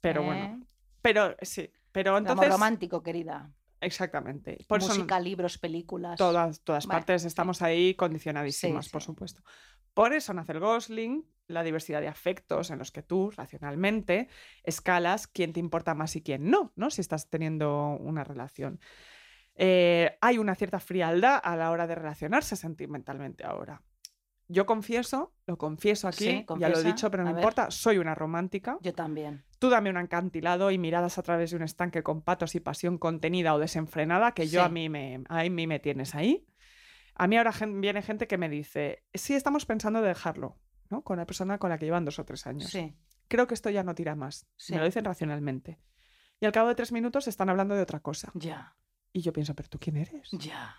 Pero 0.00 0.22
¿eh? 0.22 0.24
bueno, 0.24 0.66
pero 1.02 1.36
sí, 1.42 1.70
pero 1.92 2.16
entonces 2.16 2.48
romántico, 2.48 3.02
querida. 3.02 3.50
Exactamente. 3.80 4.58
Por 4.68 4.80
eso 4.80 4.88
Música, 4.88 5.18
libros, 5.20 5.58
películas. 5.58 6.16
todas 6.18 6.60
todas 6.62 6.86
partes 6.86 7.24
estamos 7.24 7.62
ahí 7.62 7.94
condicionadísimas, 7.94 8.86
Sí, 8.86 8.90
por 8.92 9.02
sí. 9.02 9.06
supuesto. 9.06 9.42
Por 9.94 10.12
eso 10.12 10.32
nace 10.34 10.52
el 10.52 10.60
Gosling, 10.60 11.24
la 11.48 11.62
diversidad 11.64 12.00
de 12.00 12.08
afectos 12.08 12.70
en 12.70 12.78
los 12.78 12.92
que 12.92 13.02
tú, 13.02 13.30
racionalmente, 13.30 14.28
escalas 14.62 15.26
quién 15.26 15.52
te 15.52 15.60
importa 15.60 15.94
más 15.94 16.14
y 16.14 16.22
quién 16.22 16.50
no, 16.50 16.72
¿no? 16.76 16.90
Si 16.90 17.00
estás 17.00 17.28
teniendo 17.30 17.96
una 18.00 18.22
relación. 18.22 18.80
Eh, 19.54 20.16
hay 20.20 20.38
una 20.38 20.54
cierta 20.54 20.78
frialdad 20.78 21.40
a 21.42 21.56
la 21.56 21.70
hora 21.72 21.86
de 21.88 21.96
relacionarse 21.96 22.54
sentimentalmente 22.54 23.44
ahora. 23.44 23.82
Yo 24.50 24.64
confieso, 24.64 25.34
lo 25.46 25.58
confieso 25.58 26.08
aquí, 26.08 26.24
Sí, 26.24 26.44
ya 26.58 26.68
lo 26.70 26.78
he 26.78 26.82
dicho, 26.84 27.10
pero 27.10 27.22
no 27.24 27.30
importa, 27.40 27.70
soy 27.70 27.98
una 27.98 28.14
romántica. 28.14 28.78
Yo 28.80 28.94
también. 28.94 29.44
Tú 29.58 29.68
dame 29.68 29.90
un 29.90 29.98
acantilado 29.98 30.70
y 30.70 30.78
miradas 30.78 31.18
a 31.18 31.22
través 31.22 31.50
de 31.50 31.56
un 31.56 31.62
estanque 31.62 32.02
con 32.02 32.22
patos 32.22 32.54
y 32.54 32.60
pasión 32.60 32.96
contenida 32.98 33.54
o 33.54 33.58
desenfrenada, 33.58 34.32
que 34.32 34.46
yo 34.48 34.62
a 34.62 34.68
mí 34.70 34.88
me, 34.88 35.22
a 35.28 35.42
mí 35.44 35.66
me 35.66 35.78
tienes 35.80 36.14
ahí. 36.14 36.46
A 37.14 37.26
mí 37.26 37.36
ahora 37.36 37.52
gen- 37.52 37.80
viene 37.80 38.00
gente 38.00 38.26
que 38.26 38.38
me 38.38 38.48
dice, 38.48 39.04
sí, 39.12 39.34
estamos 39.34 39.66
pensando 39.66 40.00
de 40.00 40.08
dejarlo, 40.08 40.56
¿no? 40.88 41.02
Con 41.02 41.18
la 41.18 41.26
persona 41.26 41.58
con 41.58 41.68
la 41.70 41.76
que 41.78 41.84
llevan 41.84 42.04
dos 42.06 42.18
o 42.18 42.24
tres 42.24 42.46
años. 42.46 42.70
Sí. 42.70 42.94
Creo 43.26 43.46
que 43.46 43.54
esto 43.54 43.68
ya 43.68 43.82
no 43.82 43.94
tira 43.94 44.14
más. 44.14 44.46
Sí. 44.56 44.72
Me 44.72 44.78
lo 44.78 44.86
dicen 44.86 45.04
racionalmente. 45.04 45.78
Y 46.40 46.46
al 46.46 46.52
cabo 46.52 46.68
de 46.68 46.74
tres 46.74 46.92
minutos 46.92 47.28
están 47.28 47.50
hablando 47.50 47.74
de 47.74 47.82
otra 47.82 48.00
cosa. 48.00 48.30
Ya. 48.34 48.76
Y 49.12 49.20
yo 49.20 49.32
pienso, 49.34 49.54
¿pero 49.54 49.68
tú 49.68 49.78
quién 49.78 49.96
eres? 49.98 50.30
Ya. 50.30 50.74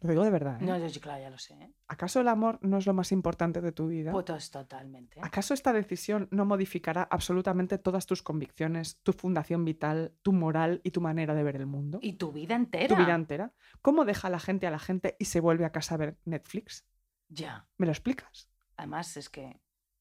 Lo 0.00 0.10
digo 0.10 0.24
de 0.24 0.30
verdad. 0.30 0.60
¿eh? 0.60 0.64
No, 0.64 0.78
yo, 0.78 0.86
yo, 0.86 1.00
claro, 1.00 1.22
ya 1.22 1.30
lo 1.30 1.38
sé. 1.38 1.54
¿eh? 1.54 1.74
¿Acaso 1.88 2.20
el 2.20 2.28
amor 2.28 2.58
no 2.62 2.78
es 2.78 2.86
lo 2.86 2.94
más 2.94 3.12
importante 3.12 3.60
de 3.60 3.72
tu 3.72 3.88
vida? 3.88 4.12
Pues 4.12 4.50
totalmente. 4.50 5.20
¿Acaso 5.22 5.52
esta 5.52 5.72
decisión 5.72 6.28
no 6.30 6.44
modificará 6.46 7.02
absolutamente 7.02 7.76
todas 7.76 8.06
tus 8.06 8.22
convicciones, 8.22 8.98
tu 9.02 9.12
fundación 9.12 9.64
vital, 9.64 10.14
tu 10.22 10.32
moral 10.32 10.80
y 10.84 10.90
tu 10.92 11.00
manera 11.00 11.34
de 11.34 11.42
ver 11.42 11.56
el 11.56 11.66
mundo? 11.66 11.98
Y 12.00 12.14
tu 12.14 12.32
vida 12.32 12.54
entera. 12.54 12.88
tu 12.88 12.96
vida 12.96 13.14
entera. 13.14 13.52
¿Cómo 13.82 14.04
deja 14.04 14.30
la 14.30 14.40
gente 14.40 14.66
a 14.66 14.70
la 14.70 14.78
gente 14.78 15.16
y 15.18 15.26
se 15.26 15.40
vuelve 15.40 15.66
a 15.66 15.72
casa 15.72 15.96
a 15.96 15.98
ver 15.98 16.18
Netflix? 16.24 16.86
Ya. 17.28 17.68
¿Me 17.76 17.86
lo 17.86 17.92
explicas? 17.92 18.48
Además, 18.76 19.16
es 19.18 19.28
que 19.28 19.60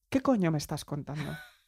¿Qué 0.10 0.22
coño 0.22 0.50
me 0.52 0.58
estás 0.58 0.86
contando? 0.86 1.32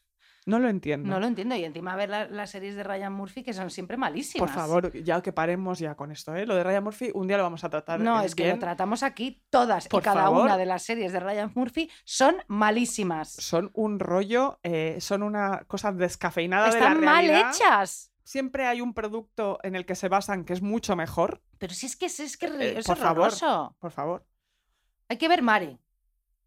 No 0.47 0.57
lo 0.57 0.69
entiendo. 0.69 1.07
no 1.07 1.19
lo 1.19 1.27
entiendo. 1.27 1.55
Y 1.55 1.63
encima 1.63 1.95
ver 1.95 2.09
la- 2.09 2.27
las 2.27 2.49
series 2.49 2.75
de 2.75 2.83
Ryan 2.83 3.13
Murphy 3.13 3.43
que 3.43 3.53
son 3.53 3.69
siempre 3.69 3.95
malísimas. 3.95 4.49
Por 4.49 4.55
favor, 4.59 4.91
ya 5.03 5.21
que 5.21 5.31
paremos 5.31 5.77
ya 5.77 5.93
con 5.95 6.11
esto, 6.11 6.33
¿eh? 6.35 6.47
Lo 6.47 6.55
de 6.55 6.63
Ryan 6.63 6.83
Murphy, 6.83 7.11
un 7.13 7.27
día 7.27 7.37
lo 7.37 7.43
vamos 7.43 7.63
a 7.63 7.69
tratar. 7.69 7.99
No, 7.99 8.21
eh, 8.21 8.25
es 8.25 8.33
que 8.33 8.49
lo 8.49 8.57
tratamos 8.57 9.03
aquí 9.03 9.43
todas 9.51 9.87
Por 9.87 10.01
y 10.01 10.03
cada 10.03 10.23
favor. 10.23 10.45
una 10.45 10.57
de 10.57 10.65
las 10.65 10.81
series 10.83 11.11
de 11.13 11.19
Ryan 11.19 11.51
Murphy 11.53 11.91
son 12.05 12.37
malísimas. 12.47 13.31
Son 13.33 13.69
un 13.73 13.99
rollo, 13.99 14.59
eh, 14.63 14.97
son 14.99 15.21
una 15.21 15.63
cosa 15.67 15.91
descafeinada 15.91 16.69
de 16.71 16.79
Están 16.79 17.01
mal 17.01 17.29
hechas. 17.29 18.11
Siempre 18.23 18.65
hay 18.65 18.81
un 18.81 18.93
producto 18.93 19.59
en 19.61 19.75
el 19.75 19.85
que 19.85 19.93
se 19.93 20.07
basan 20.09 20.45
que 20.45 20.53
es 20.53 20.61
mucho 20.63 20.95
mejor. 20.95 21.43
Pero 21.59 21.73
si 21.75 21.85
es 21.85 21.95
que 21.95 22.07
es, 22.07 22.19
es 22.19 22.37
que 22.37 22.47
Eh, 22.47 22.79
es 22.79 22.85
por 22.87 22.97
favor. 22.97 23.27
horroroso. 23.27 23.75
Por 23.79 23.91
favor. 23.91 24.25
Hay 25.09 25.17
que 25.17 25.27
ver 25.27 25.41
Mare. 25.43 25.77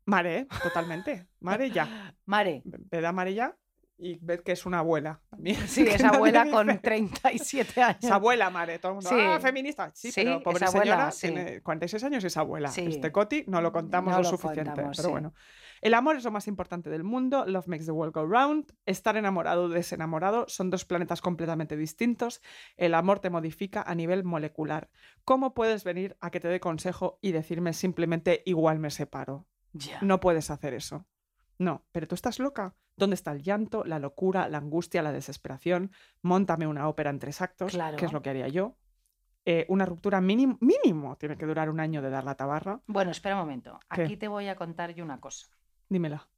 Mare, 0.07 0.38
¿eh? 0.38 0.47
totalmente. 0.62 1.28
Mare 1.40 1.70
ya. 1.70 2.14
Mare. 2.26 2.62
Ve 2.64 3.01
da 3.01 3.12
Mare 3.12 3.34
ya 3.34 3.55
y 3.97 4.18
ved 4.20 4.40
que 4.40 4.53
es 4.53 4.66
una 4.66 4.80
abuela 4.80 5.20
también. 5.30 5.57
Sí, 5.68 5.86
es 5.88 6.03
abuela 6.05 6.51
con 6.51 6.78
37 6.80 7.82
años. 7.82 8.05
Es 8.05 8.11
abuela, 8.11 8.51
Mare. 8.51 8.78
Todo 8.78 8.92
el 8.92 8.95
mundo, 8.97 9.11
Sí. 9.11 9.16
ah, 9.18 9.38
feminista. 9.40 9.90
Sí, 9.95 10.11
Sí, 10.11 10.22
pero 10.24 10.42
pobre 10.42 10.66
abuela, 10.66 11.11
señora 11.11 11.11
sí. 11.12 11.28
tiene 11.28 11.61
46 11.62 12.05
años 12.05 12.24
y 12.24 12.26
es 12.26 12.36
abuela. 12.36 12.70
Este 12.76 13.12
Coti 13.12 13.45
no 13.47 13.61
lo 13.61 13.72
contamos 13.72 14.11
No 14.12 14.18
lo, 14.18 14.22
lo 14.24 14.28
suficiente. 14.30 14.64
contamos, 14.70 14.97
pero 14.97 15.11
bueno. 15.11 15.34
El 15.80 15.92
amor 15.92 16.16
es 16.16 16.24
lo 16.24 16.30
más 16.30 16.49
importante 16.49 16.88
del 16.88 17.05
mundo. 17.05 17.45
Love 17.47 17.66
makes 17.68 17.84
the 17.84 17.90
world 17.92 18.14
go 18.14 18.24
round. 18.26 18.72
Estar 18.86 19.16
enamorado 19.18 19.64
o 19.64 19.68
desenamorado 19.68 20.47
son 20.49 20.70
dos 20.70 20.84
planetas 20.86 21.20
completamente 21.20 21.76
distintos. 21.76 22.40
El 22.78 22.95
amor 22.95 23.20
te 23.20 23.28
modifica 23.28 23.82
a 23.82 23.95
nivel 23.95 24.24
molecular. 24.24 24.88
¿Cómo 25.24 25.53
puedes 25.53 25.84
venir 25.84 26.16
a 26.20 26.30
que 26.30 26.40
te 26.40 26.49
dé 26.49 26.59
consejo 26.59 27.18
y 27.20 27.32
decirme 27.32 27.74
simplemente 27.74 28.42
igual 28.47 28.78
me 28.78 28.90
separo? 28.90 29.47
Ya. 29.74 29.99
No 30.01 30.20
puedes 30.20 30.51
hacer 30.51 30.72
eso. 30.72 31.07
No, 31.59 31.84
pero 31.92 32.09
tú 32.09 32.14
estás 32.14 32.38
loca. 32.38 32.74
¿Dónde 32.97 33.14
está 33.14 33.32
el 33.32 33.42
llanto, 33.42 33.84
la 33.84 33.99
locura, 33.99 34.49
la 34.49 34.59
angustia, 34.59 35.03
la 35.03 35.12
desesperación? 35.12 35.90
Móntame 36.22 36.66
una 36.66 36.88
ópera 36.88 37.11
en 37.11 37.18
tres 37.18 37.40
actos, 37.40 37.72
que 37.72 37.76
Claro. 37.76 37.97
es 37.99 38.12
lo 38.12 38.22
que 38.22 38.30
haría 38.30 38.49
yo. 38.49 38.76
Eh, 39.45 39.66
una 39.68 39.84
ruptura 39.84 40.20
mínimo, 40.20 40.57
mínimo 40.61 41.16
tiene 41.16 41.36
que 41.36 41.45
durar 41.45 41.68
un 41.68 41.80
año 41.80 42.01
de 42.01 42.09
dar 42.11 42.24
la 42.24 42.34
tabarra. 42.36 42.80
Bueno, 42.86 43.11
espera 43.11 43.34
un 43.34 43.42
momento. 43.42 43.78
¿Qué? 43.95 44.03
Aquí 44.05 44.16
te 44.16 44.28
voy 44.28 44.49
a 44.49 44.57
contar 44.57 44.95
yo 44.95 45.05
una 45.05 45.20
cosa. 45.20 45.49
Dímela. 45.88 46.28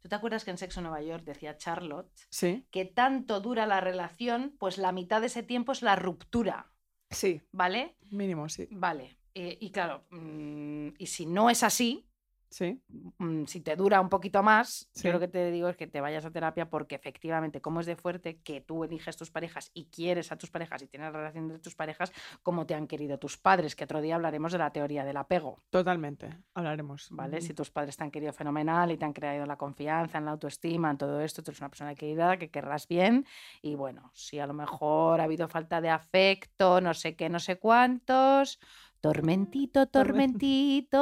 ¿Tú 0.00 0.08
te 0.08 0.14
acuerdas 0.14 0.44
que 0.44 0.50
en 0.50 0.58
Sexo 0.58 0.80
Nueva 0.80 1.02
York 1.02 1.24
decía 1.24 1.56
Charlotte 1.56 2.10
Sí. 2.30 2.66
que 2.70 2.84
tanto 2.84 3.40
dura 3.40 3.66
la 3.66 3.80
relación, 3.80 4.54
pues 4.58 4.78
la 4.78 4.92
mitad 4.92 5.20
de 5.20 5.26
ese 5.28 5.42
tiempo 5.42 5.72
es 5.72 5.82
la 5.82 5.96
ruptura, 5.96 6.70
Sí, 7.10 7.42
¿vale? 7.52 7.96
mínimo, 8.10 8.48
sí. 8.48 8.68
Vale. 8.70 9.18
Eh, 9.34 9.56
y 9.60 9.70
claro, 9.72 10.04
mm, 10.10 10.88
y 10.98 11.06
si 11.06 11.26
no 11.26 11.50
es 11.50 11.62
así, 11.62 12.06
Sí, 12.54 12.80
mm, 13.18 13.46
si 13.46 13.62
te 13.62 13.74
dura 13.74 14.00
un 14.00 14.08
poquito 14.08 14.40
más, 14.44 14.88
Sí. 14.92 15.08
yo 15.08 15.12
lo 15.12 15.18
que 15.18 15.26
te 15.26 15.50
digo 15.50 15.68
es 15.68 15.76
que 15.76 15.88
te 15.88 16.00
vayas 16.00 16.24
a 16.24 16.30
terapia 16.30 16.70
porque 16.70 16.94
efectivamente, 16.94 17.60
como 17.60 17.80
es 17.80 17.86
de 17.86 17.96
fuerte 17.96 18.38
que 18.44 18.60
tú 18.60 18.84
eliges 18.84 19.16
tus 19.16 19.32
parejas 19.32 19.72
y 19.74 19.86
quieres 19.86 20.30
a 20.30 20.38
tus 20.38 20.52
parejas 20.52 20.80
y 20.82 20.86
tienes 20.86 21.12
relación 21.12 21.48
de 21.48 21.58
tus 21.58 21.74
parejas 21.74 22.12
como 22.44 22.64
te 22.64 22.76
han 22.76 22.86
querido 22.86 23.18
tus 23.18 23.36
padres, 23.38 23.74
que 23.74 23.82
otro 23.82 24.00
día 24.00 24.14
hablaremos 24.14 24.52
de 24.52 24.58
la 24.58 24.70
teoría 24.70 25.04
del 25.04 25.16
apego, 25.16 25.64
totalmente. 25.68 26.30
Hablaremos. 26.54 27.08
¿vale? 27.10 27.38
Mm, 27.38 27.40
Si 27.40 27.54
tus 27.54 27.72
padres 27.72 27.96
te 27.96 28.04
han 28.04 28.12
querido 28.12 28.32
fenomenal 28.32 28.92
y 28.92 28.98
te 28.98 29.04
han 29.04 29.12
creado 29.12 29.46
la 29.46 29.56
confianza, 29.56 30.18
en 30.18 30.26
la 30.26 30.30
autoestima, 30.30 30.92
en 30.92 30.98
todo 30.98 31.20
esto, 31.22 31.42
tú 31.42 31.50
eres 31.50 31.60
una 31.60 31.70
persona 31.70 31.96
querida, 31.96 32.36
que 32.36 32.52
querrás 32.52 32.86
bien 32.86 33.26
y 33.62 33.74
bueno, 33.74 34.12
si 34.14 34.38
a 34.38 34.46
lo 34.46 34.54
mejor 34.54 35.20
ha 35.20 35.24
habido 35.24 35.48
falta 35.48 35.80
de 35.80 35.90
afecto, 35.90 36.80
no 36.80 36.94
sé 36.94 37.16
qué, 37.16 37.28
no 37.28 37.40
sé 37.40 37.58
cuántos, 37.58 38.60
tormentito, 39.04 39.86
tormentito, 39.88 40.96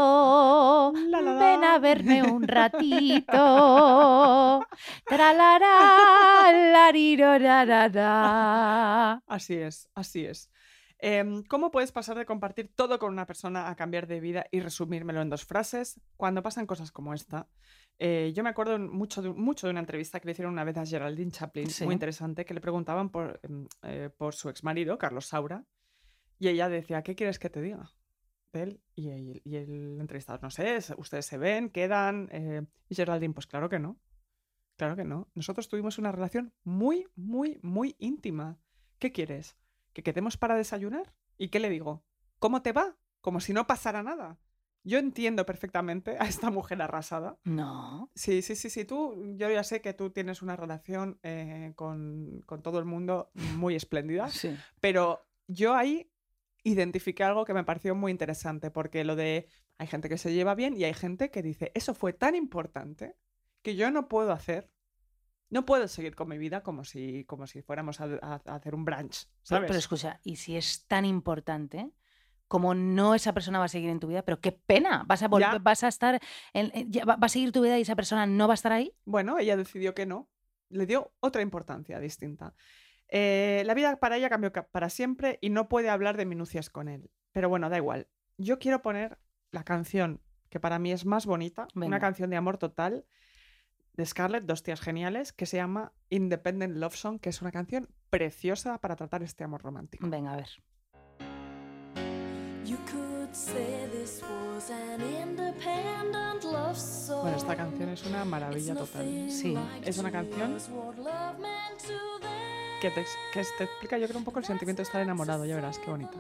La, 1.09 1.21
la, 1.21 1.35
ven 1.35 1.63
a 1.63 1.79
verme 1.79 2.25
un 2.25 2.43
ratito, 2.49 3.31
tralará. 5.07 5.69
Así 9.29 9.55
es, 9.55 9.89
así 9.95 10.25
es. 10.25 10.51
Em, 10.99 11.45
¿Cómo 11.45 11.71
puedes 11.71 11.93
pasar 11.93 12.19
de 12.19 12.27
compartir 12.27 12.73
todo 12.75 12.99
con 12.99 13.13
una 13.13 13.25
persona 13.25 13.69
a 13.71 13.77
cambiar 13.77 14.09
de 14.09 14.19
vida 14.19 14.47
y 14.51 14.59
resumírmelo 14.59 15.23
en 15.23 15.31
dos 15.31 15.45
frases? 15.45 16.01
Cuando 16.17 16.43
pasan 16.43 16.67
cosas 16.67 16.91
como 16.91 17.15
esta. 17.15 17.49
Eh, 18.01 18.33
yo 18.35 18.43
me 18.43 18.51
acuerdo 18.51 18.81
mucho 18.81 19.23
de, 19.23 19.31
mucho 19.31 19.69
de 19.69 19.71
una 19.71 19.81
entrevista 19.81 20.19
que 20.19 20.27
le 20.27 20.33
hicieron 20.33 20.53
una 20.55 20.65
vez 20.65 20.77
a 20.77 20.85
Geraldine 20.85 21.31
Chaplin, 21.31 21.71
Sí. 21.71 21.85
muy 21.85 21.93
interesante, 21.95 22.45
que 22.45 22.55
le 22.55 22.61
preguntaban 22.61 23.11
por, 23.11 23.39
em, 23.45 23.69
eh, 23.85 24.11
por 24.17 24.35
su 24.35 24.49
exmarido, 24.49 24.99
Carlos 24.99 25.27
Saura, 25.27 25.65
y 26.43 26.49
ella 26.49 26.69
decía, 26.69 27.03
¿qué 27.03 27.15
quieres 27.15 27.39
que 27.39 27.51
te 27.51 27.63
diga? 27.63 27.93
de 28.53 28.63
él 28.65 28.81
y 28.95 29.09
el, 29.09 29.41
y 29.45 29.57
el 29.57 29.99
entrevistador, 30.01 30.43
no 30.43 30.51
sé, 30.51 30.77
es- 30.77 30.93
ustedes 30.99 31.25
se 31.25 31.39
ven, 31.39 31.71
quedan. 31.71 32.29
eh, 32.33 32.67
y 32.91 32.95
Geraldine, 32.95 33.33
pues 33.33 33.47
claro 33.47 33.71
que 33.71 33.79
no. 33.79 33.99
Claro 34.77 34.95
que 34.95 35.05
no. 35.05 35.31
Nosotros 35.35 35.69
tuvimos 35.69 35.97
una 35.99 36.13
relación 36.13 36.53
muy, 36.65 37.07
muy, 37.17 37.59
muy 37.63 37.97
íntima. 37.99 38.59
¿Qué 38.99 39.11
quieres? 39.11 39.57
¿Que 39.95 40.03
quedemos 40.03 40.37
para 40.37 40.55
desayunar? 40.55 41.15
¿Y 41.39 41.49
qué 41.49 41.61
le 41.61 41.71
digo? 41.71 42.05
¿Cómo 42.41 42.61
te 42.61 42.73
va? 42.73 42.99
Como 43.23 43.41
si 43.41 43.55
no 43.55 43.67
pasara 43.67 44.03
nada. 44.03 44.39
Yo 44.85 44.99
entiendo 44.99 45.47
perfectamente 45.47 46.19
a 46.21 46.25
esta 46.27 46.51
mujer 46.51 46.83
arrasada. 46.83 47.39
No. 47.45 48.11
Sí, 48.15 48.43
sí, 48.43 48.55
sí, 48.55 48.69
sí. 48.69 48.85
Tú, 48.85 49.35
yo 49.37 49.49
ya 49.51 49.65
sé 49.65 49.81
que 49.81 49.95
tú 49.95 50.11
tienes 50.11 50.43
una 50.43 50.57
relación 50.57 51.19
eh, 51.23 51.73
con, 51.75 52.43
con 52.45 52.61
todo 52.63 52.79
el 52.81 52.85
mundo 52.85 53.31
muy 53.57 53.77
espléndida, 53.77 54.29
Sí. 54.29 54.55
pero 54.81 55.27
yo 55.47 55.75
ahí 55.75 56.12
identifiqué 56.65 57.25
algo 57.25 57.45
que 57.45 57.55
me 57.55 57.65
pareció 57.65 57.95
muy 57.95 58.11
interesante, 58.13 58.71
porque 58.71 59.05
lo 59.05 59.17
de 59.17 59.49
hay 59.79 59.87
gente 59.87 60.09
que 60.09 60.19
se 60.19 60.33
lleva 60.33 60.55
bien 60.55 60.77
y 60.77 60.85
hay 60.85 60.95
gente 60.95 61.31
que 61.31 61.43
dice, 61.43 61.73
eso 61.75 61.95
fue 61.95 62.13
tan 62.13 62.35
importante 62.35 63.17
que 63.63 63.75
yo 63.77 63.91
no 63.91 64.09
puedo 64.09 64.33
hacer, 64.33 64.71
no 65.51 65.65
puedo 65.65 65.87
seguir 65.89 66.15
con 66.15 66.29
mi 66.29 66.39
vida 66.39 66.63
como 66.63 66.85
si, 66.85 67.25
como 67.25 67.47
si 67.47 67.63
fuéramos 67.63 68.01
a, 68.01 68.05
a- 68.23 68.43
a 68.47 68.55
hacer 68.55 68.75
un 68.75 68.85
brunch, 68.85 69.25
Pero, 69.27 69.33
¿sabes? 69.43 69.67
pero 69.69 69.79
escucha, 69.79 70.21
y 70.25 70.37
si 70.37 70.57
es 70.57 70.87
tan 70.87 71.05
importante, 71.05 71.91
como 72.49 72.75
no 72.75 73.15
esa 73.15 73.33
persona 73.33 73.59
va 73.59 73.65
a 73.65 73.69
seguir 73.69 73.91
en 73.91 73.99
tu 73.99 74.09
vida, 74.09 74.23
pero 74.25 74.41
qué 74.41 74.53
pena, 74.53 75.05
vas 75.07 75.23
a 75.23 75.29
volver, 75.29 75.61
vas 75.61 75.85
a 75.85 75.89
estar, 75.89 76.21
en- 76.53 76.71
en- 76.75 76.93
ya 76.93 77.05
va, 77.05 77.17
va 77.17 77.27
a 77.27 77.31
seguir 77.31 77.51
tu 77.51 77.63
vida 77.63 77.79
y 77.79 77.83
esa 77.83 77.97
persona 77.97 78.27
no 78.27 78.47
va 78.47 78.55
a 78.55 78.61
estar 78.61 78.73
ahí. 78.73 78.95
Bueno, 79.05 79.39
ella 79.39 79.57
decidió 79.57 79.95
que 79.95 80.07
no, 80.07 80.29
le 80.69 80.87
dio 80.87 81.13
otra 81.21 81.43
importancia 81.43 81.99
distinta. 81.99 82.55
Eh, 83.15 83.63
la 83.67 83.75
vida 83.75 83.97
para 84.01 84.17
ella 84.17 84.31
cambió 84.31 84.53
ca- 84.53 84.67
para 84.69 84.89
siempre 84.89 85.39
y 85.43 85.51
no 85.51 85.69
puede 85.69 85.91
hablar 85.91 86.17
de 86.17 86.25
minucias 86.25 86.71
con 86.71 86.89
él. 86.89 87.11
Pero 87.33 87.51
bueno, 87.51 87.69
da 87.69 87.77
igual. 87.77 88.09
Yo 88.39 88.59
quiero 88.59 88.81
poner 88.81 89.19
la 89.51 89.65
canción 89.65 90.23
que 90.49 90.61
para 90.61 90.79
mí 90.79 90.93
es 90.93 91.05
más 91.05 91.27
bonita, 91.27 91.69
Venga. 91.75 91.87
una 91.89 92.01
canción 92.01 92.31
de 92.31 92.37
amor 92.37 92.57
total 92.57 93.05
de 93.95 94.07
Scarlett, 94.07 94.45
dos 94.45 94.63
tías 94.63 94.81
geniales, 94.81 95.35
que 95.35 95.45
se 95.45 95.59
llama 95.59 95.93
Independent 96.09 96.75
Love 96.77 96.97
Song, 96.97 97.21
que 97.21 97.29
es 97.29 97.43
una 97.43 97.53
canción 97.53 97.91
preciosa 98.09 98.79
para 98.79 98.97
tratar 98.97 99.23
este 99.23 99.45
amor 99.45 99.63
romántico. 99.63 100.09
Venga, 100.09 100.33
a 100.33 100.37
ver. 100.37 100.49
You 102.65 102.79
could 102.91 103.33
say 103.35 103.89
this 103.93 104.23
was 104.23 104.71
an 104.71 105.01
independent 105.03 106.45
love 106.45 106.77
song. 106.79 107.23
Bueno, 107.23 107.37
esta 107.37 107.57
canción 107.57 107.89
es 107.91 108.07
una 108.07 108.25
maravilla 108.25 108.75
total. 108.75 109.31
Sí. 109.31 109.55
Es 109.85 109.99
una 109.99 110.11
canción 110.11 110.57
que 112.83 112.91
te, 112.91 113.07
que 113.33 113.45
te 113.45 113.65
explica, 113.65 113.97
yo 113.97 114.09
creo, 114.09 114.19
un 114.19 114.25
poco 114.25 114.41
el 114.41 114.45
sentimiento 114.45 114.83
de 114.83 114.85
estar 114.85 115.01
enamorado. 115.01 115.45
Ya 115.45 115.55
verás, 115.55 115.79
qué 115.79 115.89
bonita. 115.89 116.19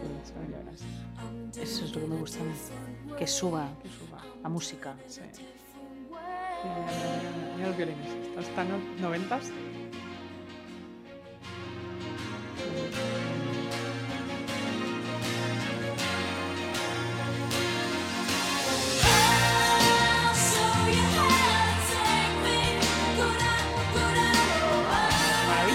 Ya 0.00 0.58
verás. 0.58 0.80
Eso 1.56 1.84
es 1.84 1.94
lo 1.94 2.00
que 2.00 2.06
me 2.06 2.16
gusta 2.16 2.40
a 2.40 2.44
mí. 2.44 2.52
Que 3.18 3.26
suba 3.26 3.68
Que 3.82 3.88
suba. 3.88 4.22
la 4.42 4.48
música. 4.48 4.94
Sí. 5.06 5.20
different 5.20 5.42
Mira, 7.56 7.68
los 7.68 7.76
violines. 7.76 8.08
Están 8.38 8.68
no- 8.68 9.00
noventas. 9.00 9.50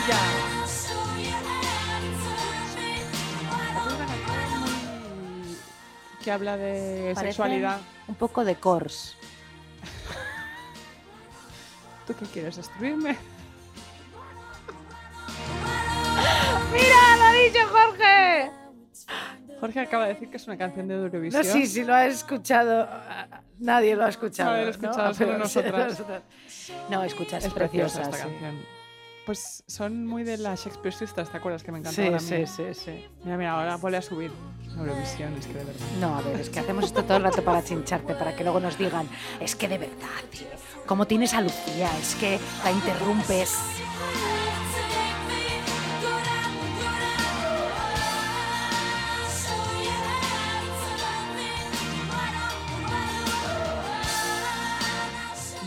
I'll 0.10 0.57
que 6.28 6.32
habla 6.34 6.58
de 6.58 7.14
Parecen 7.16 7.32
sexualidad. 7.32 7.80
Un 8.10 8.16
poco 8.16 8.44
de 8.44 8.56
cors. 8.56 9.16
¿Tú 12.06 12.14
qué 12.20 12.26
quieres? 12.26 12.58
¿Destruirme? 12.58 13.12
¡Mira, 16.74 17.16
lo 17.16 17.24
ha 17.24 17.32
dicho 17.32 17.60
Jorge! 17.72 18.52
Jorge 19.62 19.80
acaba 19.80 20.08
de 20.08 20.16
decir 20.16 20.30
que 20.30 20.36
es 20.36 20.46
una 20.48 20.58
canción 20.58 20.90
de 20.90 20.96
No, 20.96 21.04
Eurovisión. 21.06 21.46
sí, 21.46 21.66
sí, 21.66 21.86
lo 21.86 21.96
ha 21.96 22.08
escuchado. 22.08 22.90
Nadie 23.60 23.96
lo 23.96 24.04
ha 24.04 24.10
escuchado. 24.10 24.50
Nadie 24.52 24.64
lo 24.64 24.68
ha 24.68 24.72
escuchado, 24.72 25.14
solo 25.14 25.28
Pero- 25.30 25.40
nosotras. 25.40 26.04
No, 26.90 27.04
escucha, 27.06 27.38
es, 27.38 27.46
Es 27.46 27.54
preciosa 27.54 28.02
preciosa. 28.02 28.04
esta 28.18 28.18
sí. 28.18 28.24
canción. 28.24 28.77
Pues 29.28 29.62
son 29.68 30.06
muy 30.06 30.24
de 30.24 30.38
las 30.38 30.64
Shakespeare 30.64 30.96
Sisters, 30.96 31.30
¿te 31.30 31.36
acuerdas 31.36 31.62
que 31.62 31.70
me 31.74 31.80
encantaba 31.80 32.18
sí, 32.18 32.48
sí, 32.48 32.64
sí. 32.74 33.06
Mira, 33.26 33.36
mira, 33.36 33.52
ahora 33.60 33.76
vuelve 33.76 33.98
a 33.98 34.02
subir 34.02 34.32
Eurovisión, 34.78 35.34
es 35.34 35.48
que 35.48 35.54
de 35.54 35.66
verdad. 35.66 35.86
No, 36.00 36.18
a 36.18 36.22
ver, 36.22 36.40
es 36.40 36.50
que 36.50 36.62
hacemos 36.62 36.86
esto 36.86 37.04
todo 37.04 37.18
el 37.18 37.24
rato 37.24 37.44
para 37.44 37.62
chincharte, 37.62 38.16
para 38.16 38.34
que 38.34 38.44
luego 38.46 38.62
nos 38.62 38.78
digan, 38.78 39.06
es 39.42 39.54
que 39.58 39.68
de 39.68 39.80
verdad, 39.80 40.24
tío, 40.32 40.48
como 40.86 41.08
tienes 41.08 41.34
a 41.34 41.42
Lucía, 41.42 41.90
es 42.00 42.16
que 42.16 42.40
la 42.64 42.72
interrumpes. 42.72 43.54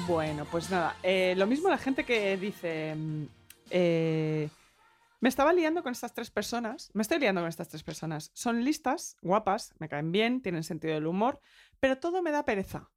Bueno, 0.08 0.46
pues 0.50 0.70
nada, 0.70 0.96
eh, 1.02 1.34
lo 1.36 1.46
mismo 1.46 1.68
la 1.68 1.76
gente 1.76 2.04
que 2.04 2.38
dice, 2.38 2.94
mm, 2.96 3.24
eh, 3.70 4.48
me 5.20 5.28
estaba 5.28 5.52
liando 5.52 5.82
con 5.82 5.92
estas 5.92 6.14
tres 6.14 6.30
personas, 6.30 6.90
me 6.94 7.02
estoy 7.02 7.18
liando 7.18 7.40
con 7.40 7.48
estas 7.48 7.68
tres 7.68 7.82
personas, 7.82 8.30
son 8.34 8.64
listas, 8.64 9.16
guapas, 9.22 9.74
me 9.78 9.88
caen 9.88 10.12
bien, 10.12 10.40
tienen 10.40 10.64
sentido 10.64 10.94
del 10.94 11.06
humor, 11.06 11.40
pero 11.78 11.98
todo 11.98 12.22
me 12.22 12.30
da 12.30 12.44
pereza. 12.44 12.90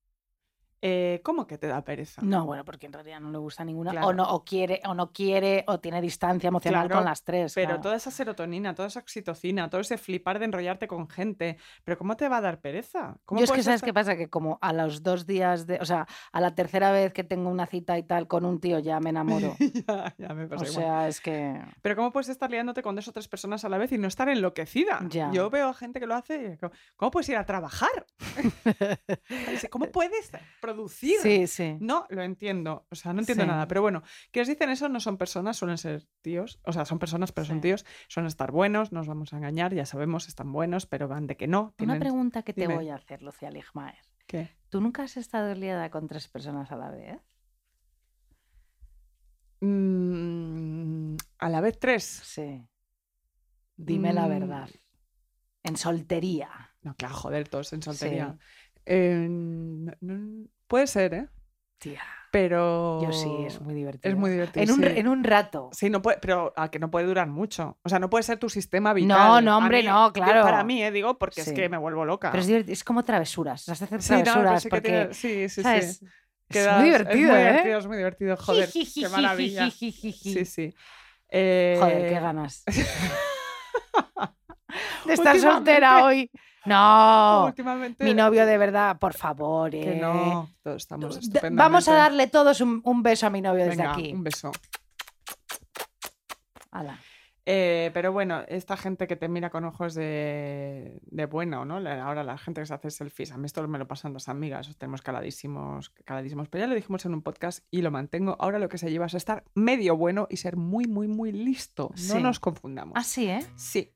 Eh, 0.85 1.21
¿Cómo 1.23 1.47
que 1.47 1.57
te 1.57 1.67
da 1.67 1.81
pereza? 1.81 2.21
No, 2.21 2.45
bueno, 2.45 2.65
porque 2.65 2.87
en 2.87 2.91
realidad 2.93 3.21
no 3.21 3.31
le 3.31 3.37
gusta 3.37 3.63
ninguna, 3.63 3.91
Claro. 3.91 4.07
o 4.07 4.13
no, 4.13 4.23
o 4.29 4.43
quiere, 4.43 4.81
o 4.85 4.93
no 4.93 5.13
quiere, 5.13 5.63
o 5.67 5.79
tiene 5.79 6.01
distancia 6.01 6.49
emocional 6.49 6.87
Claro, 6.87 6.99
con 6.99 7.05
las 7.05 7.23
tres. 7.23 7.53
Pero 7.55 7.67
claro. 7.67 7.81
toda 7.81 7.95
esa 7.95 8.11
serotonina, 8.11 8.75
toda 8.75 8.89
esa 8.89 8.99
oxitocina, 8.99 9.69
todo 9.69 9.79
ese 9.79 9.97
flipar 9.97 10.39
de 10.39 10.45
enrollarte 10.45 10.87
con 10.89 11.07
gente, 11.07 11.57
¿pero 11.85 11.97
cómo 11.97 12.17
te 12.17 12.27
va 12.27 12.37
a 12.37 12.41
dar 12.41 12.59
pereza? 12.59 13.15
¿Cómo 13.23 13.39
Yo 13.39 13.45
es 13.45 13.51
que 13.53 13.63
sabes 13.63 13.77
estar- 13.81 13.85
qué 13.87 13.93
pasa, 13.93 14.17
que 14.17 14.29
como 14.29 14.59
a 14.61 14.73
los 14.73 15.03
dos 15.03 15.25
días 15.25 15.67
de, 15.67 15.79
o 15.79 15.85
sea, 15.85 16.05
a 16.33 16.41
la 16.41 16.53
tercera 16.53 16.91
vez 16.91 17.13
que 17.13 17.23
tengo 17.23 17.49
una 17.49 17.65
cita 17.65 17.97
y 17.97 18.03
tal 18.03 18.27
con 18.27 18.43
un 18.43 18.59
tío 18.59 18.77
ya 18.79 18.99
me 18.99 19.11
enamoro. 19.11 19.55
ya, 19.87 20.13
ya 20.17 20.33
me 20.33 20.43
o 20.43 20.49
pasa 20.49 20.65
igual. 20.65 20.83
sea, 20.83 21.07
es 21.07 21.21
que 21.21 21.61
Pero 21.81 21.95
¿cómo 21.95 22.11
puedes 22.11 22.27
estar 22.27 22.51
liándote 22.51 22.81
con 22.83 22.93
dos 22.93 23.07
o 23.07 23.13
tres 23.13 23.29
personas 23.29 23.63
a 23.63 23.69
la 23.69 23.77
vez 23.77 23.93
y 23.93 23.97
no 23.97 24.09
estar 24.09 24.27
enloquecida? 24.27 24.99
Ya. 25.07 25.31
Yo 25.31 25.49
veo 25.49 25.69
a 25.69 25.73
gente 25.73 26.01
que 26.01 26.07
lo 26.07 26.15
hace 26.15 26.35
y 26.35 26.47
digo, 26.51 26.71
¿cómo 26.97 27.09
puedes 27.09 27.29
ir 27.29 27.37
a 27.37 27.45
trabajar? 27.45 28.05
¿Cómo 29.71 29.85
puedes 29.91 30.31
sí, 30.89 31.47
sí. 31.47 31.77
No, 31.79 32.05
lo 32.09 32.21
entiendo. 32.23 32.85
O 32.89 32.95
sea, 32.95 33.13
no 33.13 33.19
entiendo 33.19 33.43
Sí. 33.43 33.49
nada. 33.49 33.67
Pero 33.67 33.81
bueno, 33.81 34.03
quienes 34.31 34.47
dicen 34.47 34.69
eso 34.69 34.89
no 34.89 34.99
son 34.99 35.17
personas, 35.17 35.57
suelen 35.57 35.77
ser 35.77 36.05
tíos. 36.21 36.59
O 36.63 36.73
sea, 36.73 36.85
son 36.85 36.99
personas, 36.99 37.31
pero 37.31 37.45
son 37.45 37.61
tíos. 37.61 37.85
Suelen 38.07 38.27
estar 38.27 38.51
buenos, 38.51 38.91
no 38.91 38.99
nos 38.99 39.07
vamos 39.07 39.33
a 39.33 39.37
engañar, 39.37 39.73
ya 39.73 39.85
sabemos, 39.85 40.27
están 40.27 40.51
buenos, 40.51 40.85
pero 40.85 41.07
van 41.07 41.27
de 41.27 41.37
que 41.37 41.47
no. 41.47 41.61
Una 41.61 41.71
tienen- 41.77 41.99
pregunta 41.99 42.43
que 42.43 42.53
te 42.53 42.61
Dime. 42.61 42.75
voy 42.75 42.89
a 42.89 42.95
hacer, 42.95 43.21
Lucía 43.21 43.49
Ligmaer. 43.51 43.97
¿Qué? 44.27 44.49
¿Tú 44.69 44.79
nunca 44.81 45.03
has 45.03 45.17
estado 45.17 45.53
liada 45.55 45.89
con 45.89 46.07
tres 46.07 46.27
personas 46.27 46.71
a 46.71 46.75
la 46.77 46.89
vez? 46.91 47.19
Mm, 49.83 51.15
a 51.39 51.49
la 51.49 51.61
vez 51.61 51.79
tres. 51.79 52.03
Sí. 52.03 52.67
Dime 53.75 54.13
la 54.13 54.25
Mm. 54.25 54.29
verdad. 54.29 54.69
En 55.63 55.77
soltería. 55.77 56.49
No, 56.81 56.95
claro, 56.95 57.15
joder, 57.15 57.47
todos 57.47 57.71
en 57.73 57.81
Sí. 57.81 57.85
soltería. 57.85 58.37
Eh, 58.85 59.27
no- 59.29 59.93
no- 60.01 60.47
puede 60.67 60.87
ser, 60.87 61.13
¿eh? 61.13 61.27
Tía. 61.77 62.01
Pero. 62.31 62.99
Yo 63.03 63.11
sí, 63.11 63.29
es 63.45 63.61
muy 63.61 63.75
divertido. 63.75 64.11
Es 64.11 64.17
muy 64.17 64.31
divertido. 64.31 64.63
En 64.63 64.71
un, 64.71 64.79
sí. 64.79 64.85
en 64.95 65.07
un 65.07 65.23
rato. 65.23 65.69
Sí, 65.71 65.89
no 65.91 66.01
puede, 66.01 66.17
pero 66.17 66.51
a 66.55 66.71
que 66.71 66.79
no 66.79 66.89
puede 66.89 67.05
durar 67.05 67.27
mucho. 67.27 67.77
O 67.83 67.89
sea, 67.89 67.99
no 67.99 68.09
puede 68.09 68.23
ser 68.23 68.39
tu 68.39 68.49
sistema 68.49 68.91
vital. 68.93 69.17
No, 69.17 69.41
no, 69.41 69.57
hombre, 69.59 69.81
mí- 69.83 69.87
no, 69.87 70.11
claro. 70.11 70.41
Para 70.41 70.63
mí, 70.63 70.81
eh, 70.83 70.91
digo, 70.91 71.19
porque 71.19 71.43
Sí. 71.43 71.51
es 71.51 71.55
que 71.55 71.69
me 71.69 71.77
vuelvo 71.77 72.05
loca. 72.05 72.31
Pero 72.31 72.41
es, 72.43 72.49
es 72.49 72.83
como 72.83 73.03
travesuras. 73.03 73.67
Las 73.67 73.81
hacer 73.83 73.99
travesuras 73.99 74.63
sí 74.63 74.67
que 74.67 74.75
porque. 74.75 74.89
tiene- 74.89 75.13
sí, 75.13 75.47
sí, 75.49 75.61
¿sabes? 75.61 75.97
sí. 75.97 76.07
Es 76.49 76.71
muy 76.75 76.83
divertido, 76.85 77.13
es 77.13 77.27
muy 77.29 77.35
¿eh? 77.39 77.49
divertido, 77.49 77.79
es 77.79 77.87
muy 77.87 77.97
divertido. 77.97 78.37
Joder, 78.37 78.69
qué 78.71 79.09
maravilla. 79.09 79.69
Sí, 79.71 80.45
sí. 80.45 80.73
Eh, 81.29 81.77
Joder, 81.79 82.09
qué 82.09 82.19
ganas. 82.19 82.63
de 85.05 85.13
estar 85.13 85.39
soltera 85.39 86.03
hoy. 86.05 86.31
No. 86.65 87.45
Últimamente. 87.47 88.03
Mi 88.03 88.13
novio 88.13 88.45
de 88.45 88.57
verdad, 88.57 88.97
por 88.97 89.13
favor. 89.13 89.71
Que 89.71 89.93
eh. 89.93 89.99
no. 89.99 90.49
Todos 90.61 90.77
estamos. 90.77 91.19
Vamos 91.51 91.87
a 91.87 91.93
darle 91.93 92.27
todos 92.27 92.61
un, 92.61 92.81
un 92.83 93.03
beso 93.03 93.27
a 93.27 93.29
mi 93.29 93.41
novio 93.41 93.65
desde 93.65 93.83
aquí. 93.83 94.13
Un 94.13 94.23
beso. 94.23 94.51
Eh, 97.45 97.91
pero 97.93 98.13
bueno, 98.13 98.41
esta 98.47 98.77
gente 98.77 99.05
que 99.05 99.17
te 99.17 99.27
mira 99.27 99.49
con 99.49 99.65
ojos 99.65 99.93
de, 99.95 101.01
de 101.03 101.25
bueno, 101.25 101.65
¿no? 101.65 101.75
Ahora 101.75 102.23
la 102.23 102.37
gente 102.37 102.61
que 102.61 102.67
se 102.67 102.73
hace 102.73 102.89
selfies, 102.89 103.33
a 103.33 103.37
mí 103.37 103.45
esto 103.45 103.67
me 103.67 103.77
lo 103.77 103.85
pasan 103.85 104.13
dos 104.13 104.29
amigas, 104.29 104.69
os 104.69 104.77
tenemos 104.77 105.01
caladísimos, 105.01 105.89
caladísimos, 106.05 106.47
pero 106.47 106.63
ya 106.63 106.67
lo 106.67 106.75
dijimos 106.75 107.05
en 107.05 107.13
un 107.13 107.21
podcast 107.21 107.65
y 107.69 107.81
lo 107.81 107.91
mantengo. 107.91 108.37
Ahora 108.39 108.59
lo 108.59 108.69
que 108.69 108.77
se 108.77 108.89
lleva 108.89 109.07
es 109.07 109.13
estar 109.13 109.43
medio 109.55 109.97
bueno 109.97 110.27
y 110.29 110.37
ser 110.37 110.55
muy, 110.55 110.85
muy, 110.85 111.09
muy 111.09 111.33
listo. 111.33 111.91
No 112.07 112.21
nos 112.21 112.39
confundamos. 112.39 112.93
Ah, 112.95 113.03
sí, 113.03 113.27
¿eh? 113.27 113.45
Sí, 113.57 113.91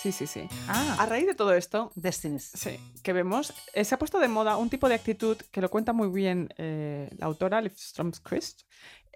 sí, 0.00 0.12
sí, 0.12 0.26
sí. 0.26 0.48
Ah, 0.68 0.96
A 1.00 1.06
raíz 1.06 1.26
de 1.26 1.34
todo 1.34 1.54
esto, 1.54 1.92
Destinies. 1.94 2.50
Sí, 2.54 2.78
que 3.02 3.12
vemos, 3.12 3.52
eh, 3.74 3.84
se 3.84 3.94
ha 3.94 3.98
puesto 3.98 4.18
de 4.20 4.28
moda 4.28 4.56
un 4.56 4.70
tipo 4.70 4.88
de 4.88 4.94
actitud 4.94 5.36
que 5.52 5.60
lo 5.60 5.68
cuenta 5.70 5.92
muy 5.92 6.08
bien 6.08 6.48
eh, 6.56 7.10
la 7.18 7.26
autora 7.26 7.60
Liv 7.60 7.72
Stromquist, 7.76 8.62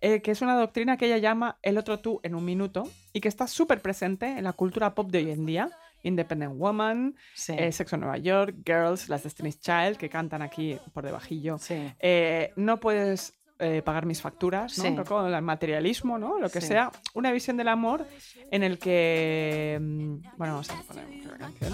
eh, 0.00 0.20
que 0.20 0.32
es 0.32 0.42
una 0.42 0.56
doctrina 0.56 0.96
que 0.96 1.06
ella 1.06 1.18
llama 1.18 1.58
el 1.62 1.78
otro 1.78 2.00
tú 2.00 2.20
en 2.24 2.34
un 2.34 2.44
minuto 2.44 2.88
y 3.12 3.20
que 3.20 3.28
está 3.28 3.46
súper 3.46 3.80
presente 3.80 4.26
en 4.26 4.44
la 4.44 4.52
cultura 4.52 4.94
pop 4.94 5.10
de 5.10 5.18
hoy 5.18 5.30
en 5.30 5.46
día. 5.46 5.70
Independent 6.04 6.56
Woman, 6.56 7.14
Sí. 7.32 7.54
eh, 7.56 7.70
Sexo 7.70 7.94
en 7.94 8.00
Nueva 8.00 8.18
York, 8.18 8.56
Girls, 8.66 9.08
las 9.08 9.22
Destiny's 9.22 9.60
Child, 9.60 9.96
que 9.98 10.08
cantan 10.10 10.42
aquí 10.42 10.76
por 10.92 11.04
debajillo. 11.04 11.58
sí. 11.58 11.92
Eh, 12.00 12.52
no 12.56 12.80
puedes 12.80 13.34
eh, 13.62 13.80
pagar 13.82 14.04
mis 14.06 14.20
facturas, 14.20 14.76
¿no? 14.76 14.82
Sí. 14.84 14.90
Un 14.90 14.96
poco 14.96 15.26
el 15.26 15.40
materialismo, 15.42 16.18
¿no? 16.18 16.38
Lo 16.38 16.50
que 16.50 16.60
Sí. 16.60 16.66
sea. 16.68 16.90
Una 17.14 17.30
visión 17.32 17.56
del 17.56 17.68
amor 17.68 18.06
en 18.50 18.62
el 18.62 18.78
que... 18.78 19.78
mm, 19.80 20.36
Bueno, 20.36 20.54
vamos 20.54 20.68
a 20.70 20.82
poner 20.82 21.06
la 21.26 21.38
canción. 21.38 21.72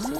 Sí. 0.00 0.12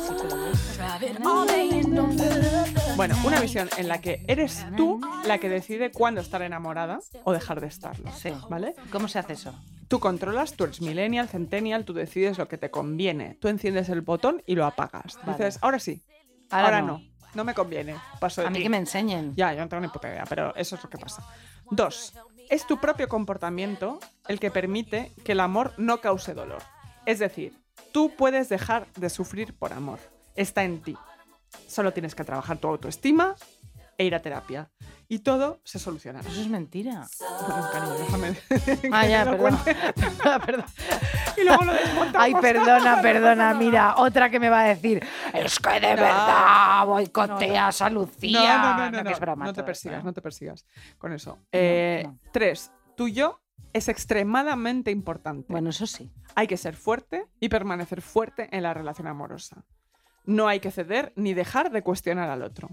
Bueno, 2.97 3.15
una 3.25 3.41
visión 3.41 3.69
en 3.77 3.89
la 3.89 4.01
que 4.01 4.25
eres 4.27 4.65
tú 4.77 5.01
la 5.27 5.39
que 5.39 5.49
decide 5.49 5.91
cuándo 5.91 6.21
estar 6.21 6.43
enamorada 6.43 6.99
o 7.25 7.33
dejar 7.33 7.61
de 7.61 7.67
estarlo. 7.67 8.11
Sí. 8.13 8.31
¿Vale? 8.49 8.75
¿Cómo 8.91 9.09
se 9.09 9.19
hace 9.19 9.35
eso? 9.35 9.55
Tú 9.89 10.01
controlas, 10.01 10.55
tú 10.55 10.65
eres 10.65 10.81
millennial, 10.81 11.29
centennial, 11.29 11.85
tú 11.85 11.93
decides 11.93 12.39
lo 12.39 12.49
que 12.49 12.59
te 12.59 12.71
conviene. 12.71 13.37
Tú 13.41 13.49
enciendes 13.49 13.89
el 13.89 14.01
botón 14.01 14.43
y 14.47 14.55
lo 14.57 14.65
apagas. 14.67 15.17
Vale. 15.25 15.33
Dices, 15.39 15.59
ahora 15.63 15.79
sí, 15.79 16.03
ahora, 16.51 16.81
no. 16.81 16.99
no. 16.99 17.03
Me 17.45 17.55
conviene. 17.55 17.97
Paso 18.21 18.41
de 18.41 18.47
A 18.49 18.51
mí 18.51 18.59
ti". 18.59 18.63
que 18.65 18.69
me 18.71 18.77
enseñen. 18.79 19.35
Ya, 19.37 19.53
yo 19.53 19.61
no 19.61 19.69
tengo 19.69 19.81
ni 19.81 19.89
puta 19.89 20.09
idea, 20.09 20.25
pero 20.29 20.55
eso 20.57 20.77
es 20.77 20.83
lo 20.85 20.91
que 20.91 20.99
pasa. 20.99 21.23
Dos, 21.71 22.15
es 22.49 22.67
tu 22.67 22.79
propio 22.79 23.09
comportamiento 23.09 23.99
el 24.29 24.39
que 24.41 24.51
permite 24.51 25.13
que 25.25 25.33
el 25.33 25.41
amor 25.41 25.73
no 25.79 26.01
cause 26.01 26.35
dolor. 26.35 26.63
Es 27.05 27.19
decir, 27.19 27.57
tú 27.93 28.13
puedes 28.17 28.49
dejar 28.49 28.87
de 28.97 29.11
sufrir 29.11 29.55
por 29.57 29.73
amor. 29.73 29.99
Está 30.35 30.65
en 30.65 30.83
ti. 30.83 30.97
Solo 31.69 31.93
tienes 31.93 32.15
que 32.15 32.25
trabajar 32.25 32.59
tu 32.59 32.69
autoestima 32.69 33.35
e 33.99 34.05
ir 34.05 34.15
a 34.15 34.21
terapia. 34.23 34.71
Y 35.09 35.21
todo 35.21 35.61
se 35.65 35.79
solucionará. 35.79 36.29
Eso 36.29 36.41
es 36.41 36.49
mentira. 36.49 37.07
Cariño, 37.73 37.95
déjame. 37.95 38.37
Ah, 38.93 39.07
ya, 39.07 39.25
perdón. 39.25 39.59
perdón. 40.47 40.65
Y 41.37 41.45
luego 41.45 41.65
lo 41.65 41.73
desmontamos. 41.73 42.15
Ay, 42.19 42.35
perdona, 42.41 43.01
perdona. 43.03 43.55
Mira, 43.55 43.95
otra 43.99 44.31
que 44.31 44.41
me 44.41 44.51
va 44.51 44.63
a 44.63 44.65
decir. 44.69 45.07
Es 45.33 45.61
que 45.61 45.71
de 45.81 45.95
No. 45.95 46.03
verdad 46.03 46.87
boicoteas 46.87 47.83
a 47.83 47.91
Lucía. 47.91 48.59
No, 48.59 48.63
no, 48.63 48.77
no, 48.77 48.91
no, 48.91 48.99
que 48.99 49.05
no, 49.05 49.11
es 49.11 49.21
broma 49.21 49.45
no 49.45 49.53
te 49.53 49.63
persigas, 49.63 49.99
esto, 49.99 50.07
no 50.07 50.13
te 50.13 50.23
persigas 50.23 50.67
con 50.99 51.13
eso. 51.13 51.39
Eh, 51.53 52.03
no. 52.05 52.19
Tres, 52.33 52.73
tu 52.97 53.07
yo 53.09 53.41
es 53.73 53.89
extremadamente 53.89 54.91
importante. 54.91 55.47
Bueno, 55.53 55.71
eso 55.71 55.87
sí. 55.87 56.11
Hay 56.35 56.49
que 56.49 56.57
ser 56.57 56.75
fuerte 56.75 57.27
y 57.39 57.49
permanecer 57.49 58.03
fuerte 58.03 58.49
en 58.51 58.65
la 58.65 58.75
relación 58.75 59.07
amorosa. 59.07 59.65
No 60.25 60.49
hay 60.49 60.59
que 60.59 60.73
ceder 60.73 61.13
ni 61.15 61.33
dejar 61.35 61.71
de 61.71 61.83
cuestionar 61.83 62.29
al 62.29 62.43
otro. 62.43 62.71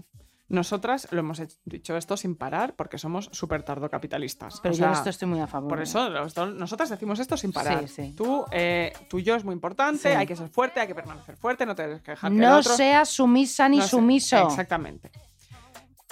Nosotras 0.48 1.08
lo 1.10 1.20
hemos 1.20 1.40
hecho- 1.40 1.56
dicho 1.64 1.96
esto 1.96 2.16
sin 2.16 2.36
parar 2.36 2.76
porque 2.76 2.98
somos 2.98 3.30
súper 3.32 3.62
tardocapitalistas. 3.62 4.60
Pero 4.60 4.74
O 4.74 4.78
yo 4.78 4.84
en 4.84 4.90
sea, 4.90 4.98
esto 4.98 5.10
estoy 5.10 5.28
muy 5.28 5.40
a 5.40 5.46
favor. 5.46 5.68
Por 5.70 5.80
¿eh? 5.80 5.84
eso 5.84 6.10
dos- 6.10 6.54
nosotras 6.54 6.90
decimos 6.90 7.18
esto 7.18 7.36
sin 7.36 7.52
parar. 7.52 7.88
Sí, 7.88 7.94
sí. 8.08 8.14
Tú, 8.14 8.44
eh, 8.52 8.92
tu 9.08 9.20
yo 9.20 9.34
es 9.36 9.44
muy 9.44 9.54
importante, 9.54 9.98
Sí. 10.02 10.08
hay 10.08 10.26
que 10.26 10.36
ser 10.36 10.48
fuerte, 10.50 10.80
hay 10.80 10.86
que 10.86 10.94
permanecer 10.94 11.36
fuerte, 11.36 11.64
no 11.64 11.74
te 11.74 11.82
debes 11.82 12.02
quejar 12.02 12.30
que 12.30 12.36
No 12.38 12.62
seas 12.62 13.08
sumisa 13.08 13.68
ni 13.68 13.78
No 13.78 13.82
sé, 13.84 13.88
sumiso. 13.88 14.46
Exactamente. 14.46 15.10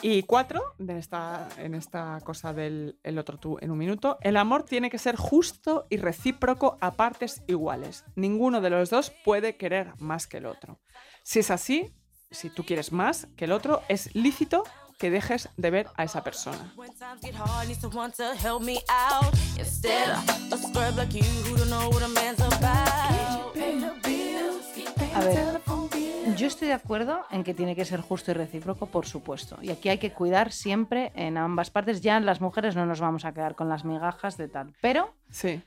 Y 0.05 0.23
cuatro, 0.25 0.61
de 0.79 0.99
esta, 0.99 1.49
en 1.59 1.75
esta 1.77 2.19
cosa 2.25 2.53
del 2.53 2.99
el 3.05 3.19
otro 3.21 3.39
tú 3.39 3.59
en 3.61 3.71
un 3.71 3.79
minuto, 3.79 4.19
el 4.23 4.37
amor 4.37 4.65
tiene 4.65 4.91
que 4.91 4.99
ser 4.99 5.15
justo 5.15 5.87
y 5.91 5.97
recíproco 5.99 6.77
a 6.81 6.93
partes 6.95 7.43
iguales. 7.47 8.05
Ninguno 8.17 8.61
de 8.61 8.71
los 8.71 8.91
dos 8.91 9.13
puede 9.25 9.57
querer 9.57 9.93
más 10.01 10.27
que 10.27 10.39
el 10.39 10.47
otro. 10.47 10.81
Si 11.23 11.39
es 11.39 11.53
así, 11.53 11.95
si 12.33 12.51
tú 12.51 12.65
quieres 12.65 12.93
más 12.93 13.27
que 13.37 13.45
el 13.45 13.53
otro, 13.53 13.83
es 13.89 14.15
lícito 14.15 14.65
que 14.99 15.11
dejes 15.11 15.49
de 15.57 15.71
ver 15.71 15.87
a 15.97 16.05
esa 16.05 16.23
persona. 16.23 16.73
A 25.15 25.21
ver, 25.21 25.61
yo 26.37 26.47
estoy 26.47 26.69
de 26.69 26.75
acuerdo 26.75 27.25
en 27.31 27.45
que 27.45 27.53
tiene 27.53 27.77
que 27.77 27.85
ser 27.85 28.01
justo 28.01 28.31
y 28.31 28.35
recíproco, 28.35 28.87
por 28.87 29.07
supuesto. 29.07 29.59
Y 29.61 29.71
aquí 29.71 29.89
hay 29.89 29.99
que 29.99 30.13
cuidar 30.13 30.53
siempre 30.53 31.13
en 31.15 31.37
ambas 31.37 31.71
partes. 31.71 32.01
Ya 32.01 32.19
las 32.21 32.41
mujeres 32.41 32.77
no 32.77 32.87
nos 32.87 33.01
vamos 33.01 33.25
a 33.25 33.33
quedar 33.33 33.55
con 33.55 33.69
las 33.69 33.85
migajas 33.85 34.37
de 34.37 34.49
tal. 34.49 34.75
Pero, 34.81 35.15
Sí. 35.31 35.63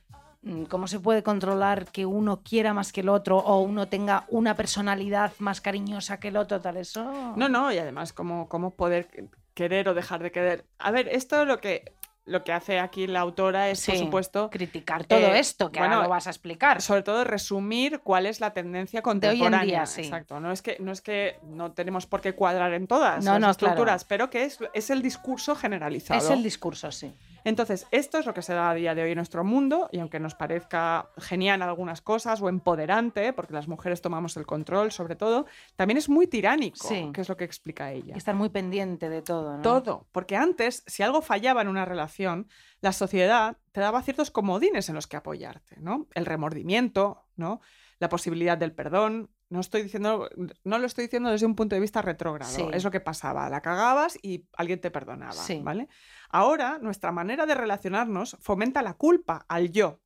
Mm, 0.46 0.64
¿cómo 0.66 0.88
se 0.88 1.00
puede 1.02 1.22
controlar 1.24 1.86
que 1.91 2.06
uno 2.06 2.41
quiera 2.41 2.74
más 2.74 2.93
que 2.93 3.02
el 3.02 3.10
otro 3.10 3.38
o 3.38 3.60
uno 3.60 3.88
tenga 3.89 4.24
una 4.30 4.56
personalidad 4.56 5.34
más 5.39 5.60
cariñosa 5.60 6.20
que 6.20 6.30
el 6.30 6.38
otro? 6.38 6.62
Tal, 6.62 6.78
eso. 6.78 7.34
No, 7.36 7.50
no, 7.50 7.72
y 7.74 7.78
además, 7.78 8.14
¿cómo, 8.14 8.48
cómo 8.48 8.72
poder 8.76 9.10
querer 9.54 9.89
o 9.89 9.93
dejar 9.93 10.24
de 10.24 10.32
querer? 10.32 10.66
A 10.80 10.91
ver, 10.91 11.08
esto 11.10 11.43
lo 11.46 11.60
que, 11.60 11.93
lo 12.26 12.43
que 12.43 12.52
hace 12.54 12.80
aquí 12.80 13.06
la 13.08 13.20
autora 13.20 13.70
es, 13.70 13.86
por 13.86 13.98
supuesto, 13.98 14.50
Criticar 14.50 15.06
todo 15.06 15.20
Eh, 15.20 15.39
esto, 15.39 15.72
que 15.72 15.80
bueno, 15.80 15.96
ahora 15.96 16.08
lo 16.08 16.10
vas 16.10 16.26
a 16.28 16.32
explicar. 16.32 16.82
sobre 16.82 17.04
todo 17.04 17.24
resumir 17.24 18.00
cuál 18.00 18.26
es 18.26 18.39
la 18.39 18.52
tendencia 18.52 18.98
hoy 18.98 19.02
en 19.02 19.04
contemporánea. 19.04 19.62
día, 19.64 19.86
sí. 19.86 20.02
Exacto. 20.02 20.39
No 20.39 20.52
es 20.52 20.62
que 20.64 20.78
no 20.80 20.91
es 20.91 21.02
que 21.02 21.38
no 21.43 21.72
tenemos 21.74 22.08
por 22.08 22.22
qué 22.22 22.34
cuadrar 22.34 22.74
en 22.74 22.88
todas 22.88 23.24
No, 23.24 23.34
las 23.34 23.41
no, 23.41 23.50
estructuras, 23.52 24.04
claro. 24.06 24.08
pero 24.10 24.30
que 24.32 24.43
es, 24.46 24.58
es 24.74 24.89
el 24.89 25.02
discurso 25.02 25.56
generalizado. 25.56 26.20
Es 26.20 26.30
el 26.32 26.41
discurso, 26.43 26.91
sí. 26.91 27.14
Entonces, 27.46 27.88
esto 27.91 28.18
es 28.18 28.26
lo 28.26 28.34
que 28.34 28.41
se 28.41 28.54
da 28.54 28.72
a 28.72 28.74
día 28.74 28.93
de 28.96 29.04
hoy 29.04 29.12
en 29.12 29.16
nuestro 29.18 29.43
mundo, 29.46 29.88
y 29.91 30.00
aunque 30.00 30.20
nos 30.20 30.36
parezca 30.36 31.10
genial 31.18 31.62
algunas 31.62 32.02
cosas 32.02 32.41
o 32.41 32.50
empoderante, 32.50 33.32
porque 33.34 33.54
las 33.54 33.68
mujeres 33.70 34.02
tomamos 34.02 34.36
el 34.36 34.46
control 34.46 34.91
sobre 34.91 35.16
todo, 35.16 35.46
también 35.76 35.98
es 35.98 36.10
muy 36.10 36.28
tiránico, 36.28 36.88
Sí. 36.88 37.12
que 37.14 37.22
es 37.22 37.30
lo 37.30 37.38
que 37.38 37.46
explica 37.46 37.91
ella. 37.91 38.16
Estar 38.18 38.36
muy 38.36 38.50
pendiente 38.50 39.08
de 39.10 39.22
todo, 39.22 39.56
¿no? 39.58 39.62
Todo, 39.62 40.08
porque 40.12 40.36
antes, 40.36 40.84
si 40.88 41.04
algo 41.04 41.22
fallaba 41.22 41.62
en 41.62 41.68
una 41.70 41.86
relación, 41.86 42.50
la 42.82 42.91
sociedad 42.91 43.58
te 43.72 43.80
daba 43.80 44.02
ciertos 44.02 44.32
comodines 44.32 44.89
en 44.89 44.96
los 44.96 45.08
que 45.08 45.16
apoyarte, 45.18 45.76
¿no? 45.80 46.08
El 46.16 46.26
remordimiento, 46.26 47.28
¿no? 47.36 47.62
La 48.00 48.10
posibilidad 48.10 48.58
del 48.58 48.74
perdón. 48.74 49.30
No 49.48 49.60
estoy 49.60 49.84
diciendo, 49.84 50.28
no 50.64 50.80
lo 50.80 50.86
estoy 50.88 51.04
diciendo 51.06 51.30
desde 51.30 51.46
un 51.46 51.56
punto 51.56 51.76
de 51.76 51.80
vista 51.80 52.02
retrógrado. 52.02 52.52
Sí. 52.52 52.66
Es 52.74 52.84
lo 52.84 52.89
que 52.89 53.00
pasaba. 53.00 53.48
La 53.48 53.62
cagabas 53.62 54.18
y 54.24 54.48
alguien 54.58 54.82
te 54.82 54.89
perdonaba, 54.89 55.34
Sí. 55.34 55.62
¿vale? 55.64 55.88
Ahora, 56.36 56.79
nuestra 56.81 57.13
manera 57.13 57.45
de 57.45 57.55
relacionarnos 57.55 58.36
fomenta 58.41 58.81
la 58.81 58.95
culpa 58.95 59.45
al 59.47 59.71
yo, 59.71 60.01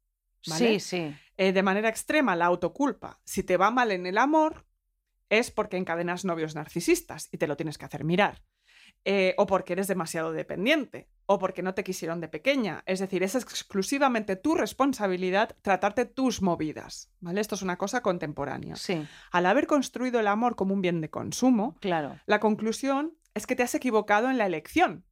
¿vale? 0.47 0.79
Sí, 0.79 0.79
sí. 0.79 1.15
eh, 1.37 1.53
de 1.53 1.63
manera 1.63 1.89
extrema 1.89 2.35
la 2.35 2.45
autoculpa. 2.45 3.19
Si 3.23 3.41
te 3.41 3.57
va 3.57 3.71
mal 3.71 3.89
en 3.91 4.05
el 4.05 4.19
amor, 4.19 4.67
es 5.29 5.49
porque 5.49 5.77
encadenas 5.77 6.25
novios 6.25 6.53
narcisistas 6.53 7.29
y 7.31 7.39
te 7.39 7.47
lo 7.47 7.57
tienes 7.57 7.79
que 7.79 7.85
hacer 7.85 8.03
mirar. 8.03 8.43
Eh, 9.05 9.33
o 9.39 9.47
porque 9.47 9.73
eres 9.73 9.87
demasiado 9.87 10.31
dependiente, 10.31 11.09
o 11.25 11.39
porque 11.39 11.63
no 11.63 11.73
te 11.73 11.83
quisieron 11.83 12.21
de 12.21 12.27
pequeña. 12.27 12.83
Es 12.85 12.99
decir, 12.99 13.23
es 13.23 13.33
exclusivamente 13.33 14.35
tu 14.35 14.53
responsabilidad 14.53 15.57
tratarte 15.63 16.05
tus 16.05 16.43
movidas. 16.43 17.11
¿vale? 17.21 17.41
Esto 17.41 17.55
es 17.55 17.63
una 17.63 17.79
cosa 17.79 18.03
contemporánea. 18.03 18.75
Sí, 18.75 19.03
Al 19.31 19.47
haber 19.47 19.65
construido 19.65 20.19
el 20.19 20.27
amor 20.27 20.55
como 20.55 20.75
un 20.75 20.81
bien 20.81 21.01
de 21.01 21.09
consumo, 21.09 21.75
claro. 21.81 22.19
la 22.27 22.39
conclusión 22.39 23.17
es 23.33 23.47
que 23.47 23.55
te 23.55 23.63
has 23.63 23.73
equivocado 23.73 24.29
en 24.29 24.37
la 24.37 24.45
elección 24.45 25.05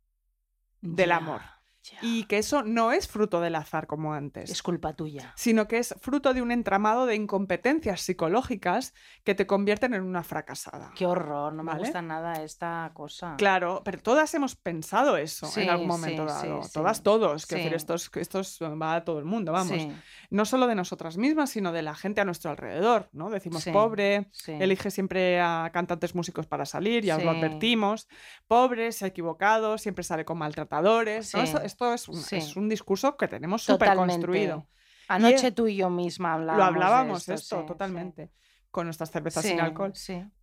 del 0.81 1.11
amor. 1.11 1.56
Ya. 1.91 1.97
y 2.01 2.23
que 2.25 2.37
eso 2.37 2.63
no 2.63 2.91
es 2.91 3.07
fruto 3.07 3.41
del 3.41 3.55
azar 3.55 3.87
como 3.87 4.13
antes 4.13 4.49
Es 4.51 4.61
culpa 4.63 4.93
tuya. 4.93 5.33
sino 5.35 5.67
que 5.67 5.77
es 5.79 5.95
fruto 6.01 6.33
de 6.33 6.41
un 6.41 6.51
entramado 6.51 7.05
de 7.05 7.15
incompetencias 7.15 8.01
psicológicas 8.01 8.93
que 9.23 9.35
te 9.35 9.47
convierten 9.47 9.93
en 9.93 10.03
una 10.03 10.23
fracasada. 10.23 10.91
Qué 10.95 11.05
horror, 11.05 11.53
no 11.53 11.63
me 11.63 11.71
¿Vale? 11.71 11.83
gusta 11.83 12.01
nada 12.01 12.43
esta 12.43 12.91
cosa. 12.93 13.35
Claro, 13.37 13.81
pero 13.85 13.99
todas 13.99 14.33
hemos 14.33 14.55
pensado 14.55 15.17
eso 15.17 15.47
Sí, 15.47 15.61
en 15.61 15.69
algún 15.69 15.87
momento 15.87 16.27
sí, 16.27 16.47
dado. 16.47 16.63
sí. 16.63 16.71
Todas, 16.73 17.03
todos. 17.03 17.47
Decir, 17.47 17.73
esto, 17.73 17.93
es- 17.95 18.09
esto 18.15 18.39
es- 18.39 18.59
va 18.61 18.95
a 18.95 19.03
todo 19.03 19.19
el 19.19 19.25
mundo, 19.25 19.51
vamos. 19.51 19.87
No 20.29 20.45
solo 20.45 20.67
de 20.67 20.75
nosotras 20.75 21.17
mismas, 21.17 21.49
sino 21.49 21.71
de 21.71 21.81
la 21.81 21.95
gente 21.95 22.21
a 22.21 22.25
nuestro 22.25 22.51
alrededor, 22.51 23.09
¿no? 23.13 23.29
Decimos 23.29 23.65
pobre, 23.65 24.29
elige 24.47 24.91
siempre 24.91 25.39
a 25.39 25.69
cantantes 25.73 26.15
músicos 26.15 26.47
para 26.47 26.65
salir, 26.65 27.03
ya 27.03 27.17
os 27.17 27.23
lo 27.23 27.31
advertimos. 27.31 28.07
Pobre, 28.47 28.91
se 28.91 29.05
ha 29.05 29.07
equivocado, 29.07 29.77
siempre 29.77 30.03
sale 30.03 30.25
con 30.25 30.37
maltratadores. 30.37 31.33
¿no? 31.33 31.41
Esto, 31.41 31.61
esto 31.77 31.93
es, 31.93 32.07
un, 32.09 32.15
sí. 32.15 32.37
es 32.37 32.55
un 32.55 32.67
discurso 32.67 33.15
que 33.17 33.27
tenemos 33.27 33.61
súper 33.61 33.95
construido. 33.95 34.67
Anoche 35.07 35.51
tú 35.51 35.67
y 35.67 35.75
yo 35.75 35.89
misma 35.89 36.33
hablábamos. 36.33 36.57
Lo 36.57 36.79
de 36.79 36.85
hablábamos 36.85 37.19
esto, 37.19 37.33
esto, 37.33 37.59
sí, 37.61 37.65
totalmente. 37.67 38.31
Con 38.71 38.87
nuestras 38.87 39.11
cervezas 39.11 39.45
sin 39.45 39.59
alcohol. 39.59 39.93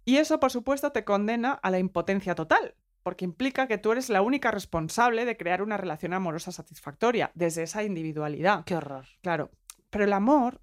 Y 0.04 0.16
eso, 0.16 0.40
por 0.40 0.50
supuesto, 0.50 0.92
te 0.92 1.04
condena 1.04 1.52
a 1.52 1.70
la 1.70 1.78
impotencia 1.78 2.34
total, 2.34 2.74
porque 3.02 3.24
implica 3.24 3.66
que 3.66 3.78
tú 3.78 3.92
eres 3.92 4.08
la 4.08 4.22
única 4.22 4.50
responsable 4.50 5.24
de 5.24 5.36
crear 5.36 5.60
una 5.60 5.76
relación 5.76 6.14
amorosa 6.14 6.52
satisfactoria, 6.52 7.30
desde 7.34 7.64
esa 7.64 7.82
individualidad. 7.82 8.64
Qué 8.64 8.76
horror. 8.76 9.06
Claro, 9.20 9.50
pero 9.90 10.04
el 10.04 10.12
amor 10.12 10.60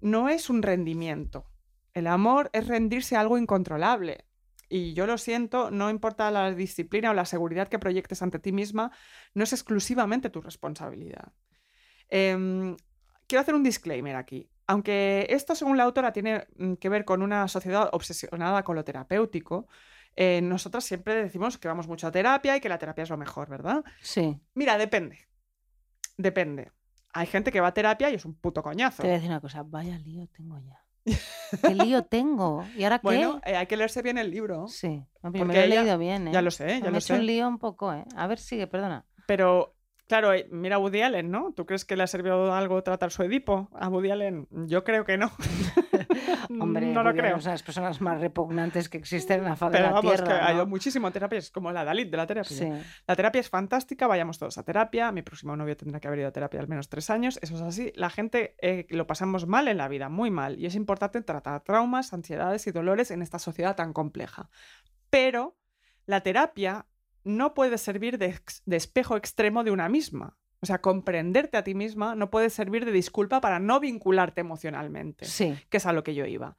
no 0.00 0.28
es 0.28 0.48
un 0.50 0.62
rendimiento. 0.62 1.46
El 1.94 2.06
amor 2.06 2.48
es 2.52 2.68
rendirse 2.68 3.16
a 3.16 3.20
algo 3.20 3.36
incontrolable. 3.36 4.24
Y 4.74 4.94
yo 4.94 5.06
lo 5.06 5.18
siento, 5.18 5.70
no 5.70 5.90
importa 5.90 6.30
la 6.30 6.50
disciplina 6.50 7.10
o 7.10 7.14
la 7.14 7.26
seguridad 7.26 7.68
que 7.68 7.78
proyectes 7.78 8.22
ante 8.22 8.38
ti 8.38 8.52
misma, 8.52 8.90
no 9.34 9.44
es 9.44 9.52
exclusivamente 9.52 10.30
tu 10.30 10.40
responsabilidad. 10.40 11.30
Em, 12.08 12.74
quiero 13.26 13.42
hacer 13.42 13.54
un 13.54 13.64
disclaimer 13.64 14.16
aquí. 14.16 14.48
Aunque 14.66 15.26
esto, 15.28 15.54
según 15.54 15.76
la 15.76 15.82
autora, 15.82 16.14
tiene 16.14 16.46
mm, 16.56 16.74
que 16.76 16.88
ver 16.88 17.04
con 17.04 17.20
una 17.20 17.48
sociedad 17.48 17.90
obsesionada 17.92 18.62
con 18.62 18.74
lo 18.74 18.82
terapéutico, 18.82 19.68
eh, 20.16 20.40
nosotras 20.42 20.84
siempre 20.84 21.22
decimos 21.22 21.58
que 21.58 21.68
vamos 21.68 21.86
mucho 21.86 22.06
a 22.06 22.10
terapia 22.10 22.56
y 22.56 22.60
que 22.62 22.70
la 22.70 22.78
terapia 22.78 23.04
es 23.04 23.10
lo 23.10 23.18
mejor, 23.18 23.50
¿verdad? 23.50 23.84
Sí. 24.00 24.40
Mira, 24.54 24.78
depende. 24.78 25.28
Depende. 26.16 26.72
Hay 27.12 27.26
gente 27.26 27.52
que 27.52 27.60
va 27.60 27.68
a 27.68 27.74
terapia 27.74 28.08
y 28.08 28.14
es 28.14 28.24
un 28.24 28.36
puto 28.36 28.62
coñazo. 28.62 29.02
Te 29.02 29.08
voy 29.08 29.12
a 29.12 29.14
decir 29.16 29.28
una 29.28 29.42
cosa. 29.42 29.64
Vaya 29.64 29.98
lío 29.98 30.26
tengo 30.28 30.58
ya. 30.60 30.81
¿Qué 31.62 31.74
lío 31.74 32.04
tengo? 32.04 32.64
¿Y 32.76 32.84
ahora 32.84 32.98
qué? 32.98 33.02
Bueno, 33.06 33.40
eh, 33.44 33.56
hay 33.56 33.66
que 33.66 33.76
leerse 33.76 34.02
bien 34.02 34.18
el 34.18 34.30
libro. 34.30 34.68
Sí. 34.68 35.02
No, 35.22 35.32
pero 35.32 35.44
me 35.44 35.54
lo 35.54 35.60
he 35.60 35.64
ella- 35.66 35.82
leído 35.82 35.98
bien, 35.98 36.28
¿eh? 36.28 36.32
Ya 36.32 36.42
lo 36.42 36.50
sé, 36.50 36.66
ya 36.78 36.80
me 36.80 36.88
he 36.88 36.90
lo 36.92 36.98
hecho 36.98 37.14
un 37.14 37.20
sé. 37.20 37.24
lío 37.26 37.48
un 37.48 37.58
poco, 37.58 37.92
¿eh? 37.92 38.04
A 38.16 38.26
ver, 38.26 38.38
sigue, 38.38 38.66
perdona. 38.66 39.04
Pero, 39.26 39.74
claro, 40.12 40.34
eh, 40.34 40.46
mira 40.50 40.76
a 40.76 40.78
Woody 40.78 41.00
Allen, 41.00 41.30
¿no? 41.30 41.54
¿Tú 41.54 41.64
crees 41.64 41.86
que 41.86 41.96
le 41.96 42.02
ha 42.02 42.06
servido 42.06 42.52
algo 42.52 42.82
tratar 42.82 43.10
su 43.10 43.22
Edipo 43.22 43.70
a 43.72 43.88
Woody 43.88 44.10
Allen? 44.10 44.46
Yo 44.50 44.84
creo 44.84 45.06
que 45.06 45.16
no. 45.16 45.32
Hombre, 46.60 46.84
no 46.84 47.02
lo 47.02 47.14
creo. 47.14 47.38
es 47.38 47.44
una 47.44 47.52
de 47.52 47.54
las 47.54 47.62
personas 47.62 47.98
más 48.02 48.20
repugnantes 48.20 48.90
que 48.90 48.98
existen 48.98 49.38
en 49.38 49.46
la 49.46 49.56
faz 49.56 49.72
de 49.72 49.80
la 49.80 49.92
vamos, 49.92 50.12
Tierra. 50.12 50.26
que 50.26 50.44
ha 50.44 50.52
ido 50.52 50.66
muchísimo 50.66 51.06
a 51.06 51.12
terapia, 51.12 51.38
es 51.38 51.50
como 51.50 51.72
la 51.72 51.82
Dalit 51.82 52.10
de 52.10 52.18
la 52.18 52.26
terapia. 52.26 52.54
Sí. 52.54 52.70
La 53.06 53.16
terapia 53.16 53.40
es 53.40 53.48
fantástica, 53.48 54.06
vayamos 54.06 54.38
todos 54.38 54.58
a 54.58 54.64
terapia. 54.64 55.12
Mi 55.12 55.22
próximo 55.22 55.56
novio 55.56 55.78
tendrá 55.78 55.98
que 55.98 56.08
haber 56.08 56.18
ido 56.18 56.28
a 56.28 56.32
terapia 56.32 56.60
al 56.60 56.68
menos 56.68 56.90
tres 56.90 57.08
años. 57.08 57.38
Eso 57.40 57.54
es 57.54 57.62
así. 57.62 57.90
La 57.94 58.10
gente 58.10 58.54
eh, 58.60 58.86
lo 58.90 59.06
pasamos 59.06 59.46
mal 59.46 59.66
en 59.66 59.78
la 59.78 59.88
vida, 59.88 60.10
muy 60.10 60.30
mal. 60.30 60.58
Y 60.58 60.66
es 60.66 60.74
importante 60.74 61.22
tratar 61.22 61.62
traumas, 61.62 62.12
ansiedades 62.12 62.66
y 62.66 62.70
dolores 62.70 63.10
en 63.12 63.22
esta 63.22 63.38
sociedad 63.38 63.76
tan 63.76 63.94
compleja. 63.94 64.50
Pero 65.08 65.56
la 66.04 66.20
terapia 66.20 66.84
no 67.24 67.54
puede 67.54 67.78
servir 67.78 68.18
de, 68.18 68.38
espejo 68.76 69.16
extremo 69.16 69.64
de 69.64 69.70
una 69.70 69.88
misma. 69.88 70.36
O 70.60 70.66
sea, 70.66 70.80
comprenderte 70.80 71.56
a 71.56 71.64
ti 71.64 71.74
misma 71.74 72.14
no 72.14 72.30
puede 72.30 72.48
servir 72.50 72.84
de 72.84 72.92
disculpa 72.92 73.40
para 73.40 73.58
no 73.58 73.80
vincularte 73.80 74.40
emocionalmente 74.40 75.24
Sí. 75.24 75.54
que 75.68 75.78
es 75.78 75.86
a 75.86 75.92
lo 75.92 76.04
que 76.04 76.14
yo 76.14 76.24
iba. 76.26 76.56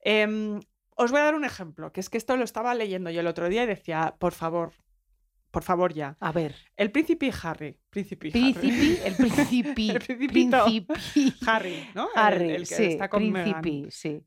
Em, 0.00 0.60
os 0.96 1.10
voy 1.12 1.20
a 1.20 1.24
dar 1.24 1.34
un 1.36 1.44
ejemplo, 1.44 1.92
que 1.92 2.00
es 2.00 2.10
que 2.10 2.18
esto 2.18 2.36
lo 2.36 2.44
estaba 2.44 2.74
leyendo 2.74 3.10
yo 3.10 3.20
el 3.20 3.26
otro 3.28 3.48
día 3.48 3.62
y 3.62 3.66
decía, 3.66 4.16
por 4.18 4.32
favor, 4.32 4.72
por 5.52 5.62
favor 5.62 5.94
ya. 5.94 6.16
A 6.20 6.32
ver. 6.32 6.56
El 6.76 6.90
príncipe 6.90 7.32
Harry. 7.42 7.78
Príncipe 7.90 8.28
Harry. 8.28 8.52
Príncipe, 8.54 9.06
el 9.08 9.14
príncipe. 9.16 9.86
El 9.92 10.00
principito. 10.00 10.64
príncipe. 10.64 10.94
Harry, 11.46 11.88
¿no? 11.94 12.08
Harry, 12.14 12.50
el, 12.50 12.68
que 12.68 12.74
sí, 12.74 12.84
está 12.84 13.08
con 13.08 13.30
Meghan. 13.30 13.60
príncipe, 13.62 13.90
sí. 13.90 14.22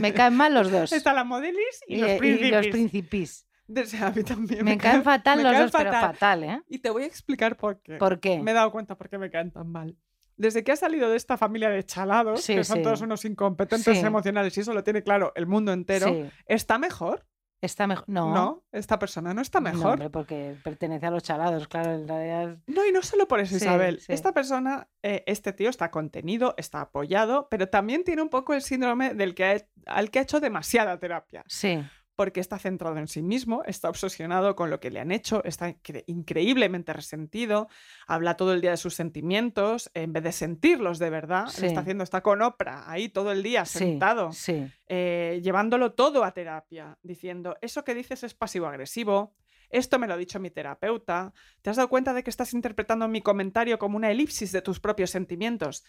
Me 0.00 0.12
caen 0.14 0.34
mal 0.34 0.54
los 0.54 0.70
dos. 0.70 0.92
Está 0.92 1.12
la 1.12 1.24
modelis 1.24 1.80
y, 1.88 1.96
Y- 1.96 2.00
los 2.00 2.10
y 2.12 2.18
príncipes. 2.18 2.52
los 2.52 2.66
príncipes. 2.68 3.47
De- 3.68 3.82
o 3.82 3.86
sea, 3.86 4.08
a 4.08 4.10
mí 4.10 4.24
también 4.24 4.64
Me 4.64 4.76
caen 4.76 4.96
caen- 4.96 5.04
fatal 5.04 5.36
me 5.36 5.42
los 5.44 5.52
caen 5.52 5.62
dos, 5.64 5.72
pero 5.76 5.92
fatal. 5.92 6.12
fatal, 6.14 6.44
¿eh? 6.44 6.62
Y 6.68 6.78
te 6.78 6.90
voy 6.90 7.04
a 7.04 7.06
explicar 7.06 7.56
por 7.56 7.80
qué. 7.80 7.96
¿Por 7.98 8.18
qué? 8.18 8.40
Me 8.42 8.50
he 8.50 8.54
dado 8.54 8.72
cuenta 8.72 8.96
por 8.96 9.08
qué 9.08 9.18
me 9.18 9.30
caen 9.30 9.50
tan 9.52 9.70
mal. 9.70 9.96
Desde 10.36 10.62
que 10.64 10.72
ha 10.72 10.76
salido 10.76 11.10
de 11.10 11.16
esta 11.16 11.36
familia 11.36 11.68
de 11.68 11.84
chalados, 11.84 12.42
Sí, 12.42 12.54
que 12.54 12.64
son 12.64 12.76
sí. 12.78 12.82
todos 12.82 13.00
unos 13.00 13.24
incompetentes 13.24 13.98
Sí. 13.98 14.04
emocionales, 14.06 14.56
y 14.56 14.60
eso 14.60 14.72
lo 14.72 14.84
tiene 14.84 15.02
claro 15.02 15.32
el 15.34 15.46
mundo 15.46 15.72
entero. 15.72 16.28
¿está 16.46 16.78
mejor? 16.78 17.26
Está 17.60 17.88
mejor. 17.88 18.04
No. 18.08 18.32
No, 18.32 18.64
esta 18.70 19.00
persona 19.00 19.34
no 19.34 19.40
está 19.42 19.58
No, 19.58 19.64
mejor. 19.72 19.94
hombre, 19.94 20.10
porque 20.10 20.56
pertenece 20.62 21.06
a 21.06 21.10
los 21.10 21.24
chalados, 21.24 21.66
claro, 21.66 21.92
en 21.92 22.06
realidad. 22.06 22.56
No, 22.68 22.86
y 22.86 22.92
no 22.92 23.02
solo 23.02 23.26
por 23.26 23.40
eso, 23.40 23.50
Sí, 23.58 23.64
Isabel. 23.64 23.98
sí. 23.98 24.12
Esta 24.12 24.32
persona, 24.32 24.86
eh, 25.02 25.24
este 25.26 25.52
tío 25.52 25.68
está 25.68 25.90
contenido, 25.90 26.54
está 26.56 26.82
apoyado, 26.82 27.48
pero 27.50 27.68
también 27.68 28.04
tiene 28.04 28.22
un 28.22 28.28
poco 28.28 28.54
el 28.54 28.62
síndrome 28.62 29.12
del 29.12 29.34
que 29.34 29.44
ha- 29.44 29.66
al 29.92 30.12
que 30.12 30.20
ha 30.20 30.22
hecho 30.22 30.38
demasiada 30.38 31.00
terapia. 31.00 31.42
Sí. 31.48 31.82
Porque 32.18 32.40
está 32.40 32.58
centrado 32.58 32.96
en 32.98 33.06
sí 33.06 33.22
mismo, 33.22 33.62
está 33.64 33.88
obsesionado 33.88 34.56
con 34.56 34.70
lo 34.70 34.80
que 34.80 34.90
le 34.90 34.98
han 34.98 35.12
hecho, 35.12 35.40
está 35.44 35.68
incre- 35.70 36.02
increíblemente 36.08 36.92
resentido, 36.92 37.68
habla 38.08 38.36
todo 38.36 38.52
el 38.54 38.60
día 38.60 38.72
de 38.72 38.76
sus 38.76 38.94
sentimientos, 38.94 39.88
en 39.94 40.12
vez 40.12 40.24
de 40.24 40.32
sentirlos 40.32 40.98
de 40.98 41.10
verdad. 41.10 41.46
Sí. 41.46 41.66
está 41.66 41.78
haciendo, 41.78 42.02
está 42.02 42.20
con 42.20 42.42
Oprah 42.42 42.90
ahí 42.90 43.08
todo 43.08 43.30
el 43.30 43.44
día 43.44 43.64
sentado, 43.64 44.32
Sí. 44.32 44.66
eh, 44.88 45.38
llevándolo 45.44 45.92
todo 45.92 46.24
a 46.24 46.32
terapia, 46.32 46.98
diciendo, 47.02 47.56
eso 47.60 47.84
que 47.84 47.94
dices 47.94 48.24
es 48.24 48.34
pasivo-agresivo, 48.34 49.36
esto 49.70 50.00
me 50.00 50.08
lo 50.08 50.14
ha 50.14 50.16
dicho 50.16 50.40
mi 50.40 50.50
terapeuta, 50.50 51.32
¿te 51.62 51.70
has 51.70 51.76
dado 51.76 51.88
cuenta 51.88 52.14
de 52.14 52.24
que 52.24 52.30
estás 52.30 52.52
interpretando 52.52 53.06
mi 53.06 53.22
comentario 53.22 53.78
como 53.78 53.96
una 53.96 54.10
elipsis 54.10 54.50
de 54.50 54.60
tus 54.60 54.80
propios 54.80 55.10
sentimientos? 55.10 55.84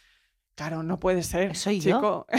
Claro, 0.54 0.84
no 0.84 1.00
puede 1.00 1.24
ser. 1.24 1.56
¿Soy 1.56 1.80
yo? 1.80 2.28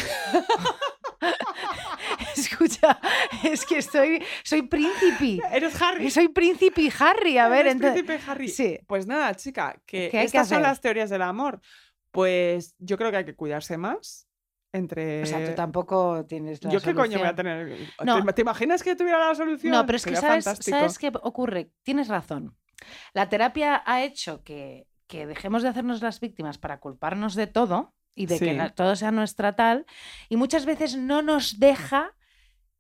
Escucha, 2.60 3.00
es 3.44 3.64
que 3.64 3.78
estoy, 3.78 4.22
soy 4.44 4.62
príncipe. 4.62 5.40
Eres 5.52 5.80
Harry. 5.80 6.10
Soy 6.10 6.28
príncipe 6.28 6.92
Harry. 6.98 7.38
A 7.38 7.48
ver, 7.48 7.60
Eres 7.60 7.72
entonces. 7.74 8.02
príncipe 8.02 8.30
Harry. 8.30 8.48
Sí. 8.48 8.78
Pues 8.86 9.06
nada, 9.06 9.34
chica, 9.34 9.80
que 9.86 10.08
¿Qué 10.10 10.18
hay 10.18 10.24
que 10.24 10.26
estas 10.26 10.48
son 10.48 10.62
las 10.62 10.80
teorías 10.80 11.10
del 11.10 11.22
amor. 11.22 11.60
Pues 12.10 12.74
yo 12.78 12.96
creo 12.98 13.10
que 13.10 13.18
hay 13.18 13.24
que 13.24 13.34
cuidarse 13.36 13.78
más 13.78 14.26
entre... 14.72 15.22
O 15.22 15.26
sea, 15.26 15.44
tú 15.48 15.54
tampoco 15.54 16.24
tienes 16.26 16.62
la 16.62 16.70
¿Yo 16.70 16.80
qué 16.80 16.94
coño 16.94 17.18
voy 17.18 17.28
a 17.28 17.34
tener? 17.34 17.76
¿Te- 17.98 18.04
No. 18.04 18.24
¿Te, 18.26 18.42
imaginas 18.42 18.82
que 18.82 18.96
tuviera 18.96 19.28
la 19.28 19.34
solución? 19.34 19.72
No, 19.72 19.86
pero 19.86 19.96
es 19.96 20.04
que 20.04 20.16
sabes, 20.16 20.44
fantástico. 20.44 20.76
¿sabes 20.76 20.98
qué 20.98 21.12
ocurre? 21.22 21.70
Tienes 21.82 22.08
razón. 22.08 22.56
La 23.12 23.28
terapia 23.28 23.82
ha 23.86 24.02
hecho 24.02 24.42
que, 24.42 24.86
que 25.06 25.26
dejemos 25.26 25.62
de 25.62 25.68
hacernos 25.68 26.02
las 26.02 26.20
víctimas 26.20 26.58
para 26.58 26.80
culparnos 26.80 27.34
de 27.34 27.46
todo 27.46 27.94
y 28.14 28.26
de 28.26 28.38
que 28.38 28.54
la- 28.54 28.70
todo 28.70 28.96
sea 28.96 29.12
nuestra 29.12 29.54
tal, 29.54 29.86
y 30.28 30.36
muchas 30.36 30.66
veces 30.66 30.96
no 30.96 31.22
nos 31.22 31.58
deja 31.60 32.12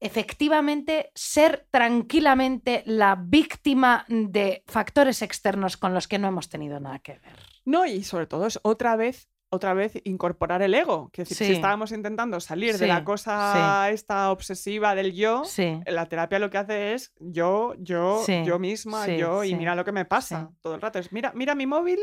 efectivamente 0.00 1.10
ser 1.14 1.66
tranquilamente 1.70 2.82
la 2.86 3.16
víctima 3.16 4.04
de 4.08 4.64
factores 4.66 5.22
externos 5.22 5.76
con 5.76 5.94
los 5.94 6.08
que 6.08 6.18
no 6.18 6.28
hemos 6.28 6.48
tenido 6.48 6.80
nada 6.80 6.98
que 6.98 7.12
ver. 7.12 7.38
No, 7.64 7.86
y 7.86 8.02
sobre 8.02 8.26
todo 8.26 8.46
es 8.46 8.58
otra 8.62 8.96
vez 8.96 9.28
otra 9.52 9.74
vez 9.74 10.00
incorporar 10.04 10.62
el 10.62 10.72
ego. 10.74 11.10
Que 11.12 11.24
si, 11.24 11.34
Sí. 11.34 11.52
estábamos 11.52 11.90
intentando 11.90 12.38
salir 12.40 12.78
de 12.78 12.86
la 12.86 13.04
cosa 13.04 13.90
esta 13.90 14.30
obsesiva 14.30 14.94
del 14.94 15.12
yo, 15.12 15.42
la 15.86 16.06
terapia 16.06 16.38
lo 16.38 16.50
que 16.50 16.58
hace 16.58 16.94
es 16.94 17.12
yo, 17.18 17.74
yo, 17.78 18.24
yo 18.44 18.58
misma, 18.60 19.08
yo, 19.08 19.42
y 19.44 19.54
mira 19.56 19.74
lo 19.74 19.84
que 19.84 19.92
me 19.92 20.04
pasa 20.04 20.50
todo 20.62 20.76
el 20.76 20.80
rato. 20.80 20.98
Es 21.00 21.12
mira, 21.12 21.32
mira 21.34 21.54
mi 21.54 21.66
móvil, 21.66 21.98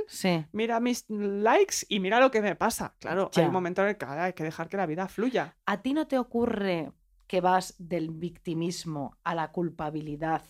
mira 0.52 0.80
mis 0.80 1.06
likes 1.08 1.86
y 1.88 2.00
mira 2.02 2.20
lo 2.20 2.30
que 2.32 2.42
me 2.42 2.56
pasa. 2.56 2.96
Claro, 3.00 3.32
hay 3.34 3.46
un 3.46 3.54
momento 3.54 3.82
en 3.82 3.90
el 3.90 3.98
que 3.98 4.06
hay 4.06 4.34
que 4.34 4.44
dejar 4.44 4.68
que 4.68 4.78
la 4.78 4.86
vida 4.86 5.08
fluya. 5.08 5.56
¿A 5.66 5.82
ti 5.82 5.94
no 5.94 6.06
te 6.06 6.20
ocurre 6.20 6.92
que 7.28 7.42
vas 7.42 7.76
del 7.78 8.12
victimismo 8.12 9.18
a 9.24 9.36
la 9.36 9.52
culpabilidad? 9.52 10.44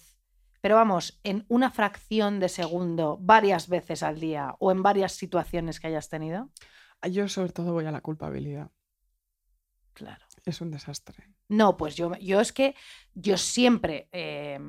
Pero 0.61 0.75
vamos, 0.75 1.19
en 1.23 1.45
una 1.47 1.71
fracción 1.71 2.39
de 2.39 2.49
segundo, 2.49 3.17
varias 3.21 3.67
veces 3.69 4.03
al 4.03 4.19
día 4.19 4.55
o 4.59 4.71
en 4.71 4.83
varias 4.83 5.13
situaciones 5.13 5.79
que 5.79 5.87
hayas 5.87 6.09
tenido. 6.09 6.49
Yo 7.09 7.27
sobre 7.27 7.51
todo 7.51 7.73
voy 7.73 7.85
a 7.85 7.91
la 7.91 8.01
culpabilidad. 8.01 8.71
Claro. 9.93 10.25
Es 10.45 10.61
un 10.61 10.71
desastre. 10.71 11.27
No, 11.49 11.75
pues 11.75 11.95
yo, 11.95 12.15
yo 12.17 12.39
es 12.39 12.53
que 12.53 12.75
yo 13.13 13.37
siempre, 13.37 14.07
eh, 14.11 14.59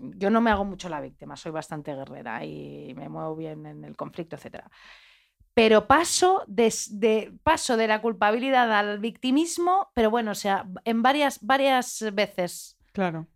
yo 0.00 0.30
no 0.30 0.40
me 0.40 0.50
hago 0.50 0.64
mucho 0.64 0.88
la 0.88 1.00
víctima, 1.00 1.36
soy 1.36 1.52
bastante 1.52 1.94
guerrera 1.94 2.44
y 2.44 2.92
me 2.94 3.08
muevo 3.08 3.34
bien 3.34 3.66
en 3.66 3.84
el 3.84 3.96
conflicto, 3.96 4.36
etc. 4.36 4.64
Pero 5.58 5.88
paso 5.88 6.44
de, 6.46 7.32
paso 7.42 7.76
de 7.76 7.88
la 7.88 8.00
culpabilidad 8.00 8.72
al 8.72 9.00
victimismo, 9.00 9.90
pero 9.92 10.08
bueno, 10.08 10.30
o 10.30 10.34
sea, 10.36 10.68
en 10.84 11.02
varias, 11.02 11.40
varias 11.40 12.04
veces. 12.12 12.78
Claro. 12.92 13.26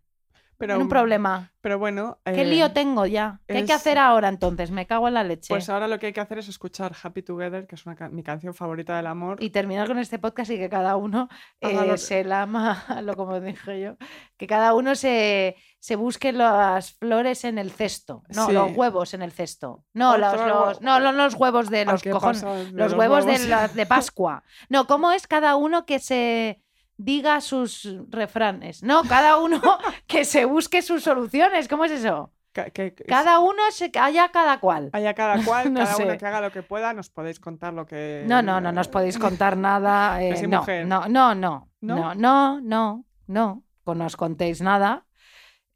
Pero, 0.67 0.75
en 0.75 0.81
un 0.81 0.89
problema. 0.89 1.51
Pero 1.61 1.79
bueno. 1.79 2.19
¿Qué 2.25 2.41
eh, 2.41 2.45
lío 2.45 2.71
tengo 2.71 3.05
ya? 3.05 3.39
¿Qué 3.47 3.57
hay 3.57 3.65
que 3.65 3.73
hacer 3.73 3.97
ahora 3.97 4.29
entonces? 4.29 4.71
Me 4.71 4.85
cago 4.87 5.07
en 5.07 5.13
la 5.13 5.23
leche. 5.23 5.47
Pues 5.49 5.69
ahora 5.69 5.87
lo 5.87 5.99
que 5.99 6.07
hay 6.07 6.13
que 6.13 6.21
hacer 6.21 6.37
es 6.39 6.47
escuchar 6.47 6.93
Happy 7.03 7.21
Together, 7.21 7.67
que 7.67 7.75
es 7.75 7.85
una 7.85 7.95
ca- 7.95 8.09
mi 8.09 8.23
canción 8.23 8.53
favorita 8.53 8.95
del 8.95 9.07
amor. 9.07 9.41
y 9.43 9.49
terminar 9.49 9.87
con 9.87 9.99
este 9.99 10.19
podcast 10.19 10.51
y 10.51 10.57
que 10.57 10.69
cada 10.69 10.95
uno 10.95 11.27
eh, 11.61 11.73
lo- 11.85 11.97
se 11.97 12.23
lama, 12.23 12.83
lo 13.03 13.15
como 13.15 13.39
dije 13.41 13.81
yo, 13.81 13.95
que 14.37 14.47
cada 14.47 14.73
uno 14.73 14.95
se, 14.95 15.55
se 15.79 15.95
busque 15.97 16.31
las 16.31 16.93
flores 16.93 17.43
en 17.43 17.57
el 17.57 17.71
cesto, 17.71 18.23
no, 18.29 18.47
Sí. 18.47 18.53
los 18.53 18.71
huevos 18.75 19.13
en 19.13 19.21
el 19.21 19.31
cesto. 19.33 19.83
No, 19.93 20.17
los, 20.17 20.81
no, 20.81 20.99
no 20.99 21.11
los 21.11 21.33
huevos 21.35 21.69
de 21.69 21.83
los 21.85 22.01
cojones, 22.03 22.41
los, 22.73 22.93
huevos, 22.93 23.25
de, 23.25 23.39
la- 23.47 23.67
de 23.67 23.85
Pascua. 23.85 24.43
No, 24.69 24.87
¿cómo 24.87 25.11
es 25.11 25.27
cada 25.27 25.55
uno 25.57 25.85
que 25.85 25.99
se 25.99 26.62
diga 27.03 27.41
sus 27.41 27.87
refranes? 28.09 28.83
No, 28.83 29.03
cada 29.03 29.37
uno 29.37 29.61
que 30.07 30.25
se 30.25 30.45
busque 30.45 30.81
sus 30.81 31.03
soluciones. 31.03 31.67
¿Cómo 31.67 31.85
es 31.85 31.91
eso? 31.91 32.31
Ca- 32.51 32.69
que- 32.69 32.93
que- 32.93 33.03
Cada 33.05 33.39
uno 33.39 33.61
se 33.71 33.91
haya 33.99 34.29
cada 34.29 34.59
cual. 34.59 34.89
Haya 34.93 35.13
cada 35.13 35.43
cual, 35.43 35.73
No 35.73 35.79
cada 35.81 35.97
uno 35.97 36.17
que 36.17 36.25
haga 36.25 36.41
lo 36.41 36.51
que 36.51 36.61
pueda, 36.63 36.93
nos 36.93 37.09
podéis 37.09 37.39
contar 37.39 37.73
lo 37.73 37.85
que. 37.85 38.23
No, 38.27 38.41
no, 38.41 38.61
no 38.61 38.71
nos 38.71 38.87
podéis 38.87 39.17
contar 39.17 39.57
nada. 39.57 40.21
Eh, 40.23 40.47
no, 40.47 40.59
mujer. 40.59 40.85
no, 40.85 41.07
no, 41.07 41.33
no, 41.35 41.69
¿No? 41.81 41.95
no, 41.95 42.15
no, 42.15 42.61
no, 42.61 43.05
no, 43.27 43.63
no 43.85 43.95
nos 43.95 44.15
contéis 44.15 44.61
nada. 44.61 45.05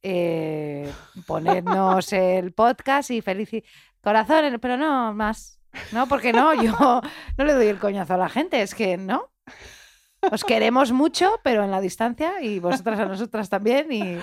Eh, 0.03 0.89
ponednos 1.25 2.13
el 2.13 2.53
podcast 2.53 3.09
y 3.11 3.21
feliz 3.21 3.49
corazón, 4.01 4.57
pero 4.61 4.77
no 4.77 5.13
más. 5.13 5.59
No, 5.91 6.07
porque 6.07 6.31
no, 6.31 6.53
yo 6.53 6.71
no 7.37 7.43
le 7.43 7.53
doy 7.53 7.67
el 7.67 7.79
coñazo 7.79 8.13
a 8.13 8.17
la 8.17 8.29
gente, 8.29 8.61
es 8.61 8.73
que 8.75 8.97
no. 8.97 9.31
Os 10.31 10.43
queremos 10.43 10.91
mucho, 10.91 11.39
pero 11.43 11.63
en 11.63 11.71
la 11.71 11.79
distancia 11.79 12.41
y 12.41 12.59
vosotras 12.59 12.99
a 12.99 13.05
nosotras 13.05 13.49
también 13.49 13.91
y, 13.91 14.17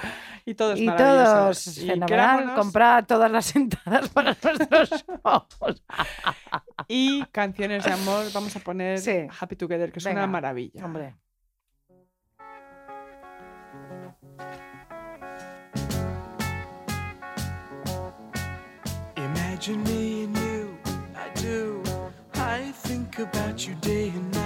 Y 0.45 0.55
todos 0.55 0.79
Y 0.79 0.87
fenomenal. 0.87 2.07
querámonos 2.07 2.59
Comprad 2.59 3.05
todas 3.07 3.31
las 3.31 3.55
entradas 3.57 4.09
para 4.11 4.37
nuestros 4.43 4.91
shows. 4.91 5.83
Y 6.89 7.25
canciones 7.27 7.85
de 7.85 7.93
amor, 7.93 8.25
vamos 8.35 8.55
a 8.57 8.61
poner 8.61 8.99
Sí. 8.99 9.27
Happy 9.41 9.57
Together, 9.57 9.93
que 9.93 9.99
es 10.01 10.05
Venga, 10.05 10.23
una 10.23 10.27
maravilla. 10.33 10.85
Hombre. 10.85 11.15
Imagine 19.17 19.83
me 19.85 20.25
and 20.25 20.37
you, 20.37 20.79
I 21.15 21.29
do. 21.41 21.83
I 22.35 22.73
think 22.73 23.19
about 23.19 23.67
you 23.67 23.75
day 23.77 24.09
and 24.09 24.33
night. 24.35 24.44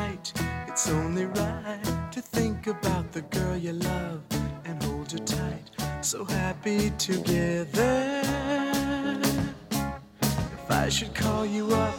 It's 0.78 0.90
only 0.90 1.26
right 1.26 2.08
to 2.12 2.20
think 2.20 2.68
about 2.68 3.10
the 3.10 3.22
girl 3.22 3.56
you 3.56 3.72
love 3.72 4.22
and 4.64 4.80
hold 4.84 5.10
her 5.10 5.18
tight. 5.18 5.64
So 6.02 6.24
happy 6.24 6.90
together. 6.90 8.22
If 9.72 10.70
I 10.70 10.88
should 10.88 11.12
call 11.16 11.44
you 11.44 11.66
up, 11.74 11.98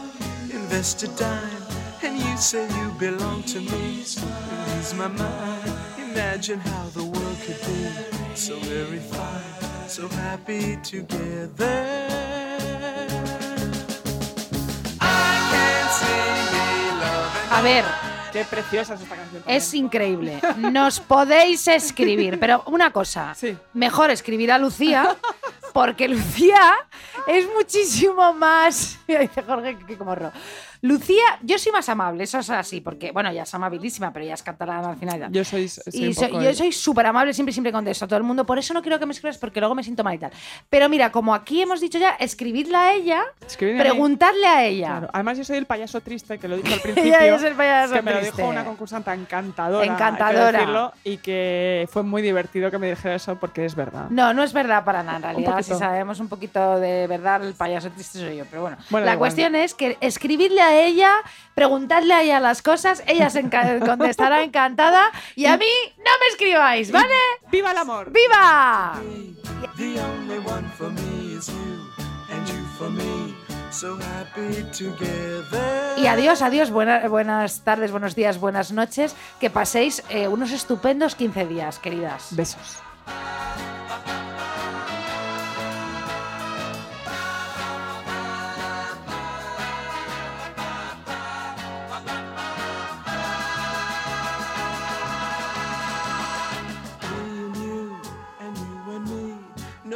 invest 0.50 1.04
a 1.04 1.10
dime, 1.18 1.64
and 2.04 2.18
you 2.20 2.38
say 2.38 2.70
you 2.80 2.92
belong 2.98 3.44
to 3.52 3.60
me, 3.60 4.00
ease 4.00 4.94
my 4.96 5.10
mind. 5.10 5.74
Imagine 5.98 6.60
how 6.62 6.86
the 6.94 7.04
world 7.04 7.38
could 7.46 7.60
be 7.68 8.34
so 8.34 8.58
very 8.60 9.00
fine, 9.00 9.90
so 9.90 10.08
happy 10.08 10.78
together. 10.84 12.08
I 15.02 15.36
can't 15.52 15.92
see 16.00 16.32
me 16.54 16.66
loving 17.02 17.52
A 17.52 17.62
ver, 17.62 18.09
Qué 18.32 18.46
preciosa 18.46 18.94
es 18.94 19.02
esta 19.02 19.16
canción. 19.16 19.42
también. 19.42 19.58
Es 19.58 19.74
increíble. 19.74 20.40
Nos 20.58 21.00
podéis 21.00 21.68
escribir, 21.68 22.40
pero 22.40 22.64
una 22.68 22.92
cosa, 22.92 23.34
Sí. 23.36 23.58
mejor 23.74 24.12
escribir 24.12 24.52
a 24.52 24.58
Lucía, 24.58 25.16
porque 25.74 26.08
Lucía 26.08 26.74
es 27.28 27.48
muchísimo 27.56 28.34
más. 28.34 29.00
Dice 29.08 29.42
Jorge 29.46 29.78
que 29.88 29.98
como 29.98 30.16
ro. 30.16 30.32
Lucía, 30.82 31.24
yo 31.44 31.58
soy 31.60 31.72
más 31.72 31.90
amable, 31.90 32.24
eso 32.24 32.40
es 32.40 32.50
así, 32.50 32.80
porque, 32.80 33.12
bueno, 33.12 33.30
ella 33.30 33.44
es 33.44 33.54
amabilísima, 33.54 34.14
pero 34.14 34.24
ella 34.26 34.36
es 34.36 34.44
catalana 34.44 34.90
al 34.92 34.98
final. 34.98 35.18
y 35.18 35.20
tal. 35.20 35.32
Yo 35.32 35.44
soy, 35.44 35.68
soy 35.68 35.82
Y 35.94 36.14
yo 36.14 36.54
soy 36.54 36.72
súper 36.72 37.06
amable, 37.06 37.34
siempre, 37.34 37.52
siempre 37.52 37.72
contesto 37.72 38.06
a 38.06 38.08
todo 38.08 38.18
el 38.18 38.24
mundo. 38.24 38.46
Por 38.46 38.58
eso 38.58 38.74
no 38.74 38.82
quiero 38.82 38.98
que 38.98 39.06
me 39.06 39.12
escribas, 39.12 39.38
porque 39.38 39.60
luego 39.60 39.76
me 39.76 39.84
siento 39.84 40.04
mal 40.04 40.16
y 40.16 40.20
tal. 40.20 40.32
Pero 40.70 40.88
mira, 40.88 41.12
como 41.12 41.36
aquí 41.36 41.62
hemos 41.62 41.82
dicho 41.82 41.98
ya, 41.98 42.12
escribidle 42.12 42.78
a 42.78 42.94
ella, 42.94 43.24
Escribidle 43.46 43.82
preguntadle 43.82 44.48
a 44.48 44.66
ella. 44.66 44.88
Claro. 44.88 45.10
Además, 45.14 45.38
yo 45.38 45.44
soy 45.44 45.58
el 45.58 45.66
payaso 45.66 46.00
triste, 46.02 46.38
que 46.40 46.48
lo 46.48 46.56
dije 46.58 46.74
al 46.74 46.80
principio. 46.82 47.20
Ella 47.20 47.36
es 47.36 47.44
el 47.44 47.56
payaso 47.56 47.94
que 47.96 48.02
me 48.02 48.14
lo 48.14 48.22
dijo 48.22 48.48
una 48.48 48.64
concursante 48.64 49.12
encantadora. 49.12 49.86
Encantadora. 49.86 50.60
decirlo, 50.60 50.94
y 51.04 51.18
que 51.18 51.88
fue 51.92 52.04
muy 52.04 52.22
divertido 52.22 52.72
que 52.72 52.78
me 52.78 52.90
dijera 52.90 53.16
eso 53.16 53.36
porque 53.38 53.66
es 53.66 53.76
verdad. 53.76 54.10
No, 54.10 54.34
no 54.34 54.44
es 54.44 54.54
verdad 54.54 54.84
para 54.86 55.04
nada. 55.04 55.18
En 55.18 55.24
realidad, 55.24 55.62
si 55.62 55.74
sabemos 55.74 56.20
un 56.20 56.30
poquito 56.30 56.80
de 56.80 57.08
verdad, 57.08 57.44
el 57.44 57.54
payaso 57.54 57.90
triste 57.92 58.20
soy 58.20 58.38
yo. 58.38 58.46
Pero 58.50 58.62
bueno, 58.62 58.78
la 58.92 59.00
igual. 59.00 59.18
cuestión 59.18 59.56
es 59.56 59.74
que 59.74 59.98
escribidle 60.02 60.62
a 60.62 60.69
ella, 60.74 61.16
preguntadle 61.56 62.14
a 62.14 62.22
ella 62.22 62.40
las 62.40 62.62
cosas, 62.62 63.04
ella 63.08 63.30
se 63.30 63.44
enca- 63.44 63.80
contestará 63.86 64.44
encantada 64.44 65.12
y 65.36 65.46
a 65.46 65.58
mí 65.58 65.66
no 65.98 66.12
me 66.20 66.28
escribáis, 66.32 66.92
¿vale? 66.92 67.16
¡Viva 67.52 67.72
el 67.72 67.78
amor! 67.78 68.12
¡Viva! 68.12 68.94
Y 75.98 76.08
adiós, 76.08 76.42
adiós, 76.42 76.70
buena- 76.72 77.08
buenas 77.08 77.64
tardes, 77.64 77.92
buenos 77.92 78.16
días, 78.16 78.40
buenas 78.40 78.72
noches. 78.72 79.16
Que 79.40 79.50
paséis 79.50 80.04
eh, 80.10 80.28
unos 80.28 80.52
estupendos 80.52 81.16
15 81.16 81.46
días, 81.46 81.80
queridas. 81.80 82.28
Besos. 82.36 82.82